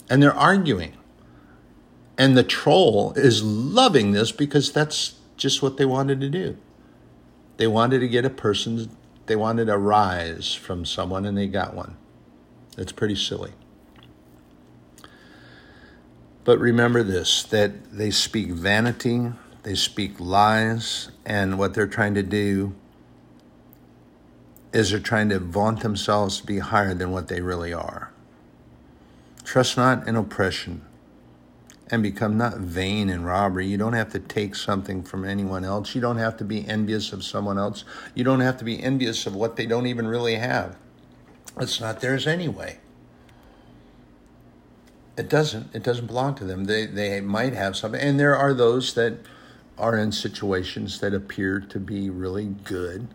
and 0.10 0.22
they're 0.22 0.34
arguing 0.34 0.94
and 2.18 2.38
the 2.38 2.44
troll 2.44 3.14
is 3.16 3.44
loving 3.44 4.12
this 4.12 4.32
because 4.32 4.72
that's 4.72 5.16
just 5.38 5.62
what 5.62 5.78
they 5.78 5.86
wanted 5.86 6.22
to 6.22 6.30
do. 6.30 6.58
They 7.58 7.68
wanted 7.68 8.00
to 8.00 8.08
get 8.08 8.26
a 8.26 8.30
person, 8.30 8.90
they 9.26 9.36
wanted 9.36 9.70
a 9.70 9.78
rise 9.78 10.54
from 10.54 10.86
someone, 10.86 11.26
and 11.26 11.38
they 11.38 11.48
got 11.48 11.74
one. 11.74 11.98
It's 12.78 12.92
pretty 12.92 13.16
silly. 13.16 13.52
But 16.44 16.60
remember 16.60 17.04
this 17.04 17.44
that 17.44 17.92
they 17.92 18.12
speak 18.12 18.50
vanity, 18.50 19.32
they 19.64 19.76
speak 19.76 20.20
lies, 20.20 21.10
and 21.26 21.58
what 21.58 21.74
they're 21.74 21.88
trying 21.88 22.16
to 22.16 22.24
do 22.24 22.76
is 24.74 24.90
they're 24.90 25.00
trying 25.00 25.30
to 25.30 25.40
vaunt 25.40 25.82
themselves 25.82 26.40
to 26.40 26.46
be 26.46 26.60
higher 26.60 26.94
than 26.94 27.12
what 27.12 27.28
they 27.28 27.42
really 27.42 27.72
are. 27.72 28.12
Trust 29.44 29.78
not 29.78 30.08
in 30.08 30.16
oppression 30.16 30.82
and 31.92 32.02
become 32.02 32.38
not 32.38 32.58
vain 32.58 33.10
in 33.10 33.24
robbery. 33.24 33.68
You 33.68 33.78
don't 33.78 33.94
have 33.94 34.12
to 34.14 34.20
take 34.20 34.56
something 34.56 35.04
from 35.04 35.26
anyone 35.26 35.66
else. 35.66 35.94
You 35.94 36.02
don't 36.02 36.18
have 36.18 36.38
to 36.38 36.46
be 36.46 36.68
envious 36.68 37.14
of 37.14 37.24
someone 37.24 37.58
else. 37.58 37.84
You 38.16 38.24
don't 38.24 38.40
have 38.40 38.58
to 38.58 38.64
be 38.64 38.82
envious 38.82 39.26
of 39.26 39.36
what 39.36 39.56
they 39.56 39.66
don't 39.66 39.88
even 39.88 40.08
really 40.08 40.36
have. 40.36 40.78
It's 41.60 41.80
not 41.80 42.00
theirs 42.00 42.26
anyway. 42.26 42.80
It 45.18 45.30
doesn't. 45.30 45.76
It 45.76 45.84
doesn't 45.84 46.08
belong 46.08 46.36
to 46.36 46.46
them. 46.46 46.64
They 46.66 46.88
they 46.88 47.22
might 47.22 47.54
have 47.54 47.76
something, 47.76 48.02
and 48.02 48.20
there 48.20 48.36
are 48.36 48.54
those 48.54 48.96
that 48.96 49.20
are 49.78 49.96
in 49.96 50.12
situations 50.12 51.00
that 51.02 51.14
appear 51.14 51.60
to 51.60 51.80
be 51.80 52.10
really 52.10 52.56
good. 52.64 53.08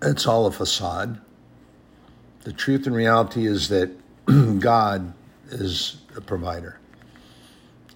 It's 0.00 0.26
all 0.26 0.46
a 0.46 0.52
facade. 0.52 1.20
The 2.42 2.52
truth 2.52 2.86
and 2.86 2.94
reality 2.94 3.46
is 3.46 3.68
that 3.68 3.90
God 4.60 5.12
is 5.50 5.96
a 6.16 6.20
provider. 6.20 6.78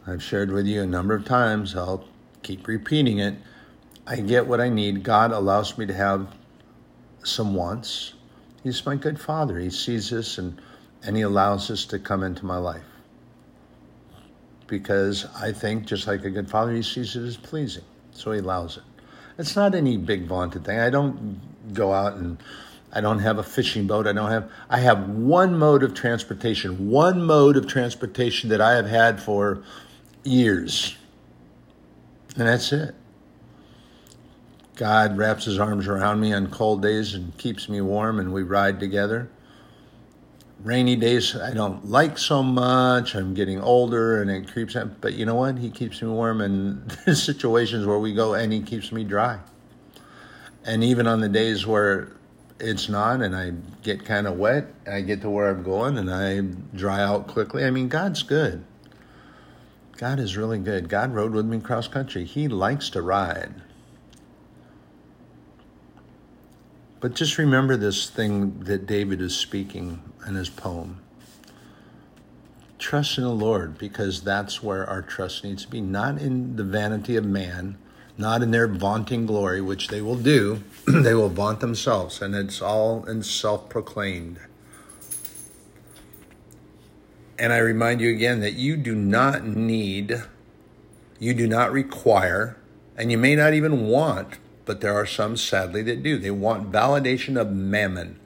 I've 0.06 0.22
shared 0.22 0.50
with 0.50 0.66
you 0.66 0.82
a 0.82 0.86
number 0.86 1.14
of 1.14 1.24
times, 1.24 1.76
I'll 1.76 2.04
keep 2.42 2.66
repeating 2.66 3.18
it. 3.18 3.34
I 4.06 4.16
get 4.16 4.46
what 4.46 4.60
I 4.60 4.70
need. 4.70 5.02
God 5.02 5.32
allows 5.32 5.76
me 5.76 5.84
to 5.86 5.92
have 5.92 6.34
some 7.22 7.54
wants. 7.54 8.14
He's 8.64 8.84
my 8.86 8.96
good 8.96 9.20
father. 9.20 9.58
He 9.58 9.70
sees 9.70 10.08
this 10.10 10.38
and, 10.38 10.60
and 11.02 11.16
he 11.16 11.22
allows 11.22 11.68
this 11.68 11.84
to 11.86 11.98
come 11.98 12.22
into 12.22 12.46
my 12.46 12.56
life. 12.56 12.84
Because 14.66 15.26
I 15.36 15.52
think, 15.52 15.86
just 15.86 16.06
like 16.06 16.24
a 16.24 16.30
good 16.30 16.48
father, 16.48 16.72
he 16.72 16.82
sees 16.82 17.16
it 17.16 17.22
as 17.22 17.36
pleasing. 17.36 17.84
So 18.12 18.32
he 18.32 18.38
allows 18.38 18.78
it. 18.78 18.82
It's 19.38 19.54
not 19.54 19.74
any 19.74 19.96
big 19.96 20.26
vaunted 20.26 20.64
thing. 20.64 20.80
I 20.80 20.90
don't 20.90 21.40
go 21.74 21.92
out 21.92 22.14
and 22.14 22.38
I 22.92 23.00
don't 23.00 23.18
have 23.18 23.38
a 23.38 23.42
fishing 23.42 23.86
boat. 23.86 24.06
I 24.06 24.12
don't 24.12 24.30
have 24.30 24.50
I 24.70 24.78
have 24.80 25.08
one 25.08 25.58
mode 25.58 25.82
of 25.82 25.94
transportation, 25.94 26.88
one 26.90 27.22
mode 27.22 27.56
of 27.56 27.66
transportation 27.66 28.48
that 28.50 28.60
I 28.60 28.74
have 28.76 28.86
had 28.86 29.22
for 29.22 29.62
years. 30.24 30.96
And 32.36 32.46
that's 32.46 32.72
it. 32.72 32.94
God 34.76 35.18
wraps 35.18 35.44
his 35.44 35.58
arms 35.58 35.88
around 35.88 36.20
me 36.20 36.32
on 36.32 36.46
cold 36.50 36.82
days 36.82 37.12
and 37.12 37.36
keeps 37.36 37.68
me 37.68 37.80
warm, 37.80 38.20
and 38.20 38.32
we 38.32 38.42
ride 38.44 38.78
together. 38.78 39.28
Rainy 40.62 40.94
days 40.94 41.34
I 41.36 41.52
don't 41.52 41.86
like 41.86 42.16
so 42.16 42.42
much. 42.42 43.14
I'm 43.14 43.34
getting 43.34 43.60
older 43.60 44.20
and 44.20 44.30
it 44.30 44.52
creeps 44.52 44.76
up. 44.76 45.00
But 45.00 45.14
you 45.14 45.26
know 45.26 45.34
what? 45.34 45.58
He 45.58 45.70
keeps 45.70 46.00
me 46.00 46.08
warm, 46.08 46.40
and 46.40 46.88
there's 47.04 47.22
situations 47.22 47.86
where 47.86 47.98
we 47.98 48.14
go 48.14 48.34
and 48.34 48.52
he 48.52 48.62
keeps 48.62 48.92
me 48.92 49.04
dry. 49.04 49.40
And 50.64 50.84
even 50.84 51.06
on 51.06 51.20
the 51.20 51.28
days 51.28 51.66
where 51.66 52.12
it's 52.60 52.88
not 52.88 53.22
and 53.22 53.36
I 53.36 53.52
get 53.82 54.04
kind 54.04 54.26
of 54.26 54.36
wet, 54.36 54.66
I 54.90 55.00
get 55.00 55.22
to 55.22 55.30
where 55.30 55.50
I'm 55.50 55.62
going 55.62 55.98
and 55.98 56.10
I 56.10 56.40
dry 56.76 57.02
out 57.02 57.26
quickly. 57.26 57.64
I 57.64 57.70
mean, 57.70 57.88
God's 57.88 58.22
good. 58.22 58.64
God 59.96 60.20
is 60.20 60.36
really 60.36 60.58
good. 60.58 60.88
God 60.88 61.12
rode 61.12 61.32
with 61.32 61.46
me 61.46 61.60
cross 61.60 61.88
country. 61.88 62.24
He 62.24 62.48
likes 62.48 62.90
to 62.90 63.02
ride. 63.02 63.62
But 67.00 67.14
just 67.14 67.38
remember 67.38 67.76
this 67.76 68.10
thing 68.10 68.60
that 68.60 68.86
David 68.86 69.20
is 69.20 69.36
speaking 69.36 70.02
in 70.26 70.34
his 70.34 70.48
poem. 70.48 71.00
Trust 72.78 73.18
in 73.18 73.24
the 73.24 73.30
Lord 73.30 73.78
because 73.78 74.22
that's 74.22 74.62
where 74.62 74.88
our 74.88 75.02
trust 75.02 75.44
needs 75.44 75.64
to 75.64 75.70
be, 75.70 75.80
not 75.80 76.20
in 76.20 76.56
the 76.56 76.64
vanity 76.64 77.16
of 77.16 77.24
man, 77.24 77.76
not 78.18 78.42
in 78.42 78.50
their 78.50 78.68
vaunting 78.68 79.24
glory, 79.24 79.60
which 79.60 79.88
they 79.88 80.02
will 80.02 80.16
do. 80.16 80.62
they 80.86 81.14
will 81.14 81.28
vaunt 81.28 81.60
themselves, 81.60 82.20
and 82.20 82.34
it's 82.34 82.60
all 82.60 83.04
in 83.04 83.22
self 83.22 83.68
proclaimed. 83.68 84.38
And 87.38 87.52
I 87.52 87.58
remind 87.58 88.00
you 88.00 88.10
again 88.10 88.40
that 88.40 88.54
you 88.54 88.76
do 88.76 88.94
not 88.94 89.44
need, 89.44 90.24
you 91.18 91.32
do 91.32 91.46
not 91.46 91.72
require, 91.72 92.56
and 92.96 93.10
you 93.12 93.16
may 93.16 93.36
not 93.36 93.54
even 93.54 93.86
want 93.86 94.38
but 94.68 94.82
there 94.82 94.92
are 94.92 95.06
some, 95.06 95.34
sadly, 95.38 95.80
that 95.84 96.02
do. 96.02 96.18
They 96.18 96.30
want 96.30 96.70
validation 96.70 97.40
of 97.40 97.50
mammon. 97.50 98.20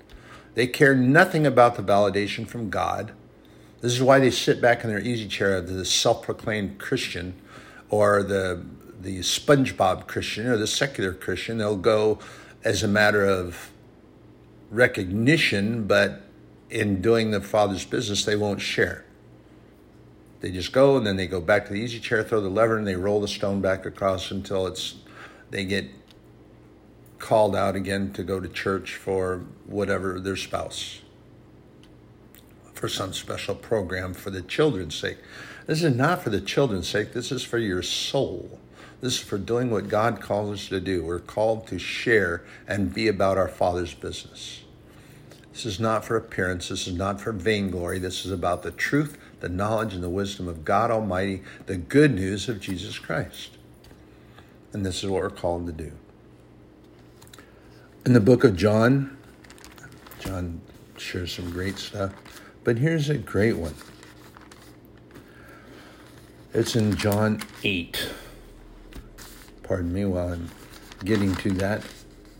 They 0.56 0.66
care 0.66 0.92
nothing 0.92 1.46
about 1.46 1.76
the 1.76 1.84
validation 1.84 2.48
from 2.48 2.68
God. 2.68 3.12
This 3.80 3.92
is 3.92 4.02
why 4.02 4.18
they 4.18 4.32
sit 4.32 4.60
back 4.60 4.82
in 4.82 4.90
their 4.90 4.98
easy 4.98 5.28
chair, 5.28 5.58
of 5.58 5.68
the 5.68 5.84
self 5.84 6.24
proclaimed 6.24 6.80
Christian 6.80 7.34
or 7.90 8.24
the, 8.24 8.66
the 9.02 9.18
SpongeBob 9.20 10.06
Christian 10.06 10.46
or 10.46 10.56
the 10.56 10.66
secular 10.66 11.12
Christian. 11.12 11.58
They'll 11.58 11.76
go 11.76 12.18
as 12.64 12.82
a 12.82 12.88
matter 12.88 13.24
of 13.24 13.70
recognition, 14.70 15.86
but 15.86 16.22
in 16.70 17.02
doing 17.02 17.30
the 17.30 17.40
Father's 17.40 17.84
business, 17.84 18.24
they 18.24 18.36
won't 18.36 18.60
share. 18.60 19.04
They 20.40 20.50
just 20.50 20.72
go 20.72 20.96
and 20.96 21.06
then 21.06 21.16
they 21.16 21.26
go 21.26 21.40
back 21.40 21.66
to 21.66 21.72
the 21.72 21.78
easy 21.78 22.00
chair, 22.00 22.24
throw 22.24 22.40
the 22.40 22.48
lever, 22.48 22.76
and 22.76 22.86
they 22.86 22.96
roll 22.96 23.20
the 23.20 23.28
stone 23.28 23.60
back 23.60 23.86
across 23.86 24.30
until 24.30 24.66
it's 24.66 24.96
they 25.50 25.64
get 25.64 25.86
called 27.18 27.54
out 27.54 27.76
again 27.76 28.12
to 28.14 28.24
go 28.24 28.40
to 28.40 28.48
church 28.48 28.96
for 28.96 29.44
whatever 29.66 30.18
their 30.18 30.34
spouse, 30.34 31.00
for 32.74 32.88
some 32.88 33.12
special 33.12 33.54
program 33.54 34.14
for 34.14 34.30
the 34.30 34.42
children's 34.42 34.96
sake. 34.96 35.18
This 35.66 35.82
is 35.82 35.94
not 35.94 36.22
for 36.22 36.30
the 36.30 36.40
children's 36.40 36.88
sake, 36.88 37.12
this 37.12 37.30
is 37.30 37.44
for 37.44 37.58
your 37.58 37.82
soul. 37.82 38.58
This 39.02 39.14
is 39.14 39.20
for 39.20 39.36
doing 39.36 39.70
what 39.70 39.88
God 39.88 40.22
calls 40.22 40.50
us 40.58 40.68
to 40.70 40.80
do. 40.80 41.04
We're 41.04 41.18
called 41.18 41.66
to 41.66 41.78
share 41.78 42.42
and 42.66 42.94
be 42.94 43.06
about 43.06 43.36
our 43.36 43.48
Father's 43.48 43.92
business. 43.92 44.62
This 45.52 45.66
is 45.66 45.78
not 45.78 46.06
for 46.06 46.16
appearance. 46.16 46.70
This 46.70 46.86
is 46.86 46.94
not 46.94 47.20
for 47.20 47.32
vainglory. 47.32 47.98
This 47.98 48.24
is 48.24 48.32
about 48.32 48.62
the 48.62 48.70
truth, 48.70 49.18
the 49.40 49.50
knowledge, 49.50 49.92
and 49.92 50.02
the 50.02 50.08
wisdom 50.08 50.48
of 50.48 50.64
God 50.64 50.90
Almighty, 50.90 51.42
the 51.66 51.76
good 51.76 52.14
news 52.14 52.48
of 52.48 52.58
Jesus 52.58 52.98
Christ. 52.98 53.58
And 54.72 54.86
this 54.86 55.04
is 55.04 55.10
what 55.10 55.20
we're 55.20 55.28
called 55.28 55.66
to 55.66 55.72
do 55.72 55.92
in 58.04 58.14
the 58.14 58.20
book 58.20 58.42
of 58.42 58.56
John, 58.56 59.16
John 60.18 60.60
shares 60.96 61.32
some 61.32 61.50
great 61.50 61.78
stuff, 61.78 62.12
but 62.64 62.78
here's 62.78 63.08
a 63.08 63.18
great 63.18 63.56
one. 63.56 63.74
It's 66.52 66.74
in 66.76 66.96
John 66.96 67.40
8. 67.62 68.08
Pardon 69.72 69.94
me 69.94 70.04
while 70.04 70.34
I'm 70.34 70.50
getting 71.02 71.34
to 71.36 71.50
that 71.52 71.82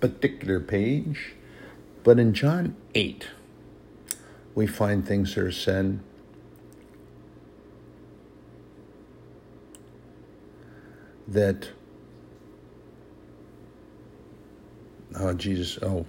particular 0.01 0.61
page. 0.61 1.33
But 2.05 2.19
in 2.19 2.35
John 2.35 2.77
8, 2.95 3.27
we 4.55 4.67
find 4.67 5.09
things 5.09 5.35
that 5.35 5.45
are 5.45 5.51
said. 5.51 6.01
That 11.27 11.71
oh 15.19 15.33
Jesus, 15.33 15.79
oh, 15.81 16.05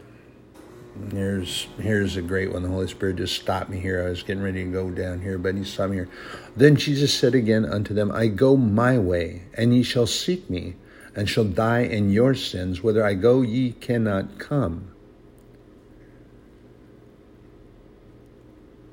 here's 1.13 1.67
here's 1.79 2.17
a 2.17 2.21
great 2.21 2.51
one. 2.51 2.63
The 2.63 2.67
Holy 2.67 2.87
Spirit 2.89 3.15
just 3.15 3.41
stopped 3.41 3.69
me 3.69 3.79
here. 3.79 4.05
I 4.05 4.09
was 4.09 4.23
getting 4.23 4.43
ready 4.43 4.65
to 4.65 4.69
go 4.69 4.91
down 4.91 5.21
here, 5.21 5.37
but 5.37 5.55
He 5.55 5.63
stopped 5.63 5.91
me 5.91 5.97
here. 5.99 6.09
Then 6.57 6.75
Jesus 6.75 7.13
said 7.13 7.33
again 7.33 7.63
unto 7.63 7.93
them, 7.93 8.11
I 8.11 8.27
go 8.27 8.57
my 8.57 8.97
way, 8.97 9.43
and 9.53 9.73
ye 9.73 9.83
shall 9.83 10.05
seek 10.05 10.49
me, 10.49 10.75
and 11.15 11.29
shall 11.29 11.45
die 11.45 11.81
in 11.81 12.11
your 12.11 12.33
sins. 12.33 12.81
Whither 12.81 13.05
I 13.05 13.13
go, 13.13 13.41
ye 13.41 13.73
cannot 13.73 14.39
come. 14.39 14.89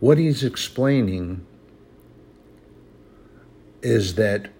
What 0.00 0.18
he's 0.18 0.42
explaining 0.42 1.46
is 3.82 4.14
that 4.14 4.50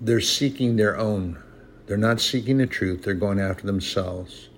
they're 0.00 0.20
seeking 0.20 0.76
their 0.76 0.96
own. 0.96 1.38
They're 1.86 1.96
not 1.96 2.20
seeking 2.20 2.58
the 2.58 2.66
truth, 2.66 3.02
they're 3.02 3.14
going 3.14 3.40
after 3.40 3.66
themselves. 3.66 4.48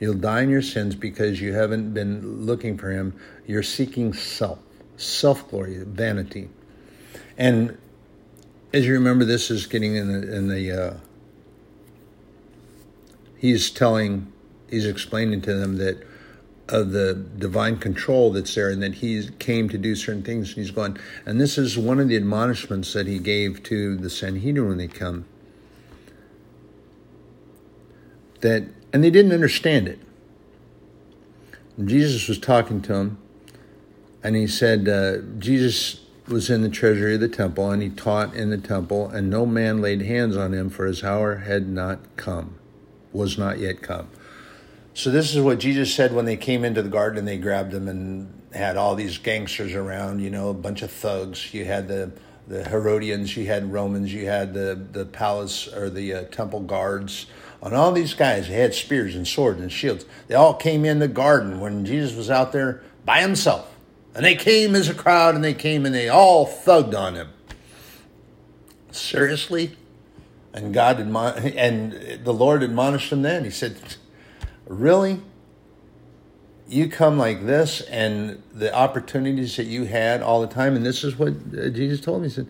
You'll 0.00 0.14
die 0.14 0.42
in 0.42 0.50
your 0.50 0.62
sins 0.62 0.94
because 0.94 1.40
you 1.40 1.52
haven't 1.52 1.94
been 1.94 2.44
looking 2.44 2.76
for 2.76 2.90
Him. 2.90 3.18
You're 3.46 3.62
seeking 3.62 4.12
self, 4.12 4.58
self 4.96 5.48
glory, 5.48 5.82
vanity. 5.84 6.50
And 7.38 7.78
as 8.72 8.86
you 8.86 8.92
remember, 8.94 9.24
this 9.24 9.50
is 9.50 9.66
getting 9.66 9.96
in 9.96 10.20
the, 10.20 10.36
in 10.36 10.48
the 10.48 10.72
uh, 10.72 10.94
he's 13.44 13.70
telling, 13.70 14.32
he's 14.70 14.86
explaining 14.86 15.42
to 15.42 15.52
them 15.52 15.76
that 15.76 16.02
of 16.66 16.92
the 16.92 17.12
divine 17.36 17.76
control 17.76 18.32
that's 18.32 18.54
there 18.54 18.70
and 18.70 18.82
that 18.82 18.94
he 18.94 19.28
came 19.38 19.68
to 19.68 19.76
do 19.76 19.94
certain 19.94 20.22
things 20.22 20.48
and 20.48 20.56
he's 20.56 20.70
going 20.70 20.96
and 21.26 21.38
this 21.38 21.58
is 21.58 21.76
one 21.76 22.00
of 22.00 22.08
the 22.08 22.16
admonishments 22.16 22.94
that 22.94 23.06
he 23.06 23.18
gave 23.18 23.62
to 23.62 23.98
the 23.98 24.08
sanhedrin 24.08 24.66
when 24.66 24.78
they 24.78 24.88
come. 24.88 25.26
That 28.40 28.64
and 28.94 29.04
they 29.04 29.10
didn't 29.10 29.32
understand 29.32 29.88
it. 29.88 29.98
And 31.76 31.86
Jesus 31.86 32.28
was 32.28 32.38
talking 32.38 32.80
to 32.80 32.94
them, 32.94 33.18
and 34.22 34.36
he 34.36 34.46
said, 34.46 34.88
uh, 34.88 35.18
Jesus 35.38 36.00
was 36.26 36.48
in 36.48 36.62
the 36.62 36.70
treasury 36.70 37.16
of 37.16 37.20
the 37.20 37.28
temple, 37.28 37.70
and 37.70 37.82
he 37.82 37.90
taught 37.90 38.34
in 38.34 38.48
the 38.48 38.56
temple, 38.56 39.10
and 39.10 39.28
no 39.28 39.44
man 39.44 39.82
laid 39.82 40.00
hands 40.00 40.34
on 40.34 40.54
him, 40.54 40.70
for 40.70 40.86
his 40.86 41.04
hour 41.04 41.36
had 41.38 41.68
not 41.68 41.98
come, 42.16 42.58
was 43.14 43.38
not 43.38 43.58
yet 43.58 43.80
come. 43.80 44.08
So 44.92 45.10
this 45.10 45.34
is 45.34 45.40
what 45.40 45.58
Jesus 45.58 45.92
said 45.92 46.12
when 46.12 46.24
they 46.24 46.36
came 46.36 46.64
into 46.64 46.82
the 46.82 46.88
garden 46.88 47.18
and 47.18 47.26
they 47.26 47.38
grabbed 47.38 47.72
him 47.72 47.88
and 47.88 48.42
had 48.52 48.76
all 48.76 48.94
these 48.94 49.18
gangsters 49.18 49.74
around, 49.74 50.20
you 50.20 50.30
know, 50.30 50.50
a 50.50 50.54
bunch 50.54 50.82
of 50.82 50.90
thugs. 50.90 51.54
You 51.54 51.64
had 51.64 51.88
the 51.88 52.12
the 52.46 52.62
Herodians, 52.62 53.34
you 53.38 53.46
had 53.46 53.72
Romans, 53.72 54.12
you 54.12 54.26
had 54.26 54.52
the 54.52 54.78
the 54.92 55.06
palace 55.06 55.66
or 55.66 55.88
the 55.88 56.12
uh, 56.12 56.22
temple 56.24 56.60
guards 56.60 57.26
on 57.62 57.72
all 57.72 57.90
these 57.90 58.14
guys. 58.14 58.48
They 58.48 58.54
had 58.54 58.74
spears 58.74 59.16
and 59.16 59.26
swords 59.26 59.60
and 59.60 59.72
shields. 59.72 60.04
They 60.28 60.34
all 60.34 60.54
came 60.54 60.84
in 60.84 60.98
the 60.98 61.08
garden 61.08 61.60
when 61.60 61.86
Jesus 61.86 62.14
was 62.14 62.30
out 62.30 62.52
there 62.52 62.82
by 63.04 63.20
himself. 63.20 63.74
And 64.14 64.24
they 64.24 64.36
came 64.36 64.76
as 64.76 64.88
a 64.88 64.94
crowd 64.94 65.34
and 65.34 65.42
they 65.42 65.54
came 65.54 65.84
and 65.86 65.94
they 65.94 66.08
all 66.08 66.46
thugged 66.46 66.96
on 66.96 67.14
him. 67.14 67.30
Seriously? 68.92 69.76
And 70.54 70.72
God 70.72 70.98
admon- 70.98 71.54
and 71.56 72.24
the 72.24 72.32
Lord 72.32 72.62
admonished 72.62 73.12
him 73.12 73.22
then. 73.22 73.44
He 73.44 73.50
said, 73.50 73.76
Really? 74.66 75.20
You 76.68 76.88
come 76.88 77.18
like 77.18 77.44
this 77.44 77.82
and 77.82 78.42
the 78.52 78.74
opportunities 78.74 79.56
that 79.56 79.66
you 79.66 79.84
had 79.84 80.22
all 80.22 80.40
the 80.40 80.46
time, 80.46 80.76
and 80.76 80.86
this 80.86 81.04
is 81.04 81.18
what 81.18 81.34
uh, 81.58 81.68
Jesus 81.68 82.00
told 82.00 82.22
me. 82.22 82.28
He 82.28 82.34
said, 82.34 82.46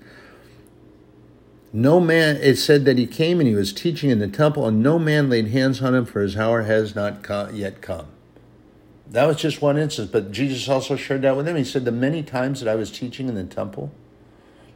No 1.73 1.99
man, 1.99 2.37
it 2.37 2.57
said 2.57 2.85
that 2.85 2.99
he 2.99 3.07
came 3.07 3.41
and 3.41 3.49
he 3.49 3.55
was 3.55 3.73
teaching 3.73 4.11
in 4.11 4.19
the 4.19 4.29
temple, 4.29 4.69
and 4.69 4.83
no 4.83 4.99
man 4.99 5.31
laid 5.31 5.49
hands 5.49 5.83
on 5.83 5.95
him, 5.95 6.05
for 6.05 6.21
his 6.21 6.37
hour 6.37 6.63
has 6.63 6.95
not 6.95 7.23
come, 7.23 7.57
yet 7.57 7.81
come. 7.81 8.07
That 9.07 9.27
was 9.27 9.37
just 9.37 9.63
one 9.63 9.79
instance, 9.79 10.11
but 10.11 10.31
Jesus 10.31 10.69
also 10.69 10.95
shared 10.95 11.23
that 11.23 11.37
with 11.37 11.49
him. 11.49 11.57
He 11.57 11.65
said, 11.65 11.85
The 11.87 11.93
many 11.93 12.23
times 12.23 12.61
that 12.61 12.69
I 12.71 12.75
was 12.75 12.91
teaching 12.91 13.29
in 13.29 13.35
the 13.35 13.45
temple, 13.45 13.93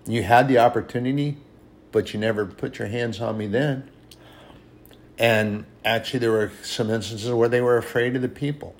you 0.07 0.23
had 0.23 0.49
the 0.49 0.59
opportunity, 0.59 1.37
but 1.93 2.13
you 2.13 2.21
never 2.21 2.47
put 2.47 2.79
your 2.79 2.89
hands 2.89 3.21
on 3.21 3.39
me 3.39 3.47
then. 3.47 3.89
And 5.19 5.65
actually, 5.85 6.21
there 6.21 6.31
were 6.31 6.53
some 6.63 6.91
instances 6.91 7.31
where 7.31 7.49
they 7.49 7.61
were 7.61 7.77
afraid 7.77 8.15
of 8.15 8.23
the 8.23 8.29
people. 8.29 8.75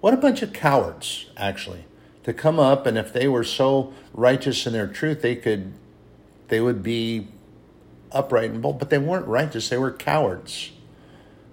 What 0.00 0.14
a 0.14 0.18
bunch 0.18 0.42
of 0.42 0.52
cowards, 0.52 1.26
actually, 1.36 1.84
to 2.24 2.32
come 2.32 2.60
up 2.60 2.86
and 2.86 2.98
if 2.98 3.12
they 3.12 3.28
were 3.28 3.44
so 3.44 3.92
righteous 4.12 4.66
in 4.66 4.72
their 4.72 4.86
truth, 4.86 5.22
they 5.22 5.36
could, 5.36 5.72
they 6.48 6.60
would 6.60 6.82
be 6.82 7.28
upright 8.12 8.50
and 8.50 8.60
bold, 8.60 8.78
but 8.78 8.90
they 8.90 8.98
weren't 8.98 9.26
righteous. 9.26 9.68
They 9.68 9.78
were 9.78 9.92
cowards. 9.92 10.70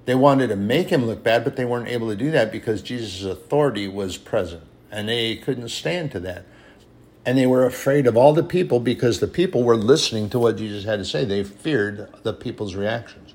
They 0.06 0.16
wanted 0.16 0.48
to 0.48 0.56
make 0.56 0.90
him 0.90 1.06
look 1.06 1.24
bad, 1.24 1.44
but 1.44 1.58
they 1.58 1.66
weren't 1.66 1.90
able 1.90 2.10
to 2.10 2.16
do 2.16 2.32
that 2.32 2.52
because 2.52 2.82
Jesus' 2.82 3.24
authority 3.24 3.88
was 3.88 4.18
present 4.18 4.64
and 4.92 5.10
they 5.10 5.36
couldn't 5.36 5.70
stand 5.70 6.12
to 6.12 6.20
that. 6.22 6.46
And 7.28 7.38
they 7.38 7.46
were 7.46 7.66
afraid 7.66 8.08
of 8.08 8.16
all 8.16 8.32
the 8.32 8.42
people 8.42 8.80
because 8.80 9.20
the 9.20 9.28
people 9.28 9.62
were 9.62 9.76
listening 9.76 10.30
to 10.30 10.40
what 10.40 10.56
Jesus 10.56 10.86
had 10.86 11.00
to 11.00 11.04
say. 11.04 11.26
They 11.26 11.44
feared 11.44 12.08
the 12.24 12.32
people's 12.32 12.74
reactions. 12.74 13.34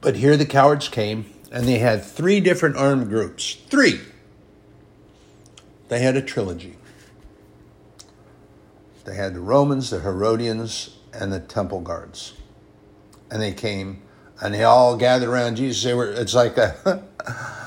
But 0.00 0.16
here 0.16 0.38
the 0.38 0.46
cowards 0.46 0.88
came 0.88 1.26
and 1.52 1.68
they 1.68 1.80
had 1.80 2.02
three 2.02 2.40
different 2.40 2.78
armed 2.78 3.10
groups. 3.10 3.58
Three. 3.68 4.00
They 5.88 5.98
had 5.98 6.16
a 6.16 6.22
trilogy. 6.22 6.78
They 9.04 9.16
had 9.16 9.34
the 9.34 9.40
Romans, 9.40 9.90
the 9.90 10.00
Herodians, 10.00 10.96
and 11.12 11.30
the 11.30 11.40
temple 11.40 11.82
guards. 11.82 12.32
And 13.30 13.42
they 13.42 13.52
came 13.52 14.00
and 14.40 14.54
they 14.54 14.64
all 14.64 14.96
gathered 14.96 15.28
around 15.28 15.56
Jesus. 15.56 15.84
They 15.84 15.92
were 15.92 16.10
it's 16.10 16.34
like 16.34 16.56
a 16.56 17.04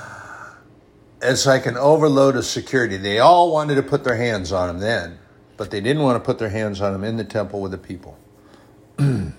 it's 1.22 1.46
like 1.46 1.66
an 1.66 1.78
overload 1.78 2.36
of 2.36 2.46
security. 2.46 2.98
They 2.98 3.20
all 3.20 3.52
wanted 3.52 3.76
to 3.76 3.84
put 3.84 4.04
their 4.04 4.16
hands 4.16 4.52
on 4.52 4.70
him 4.70 4.80
then, 4.80 5.20
but 5.58 5.72
they 5.72 5.82
didn't 5.82 6.04
want 6.04 6.16
to 6.16 6.26
put 6.26 6.40
their 6.40 6.50
hands 6.50 6.82
on 6.82 6.94
him 6.94 7.04
in 7.04 7.18
the 7.18 7.24
temple 7.24 7.62
with 7.62 7.72
the 7.72 7.78
people. 7.78 8.18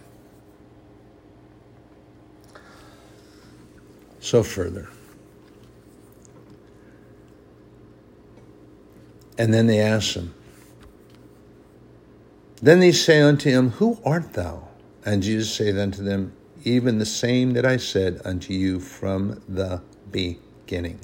so 4.20 4.42
further. 4.42 4.88
And 9.38 9.54
then 9.54 9.66
they 9.66 9.80
asked 9.80 10.14
him, 10.14 10.34
then 12.62 12.80
they 12.80 12.92
say 12.92 13.22
unto 13.22 13.48
him, 13.48 13.70
Who 13.70 13.98
art 14.04 14.34
thou? 14.34 14.68
And 15.04 15.22
Jesus 15.22 15.54
saith 15.54 15.76
unto 15.76 16.02
them, 16.02 16.34
Even 16.64 16.98
the 16.98 17.06
same 17.06 17.54
that 17.54 17.64
I 17.64 17.78
said 17.78 18.20
unto 18.24 18.52
you 18.52 18.80
from 18.80 19.40
the 19.48 19.80
beginning. 20.10 21.00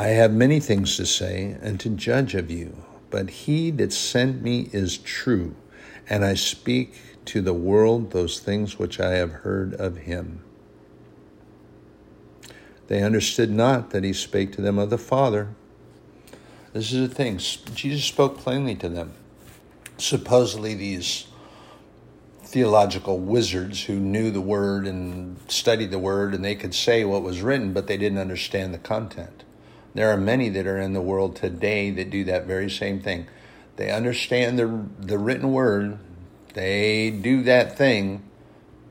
I 0.00 0.14
have 0.14 0.32
many 0.32 0.60
things 0.60 0.96
to 0.96 1.04
say 1.04 1.58
and 1.60 1.78
to 1.80 1.90
judge 1.90 2.34
of 2.34 2.50
you, 2.50 2.74
but 3.10 3.28
he 3.28 3.70
that 3.72 3.92
sent 3.92 4.40
me 4.40 4.70
is 4.72 4.96
true, 4.96 5.54
and 6.08 6.24
I 6.24 6.32
speak 6.32 6.94
to 7.26 7.42
the 7.42 7.52
world 7.52 8.10
those 8.10 8.40
things 8.40 8.78
which 8.78 8.98
I 8.98 9.10
have 9.16 9.30
heard 9.30 9.74
of 9.74 9.98
him. 9.98 10.42
They 12.86 13.02
understood 13.02 13.50
not 13.50 13.90
that 13.90 14.02
he 14.02 14.14
spake 14.14 14.54
to 14.54 14.62
them 14.62 14.78
of 14.78 14.88
the 14.88 14.96
Father. 14.96 15.48
This 16.72 16.94
is 16.94 17.06
the 17.06 17.14
thing. 17.14 17.36
Jesus 17.36 18.02
spoke 18.02 18.38
plainly 18.38 18.76
to 18.76 18.88
them. 18.88 19.12
Supposedly, 19.98 20.72
these 20.72 21.26
theological 22.42 23.18
wizards 23.18 23.84
who 23.84 23.96
knew 23.96 24.30
the 24.30 24.40
word 24.40 24.86
and 24.86 25.36
studied 25.48 25.90
the 25.90 25.98
word 25.98 26.32
and 26.32 26.42
they 26.42 26.54
could 26.54 26.74
say 26.74 27.04
what 27.04 27.22
was 27.22 27.42
written, 27.42 27.74
but 27.74 27.86
they 27.86 27.98
didn't 27.98 28.16
understand 28.16 28.72
the 28.72 28.78
content. 28.78 29.44
There 29.94 30.10
are 30.10 30.16
many 30.16 30.48
that 30.50 30.66
are 30.66 30.78
in 30.78 30.92
the 30.92 31.00
world 31.00 31.36
today 31.36 31.90
that 31.90 32.10
do 32.10 32.24
that 32.24 32.46
very 32.46 32.70
same 32.70 33.00
thing. 33.00 33.26
They 33.76 33.90
understand 33.90 34.58
the, 34.58 34.84
the 34.98 35.18
written 35.18 35.52
word, 35.52 35.98
they 36.54 37.10
do 37.10 37.42
that 37.44 37.76
thing, 37.76 38.22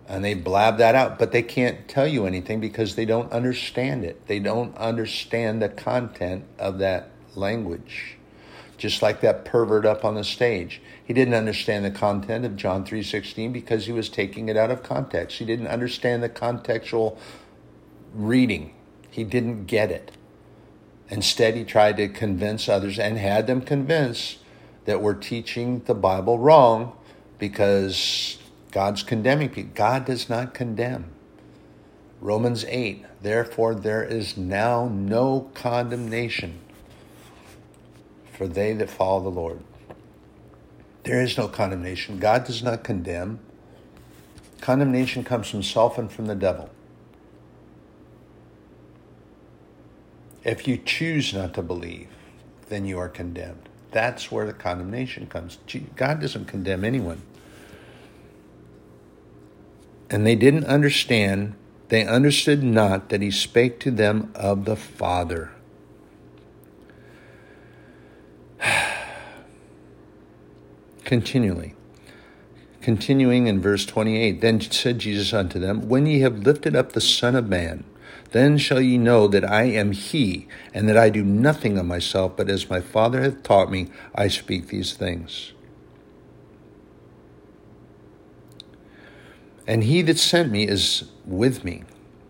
and 0.07 0.25
they 0.25 0.33
blab 0.33 0.77
that 0.79 0.95
out, 0.95 1.19
but 1.19 1.31
they 1.31 1.43
can't 1.43 1.87
tell 1.87 2.07
you 2.07 2.25
anything 2.25 2.59
because 2.59 2.95
they 2.95 3.05
don't 3.05 3.31
understand 3.31 4.03
it. 4.03 4.25
They 4.27 4.39
don't 4.39 4.75
understand 4.75 5.61
the 5.61 5.69
content 5.69 6.45
of 6.57 6.79
that 6.79 7.11
language. 7.35 8.17
Just 8.77 9.01
like 9.01 9.21
that 9.21 9.45
pervert 9.45 9.85
up 9.85 10.03
on 10.03 10.15
the 10.15 10.23
stage. 10.23 10.81
He 11.03 11.13
didn't 11.13 11.33
understand 11.33 11.85
the 11.85 11.91
content 11.91 12.45
of 12.45 12.55
John 12.55 12.85
3:16 12.85 13.51
because 13.51 13.85
he 13.85 13.91
was 13.91 14.09
taking 14.09 14.49
it 14.49 14.57
out 14.57 14.71
of 14.71 14.81
context. 14.83 15.37
He 15.37 15.45
didn't 15.45 15.67
understand 15.67 16.23
the 16.23 16.29
contextual 16.29 17.17
reading. 18.15 18.73
He 19.11 19.23
didn't 19.23 19.65
get 19.65 19.91
it. 19.91 20.11
Instead, 21.09 21.55
he 21.55 21.63
tried 21.63 21.97
to 21.97 22.07
convince 22.07 22.69
others 22.69 22.99
and 22.99 23.17
had 23.17 23.47
them 23.47 23.61
convinced 23.61 24.37
that 24.85 25.01
we're 25.01 25.13
teaching 25.13 25.81
the 25.85 25.95
Bible 25.95 26.37
wrong 26.37 26.95
because 27.37 28.37
God's 28.71 29.03
condemning 29.03 29.49
people. 29.49 29.71
God 29.73 30.05
does 30.05 30.29
not 30.29 30.53
condemn. 30.53 31.05
Romans 32.21 32.65
8, 32.67 33.05
therefore 33.21 33.73
there 33.73 34.03
is 34.03 34.37
now 34.37 34.87
no 34.87 35.49
condemnation 35.53 36.59
for 38.39 38.47
they 38.47 38.71
that 38.71 38.89
follow 38.89 39.21
the 39.21 39.29
Lord. 39.29 39.59
There 41.03 41.21
is 41.21 41.37
no 41.37 41.49
condemnation. 41.49 42.19
God 42.19 42.45
does 42.45 42.63
not 42.63 42.85
condemn. 42.85 43.39
Condemnation 44.61 45.25
comes 45.25 45.49
from 45.49 45.61
self 45.61 45.97
and 45.97 46.09
from 46.09 46.27
the 46.27 46.35
devil. 46.35 46.69
If 50.49 50.67
you 50.67 50.77
choose 50.77 51.31
not 51.31 51.53
to 51.53 51.61
believe, 51.61 52.07
then 52.69 52.83
you 52.85 52.97
are 52.97 53.07
condemned. 53.07 53.69
That's 53.91 54.31
where 54.31 54.47
the 54.47 54.53
condemnation 54.53 55.27
comes. 55.27 55.59
God 55.95 56.19
doesn't 56.19 56.45
condemn 56.45 56.83
anyone. 56.83 57.21
And 60.09 60.25
they 60.25 60.33
didn't 60.33 60.65
understand, 60.65 61.53
they 61.89 62.03
understood 62.03 62.63
not 62.63 63.09
that 63.09 63.21
he 63.21 63.29
spake 63.29 63.79
to 63.81 63.91
them 63.91 64.31
of 64.33 64.65
the 64.65 64.75
Father. 64.75 65.51
continually. 71.03 71.75
Continuing 72.81 73.45
in 73.45 73.61
verse 73.61 73.85
28 73.85 74.41
Then 74.41 74.59
said 74.61 74.97
Jesus 74.97 75.31
unto 75.31 75.59
them, 75.59 75.87
When 75.87 76.07
ye 76.07 76.21
have 76.21 76.39
lifted 76.39 76.75
up 76.75 76.93
the 76.93 77.01
Son 77.01 77.35
of 77.35 77.47
Man, 77.47 77.83
then 78.31 78.57
shall 78.57 78.81
ye 78.81 78.97
know 78.97 79.27
that 79.27 79.49
I 79.49 79.63
am 79.63 79.91
He, 79.91 80.47
and 80.73 80.87
that 80.87 80.97
I 80.97 81.09
do 81.09 81.23
nothing 81.23 81.77
of 81.77 81.85
myself, 81.85 82.37
but 82.37 82.49
as 82.49 82.69
my 82.69 82.81
Father 82.81 83.21
hath 83.21 83.43
taught 83.43 83.71
me, 83.71 83.87
I 84.13 84.27
speak 84.27 84.67
these 84.67 84.93
things. 84.93 85.53
And 89.69 89.83
he 89.83 90.01
that 90.01 90.17
sent 90.17 90.51
me 90.51 90.67
is 90.67 91.03
with 91.27 91.63
me. 91.63 91.83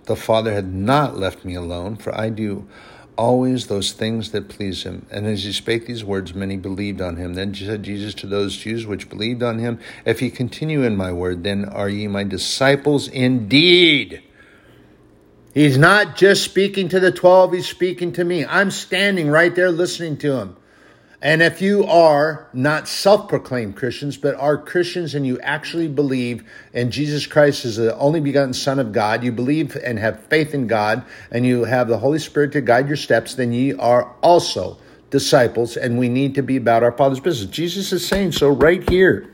The 0.03 0.17
Father 0.17 0.53
hath 0.53 0.65
not 0.65 1.17
left 1.17 1.45
me 1.45 1.55
alone, 1.55 1.95
for 1.95 2.13
I 2.13 2.29
do 2.29 2.67
always 3.15 3.67
those 3.67 3.93
things 3.93 4.31
that 4.31 4.49
please 4.49 4.83
him. 4.83 5.05
And 5.09 5.25
as 5.25 5.43
he 5.43 5.53
spake 5.53 5.85
these 5.85 6.03
words, 6.03 6.33
many 6.33 6.57
believed 6.57 6.99
on 6.99 7.15
him. 7.15 7.35
Then 7.35 7.53
said 7.53 7.83
Jesus 7.83 8.13
to 8.15 8.27
those 8.27 8.57
Jews 8.57 8.85
which 8.85 9.09
believed 9.09 9.41
on 9.41 9.59
him, 9.59 9.79
If 10.05 10.21
ye 10.21 10.29
continue 10.29 10.83
in 10.83 10.97
my 10.97 11.13
word, 11.13 11.43
then 11.43 11.63
are 11.63 11.87
ye 11.87 12.07
my 12.07 12.23
disciples 12.23 13.07
indeed. 13.07 14.21
He's 15.53 15.77
not 15.77 16.15
just 16.15 16.43
speaking 16.43 16.89
to 16.89 16.99
the 16.99 17.11
12, 17.11 17.53
he's 17.53 17.67
speaking 17.67 18.11
to 18.13 18.23
me. 18.23 18.45
I'm 18.45 18.69
standing 18.69 19.29
right 19.29 19.53
there 19.53 19.71
listening 19.71 20.17
to 20.17 20.37
him. 20.37 20.55
And 21.21 21.41
if 21.41 21.61
you 21.61 21.83
are 21.85 22.47
not 22.53 22.87
self 22.87 23.27
proclaimed 23.27 23.75
Christians, 23.75 24.15
but 24.15 24.35
are 24.35 24.57
Christians 24.57 25.15
and 25.15 25.27
you 25.27 25.37
actually 25.41 25.89
believe 25.89 26.49
in 26.71 26.91
Jesus 26.91 27.25
Christ 27.27 27.65
as 27.65 27.75
the 27.75 27.97
only 27.97 28.21
begotten 28.21 28.53
Son 28.53 28.79
of 28.79 28.93
God, 28.93 29.23
you 29.23 29.31
believe 29.31 29.75
and 29.75 29.99
have 29.99 30.23
faith 30.25 30.53
in 30.53 30.67
God, 30.67 31.03
and 31.29 31.45
you 31.45 31.65
have 31.65 31.89
the 31.89 31.97
Holy 31.97 32.19
Spirit 32.19 32.53
to 32.53 32.61
guide 32.61 32.87
your 32.87 32.95
steps, 32.95 33.35
then 33.35 33.51
ye 33.51 33.73
are 33.73 34.15
also 34.21 34.77
disciples, 35.09 35.75
and 35.75 35.97
we 35.97 36.07
need 36.07 36.35
to 36.35 36.43
be 36.43 36.55
about 36.55 36.83
our 36.83 36.91
Father's 36.91 37.19
business. 37.19 37.49
Jesus 37.49 37.91
is 37.91 38.07
saying 38.07 38.31
so 38.31 38.49
right 38.49 38.87
here. 38.89 39.33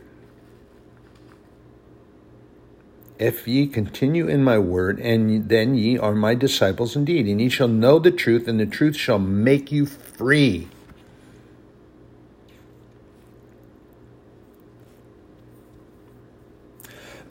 If 3.18 3.48
ye 3.48 3.68
continue 3.68 4.28
in 4.28 4.44
my 4.44 4.60
word, 4.60 5.00
and 5.00 5.48
then 5.48 5.76
ye 5.76 5.98
are 5.98 6.14
my 6.14 6.36
disciples 6.36 6.98
indeed, 6.98 7.28
and 7.28 7.40
ye 7.40 7.48
shall 7.48 7.70
know 7.70 7.98
the 7.98 8.12
truth, 8.12 8.48
and 8.48 8.60
the 8.60 8.66
truth 8.66 8.98
shall 8.98 9.20
make 9.20 9.72
you 9.72 9.86
free. 9.86 10.68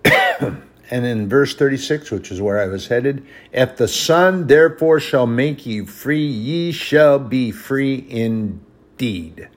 And 0.91 1.07
in 1.07 1.29
verse 1.29 1.55
36, 1.57 2.11
which 2.11 2.31
is 2.31 2.43
where 2.43 2.61
I 2.61 2.67
was 2.67 2.89
headed, 2.89 3.27
if 3.53 3.77
the 3.77 3.89
Son 3.89 4.47
therefore 4.47 5.01
shall 5.01 5.27
make 5.27 5.65
you 5.67 5.87
free, 5.87 6.25
ye 6.25 6.73
shall 6.73 7.19
be 7.19 7.51
free 7.51 8.07
indeed. 8.09 9.49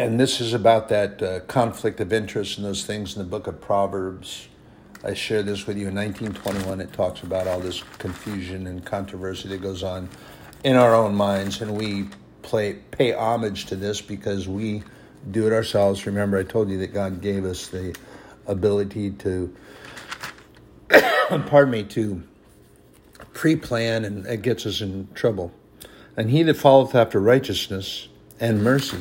And 0.00 0.18
this 0.18 0.40
is 0.40 0.54
about 0.54 0.88
that 0.88 1.22
uh, 1.22 1.40
conflict 1.40 2.00
of 2.00 2.10
interest 2.10 2.56
and 2.56 2.66
those 2.66 2.86
things 2.86 3.14
in 3.14 3.22
the 3.22 3.28
book 3.28 3.46
of 3.46 3.60
Proverbs. 3.60 4.48
I 5.04 5.12
shared 5.12 5.44
this 5.44 5.66
with 5.66 5.76
you 5.76 5.88
in 5.88 5.94
1921. 5.94 6.80
It 6.80 6.90
talks 6.94 7.22
about 7.22 7.46
all 7.46 7.60
this 7.60 7.82
confusion 7.98 8.66
and 8.66 8.82
controversy 8.82 9.48
that 9.48 9.60
goes 9.60 9.82
on 9.82 10.08
in 10.64 10.76
our 10.76 10.94
own 10.94 11.14
minds, 11.14 11.60
and 11.60 11.76
we 11.76 12.08
play, 12.40 12.78
pay 12.92 13.12
homage 13.12 13.66
to 13.66 13.76
this 13.76 14.00
because 14.00 14.48
we 14.48 14.84
do 15.30 15.46
it 15.46 15.52
ourselves. 15.52 16.06
Remember, 16.06 16.38
I 16.38 16.44
told 16.44 16.70
you 16.70 16.78
that 16.78 16.94
God 16.94 17.20
gave 17.20 17.44
us 17.44 17.68
the 17.68 17.94
ability 18.46 19.10
to, 19.10 19.54
pardon 21.28 21.72
me, 21.72 21.82
to 21.84 22.22
pre 23.34 23.54
plan, 23.54 24.06
and 24.06 24.24
it 24.24 24.40
gets 24.40 24.64
us 24.64 24.80
in 24.80 25.08
trouble. 25.12 25.52
And 26.16 26.30
he 26.30 26.42
that 26.44 26.56
followeth 26.56 26.94
after 26.94 27.20
righteousness 27.20 28.08
and 28.40 28.64
mercy 28.64 28.96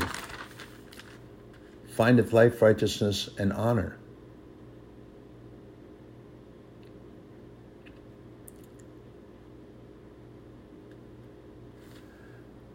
findeth 2.00 2.32
life, 2.32 2.62
righteousness, 2.62 3.30
and 3.38 3.52
honor. 3.52 3.98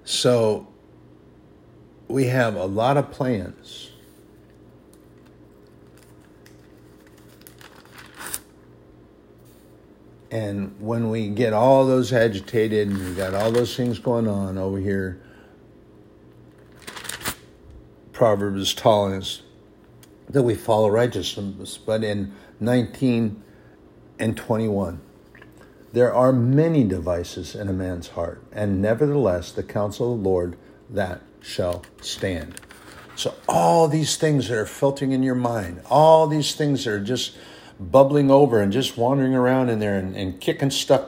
So 0.05 0.69
we 2.07 2.27
have 2.27 2.55
a 2.57 2.67
lot 2.67 2.99
of 2.99 3.11
plans. 3.13 3.93
And 10.31 10.79
when 10.79 11.09
we 11.09 11.31
get 11.31 11.55
all 11.55 11.87
those 11.87 12.13
agitated 12.13 12.89
and 12.89 12.99
we 12.99 13.15
got 13.15 13.33
all 13.33 13.51
those 13.51 13.75
things 13.75 13.99
going 13.99 14.29
on 14.29 14.59
over 14.59 14.79
here, 14.79 15.24
Proverbs 18.15 18.61
is 18.61 18.87
us 18.87 19.43
that 20.31 20.43
we 20.43 20.55
follow 20.55 20.89
righteousness. 20.89 21.77
But 21.77 22.03
in 22.03 22.33
19 22.61 23.43
and 24.19 24.37
21, 24.37 25.01
there 25.93 26.15
are 26.15 26.33
many 26.33 26.85
devices 26.85 27.55
in 27.55 27.69
a 27.69 27.73
man's 27.73 28.09
heart, 28.09 28.43
and 28.53 28.81
nevertheless, 28.81 29.53
the 29.53 29.63
counsel 29.63 30.15
of 30.15 30.23
the 30.23 30.29
Lord 30.29 30.57
that 30.89 31.21
shall 31.41 31.85
stand. 32.01 32.61
So, 33.17 33.35
all 33.49 33.87
these 33.87 34.17
things 34.17 34.49
that 34.49 34.59
are 34.59 34.67
filtering 34.67 35.13
in 35.13 35.23
your 35.23 35.37
mind, 35.37 35.83
all 35.89 36.27
these 36.27 36.55
things 36.55 36.85
that 36.85 36.93
are 36.95 37.01
just 37.01 37.37
bubbling 37.79 38.31
over 38.31 38.61
and 38.61 38.73
just 38.73 38.97
wandering 38.97 39.35
around 39.35 39.69
in 39.69 39.79
there 39.79 39.99
and, 39.99 40.17
and 40.17 40.41
kicking 40.41 40.71
stuff 40.71 41.05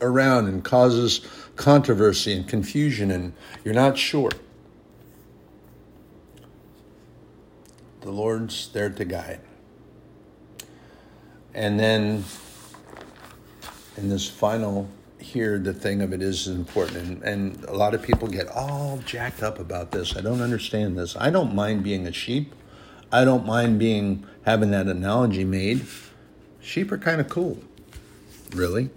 around 0.00 0.46
and 0.46 0.64
causes 0.64 1.20
controversy 1.56 2.32
and 2.34 2.48
confusion, 2.48 3.10
and 3.10 3.32
you're 3.64 3.74
not 3.74 3.98
sure. 3.98 4.30
The 8.04 8.12
Lord's 8.12 8.68
there 8.68 8.90
to 8.90 9.04
guide. 9.06 9.40
And 11.54 11.80
then 11.80 12.22
in 13.96 14.10
this 14.10 14.28
final 14.28 14.90
here, 15.18 15.58
the 15.58 15.72
thing 15.72 16.02
of 16.02 16.12
it 16.12 16.20
is 16.20 16.46
important. 16.46 16.98
And, 16.98 17.22
and 17.22 17.64
a 17.64 17.72
lot 17.72 17.94
of 17.94 18.02
people 18.02 18.28
get 18.28 18.46
all 18.48 18.98
jacked 19.06 19.42
up 19.42 19.58
about 19.58 19.90
this. 19.90 20.18
I 20.18 20.20
don't 20.20 20.42
understand 20.42 20.98
this. 20.98 21.16
I 21.16 21.30
don't 21.30 21.54
mind 21.54 21.82
being 21.82 22.06
a 22.06 22.12
sheep. 22.12 22.54
I 23.10 23.24
don't 23.24 23.46
mind 23.46 23.78
being 23.78 24.26
having 24.44 24.70
that 24.72 24.86
analogy 24.86 25.44
made. 25.44 25.86
Sheep 26.60 26.92
are 26.92 26.98
kind 26.98 27.22
of 27.22 27.30
cool, 27.30 27.58
really. 28.54 28.90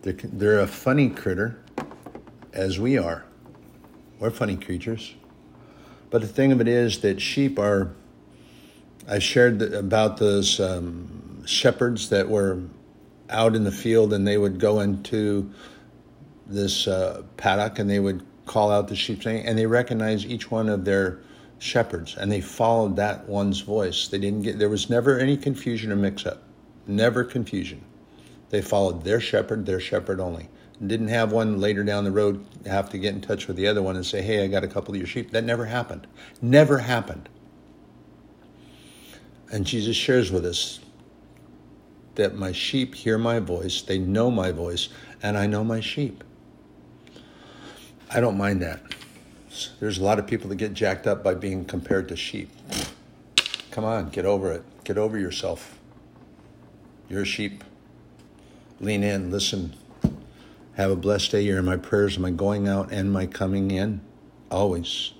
They're, 0.00 0.16
they're 0.22 0.60
a 0.60 0.66
funny 0.66 1.10
critter, 1.10 1.58
as 2.54 2.80
we 2.80 2.96
are. 2.96 3.26
We're 4.18 4.30
funny 4.30 4.56
creatures. 4.56 5.14
But 6.14 6.22
the 6.22 6.28
thing 6.28 6.52
of 6.52 6.60
it 6.60 6.68
is 6.68 7.00
that 7.00 7.20
sheep 7.20 7.58
are. 7.58 7.90
I 9.08 9.18
shared 9.18 9.60
about 9.60 10.18
those 10.18 10.60
um, 10.60 11.44
shepherds 11.44 12.08
that 12.10 12.28
were 12.28 12.60
out 13.28 13.56
in 13.56 13.64
the 13.64 13.72
field 13.72 14.12
and 14.12 14.24
they 14.24 14.38
would 14.38 14.60
go 14.60 14.78
into 14.78 15.50
this 16.46 16.86
uh, 16.86 17.24
paddock 17.36 17.80
and 17.80 17.90
they 17.90 17.98
would 17.98 18.24
call 18.46 18.70
out 18.70 18.86
the 18.86 18.94
sheep 18.94 19.26
and 19.26 19.58
they 19.58 19.66
recognized 19.66 20.26
each 20.26 20.52
one 20.52 20.68
of 20.68 20.84
their 20.84 21.18
shepherds 21.58 22.16
and 22.16 22.30
they 22.30 22.40
followed 22.40 22.94
that 22.94 23.28
one's 23.28 23.62
voice. 23.62 24.06
They 24.06 24.18
didn't 24.18 24.42
get 24.42 24.60
there 24.60 24.68
was 24.68 24.88
never 24.88 25.18
any 25.18 25.36
confusion 25.36 25.90
or 25.90 25.96
mix 25.96 26.24
up 26.26 26.44
never 26.86 27.24
confusion. 27.24 27.82
They 28.50 28.62
followed 28.62 29.02
their 29.02 29.18
shepherd 29.18 29.66
their 29.66 29.80
shepherd 29.80 30.20
only 30.20 30.48
didn't 30.84 31.08
have 31.08 31.32
one 31.32 31.60
later 31.60 31.84
down 31.84 32.04
the 32.04 32.10
road 32.10 32.44
have 32.66 32.90
to 32.90 32.98
get 32.98 33.14
in 33.14 33.20
touch 33.20 33.46
with 33.46 33.56
the 33.56 33.66
other 33.66 33.82
one 33.82 33.96
and 33.96 34.04
say 34.04 34.20
hey 34.20 34.42
i 34.42 34.46
got 34.46 34.64
a 34.64 34.68
couple 34.68 34.92
of 34.92 34.98
your 34.98 35.06
sheep 35.06 35.30
that 35.30 35.44
never 35.44 35.66
happened 35.66 36.06
never 36.42 36.78
happened 36.78 37.28
and 39.52 39.64
jesus 39.64 39.96
shares 39.96 40.32
with 40.32 40.44
us 40.44 40.80
that 42.14 42.34
my 42.36 42.52
sheep 42.52 42.94
hear 42.94 43.18
my 43.18 43.38
voice, 43.40 43.82
they 43.82 43.98
know 43.98 44.30
my 44.30 44.52
voice, 44.52 44.88
and 45.22 45.36
I 45.36 45.46
know 45.46 45.64
my 45.64 45.80
sheep. 45.80 46.22
I 48.10 48.20
don't 48.20 48.36
mind 48.36 48.62
that. 48.62 48.80
There's 49.80 49.98
a 49.98 50.04
lot 50.04 50.18
of 50.18 50.26
people 50.26 50.48
that 50.48 50.56
get 50.56 50.74
jacked 50.74 51.06
up 51.06 51.22
by 51.22 51.34
being 51.34 51.64
compared 51.64 52.08
to 52.08 52.16
sheep. 52.16 52.50
Come 53.70 53.84
on, 53.84 54.10
get 54.10 54.24
over 54.24 54.52
it. 54.52 54.62
Get 54.84 54.98
over 54.98 55.18
yourself. 55.18 55.78
You're 57.08 57.22
a 57.22 57.26
sheep. 57.26 57.64
Lean 58.80 59.02
in, 59.02 59.30
listen. 59.30 59.74
Have 60.76 60.90
a 60.90 60.96
blessed 60.96 61.30
day. 61.30 61.42
You're 61.42 61.58
in 61.58 61.64
my 61.64 61.76
prayers, 61.76 62.18
my 62.18 62.30
going 62.30 62.68
out 62.68 62.92
and 62.92 63.12
my 63.12 63.26
coming 63.26 63.70
in. 63.70 64.00
Always. 64.50 65.13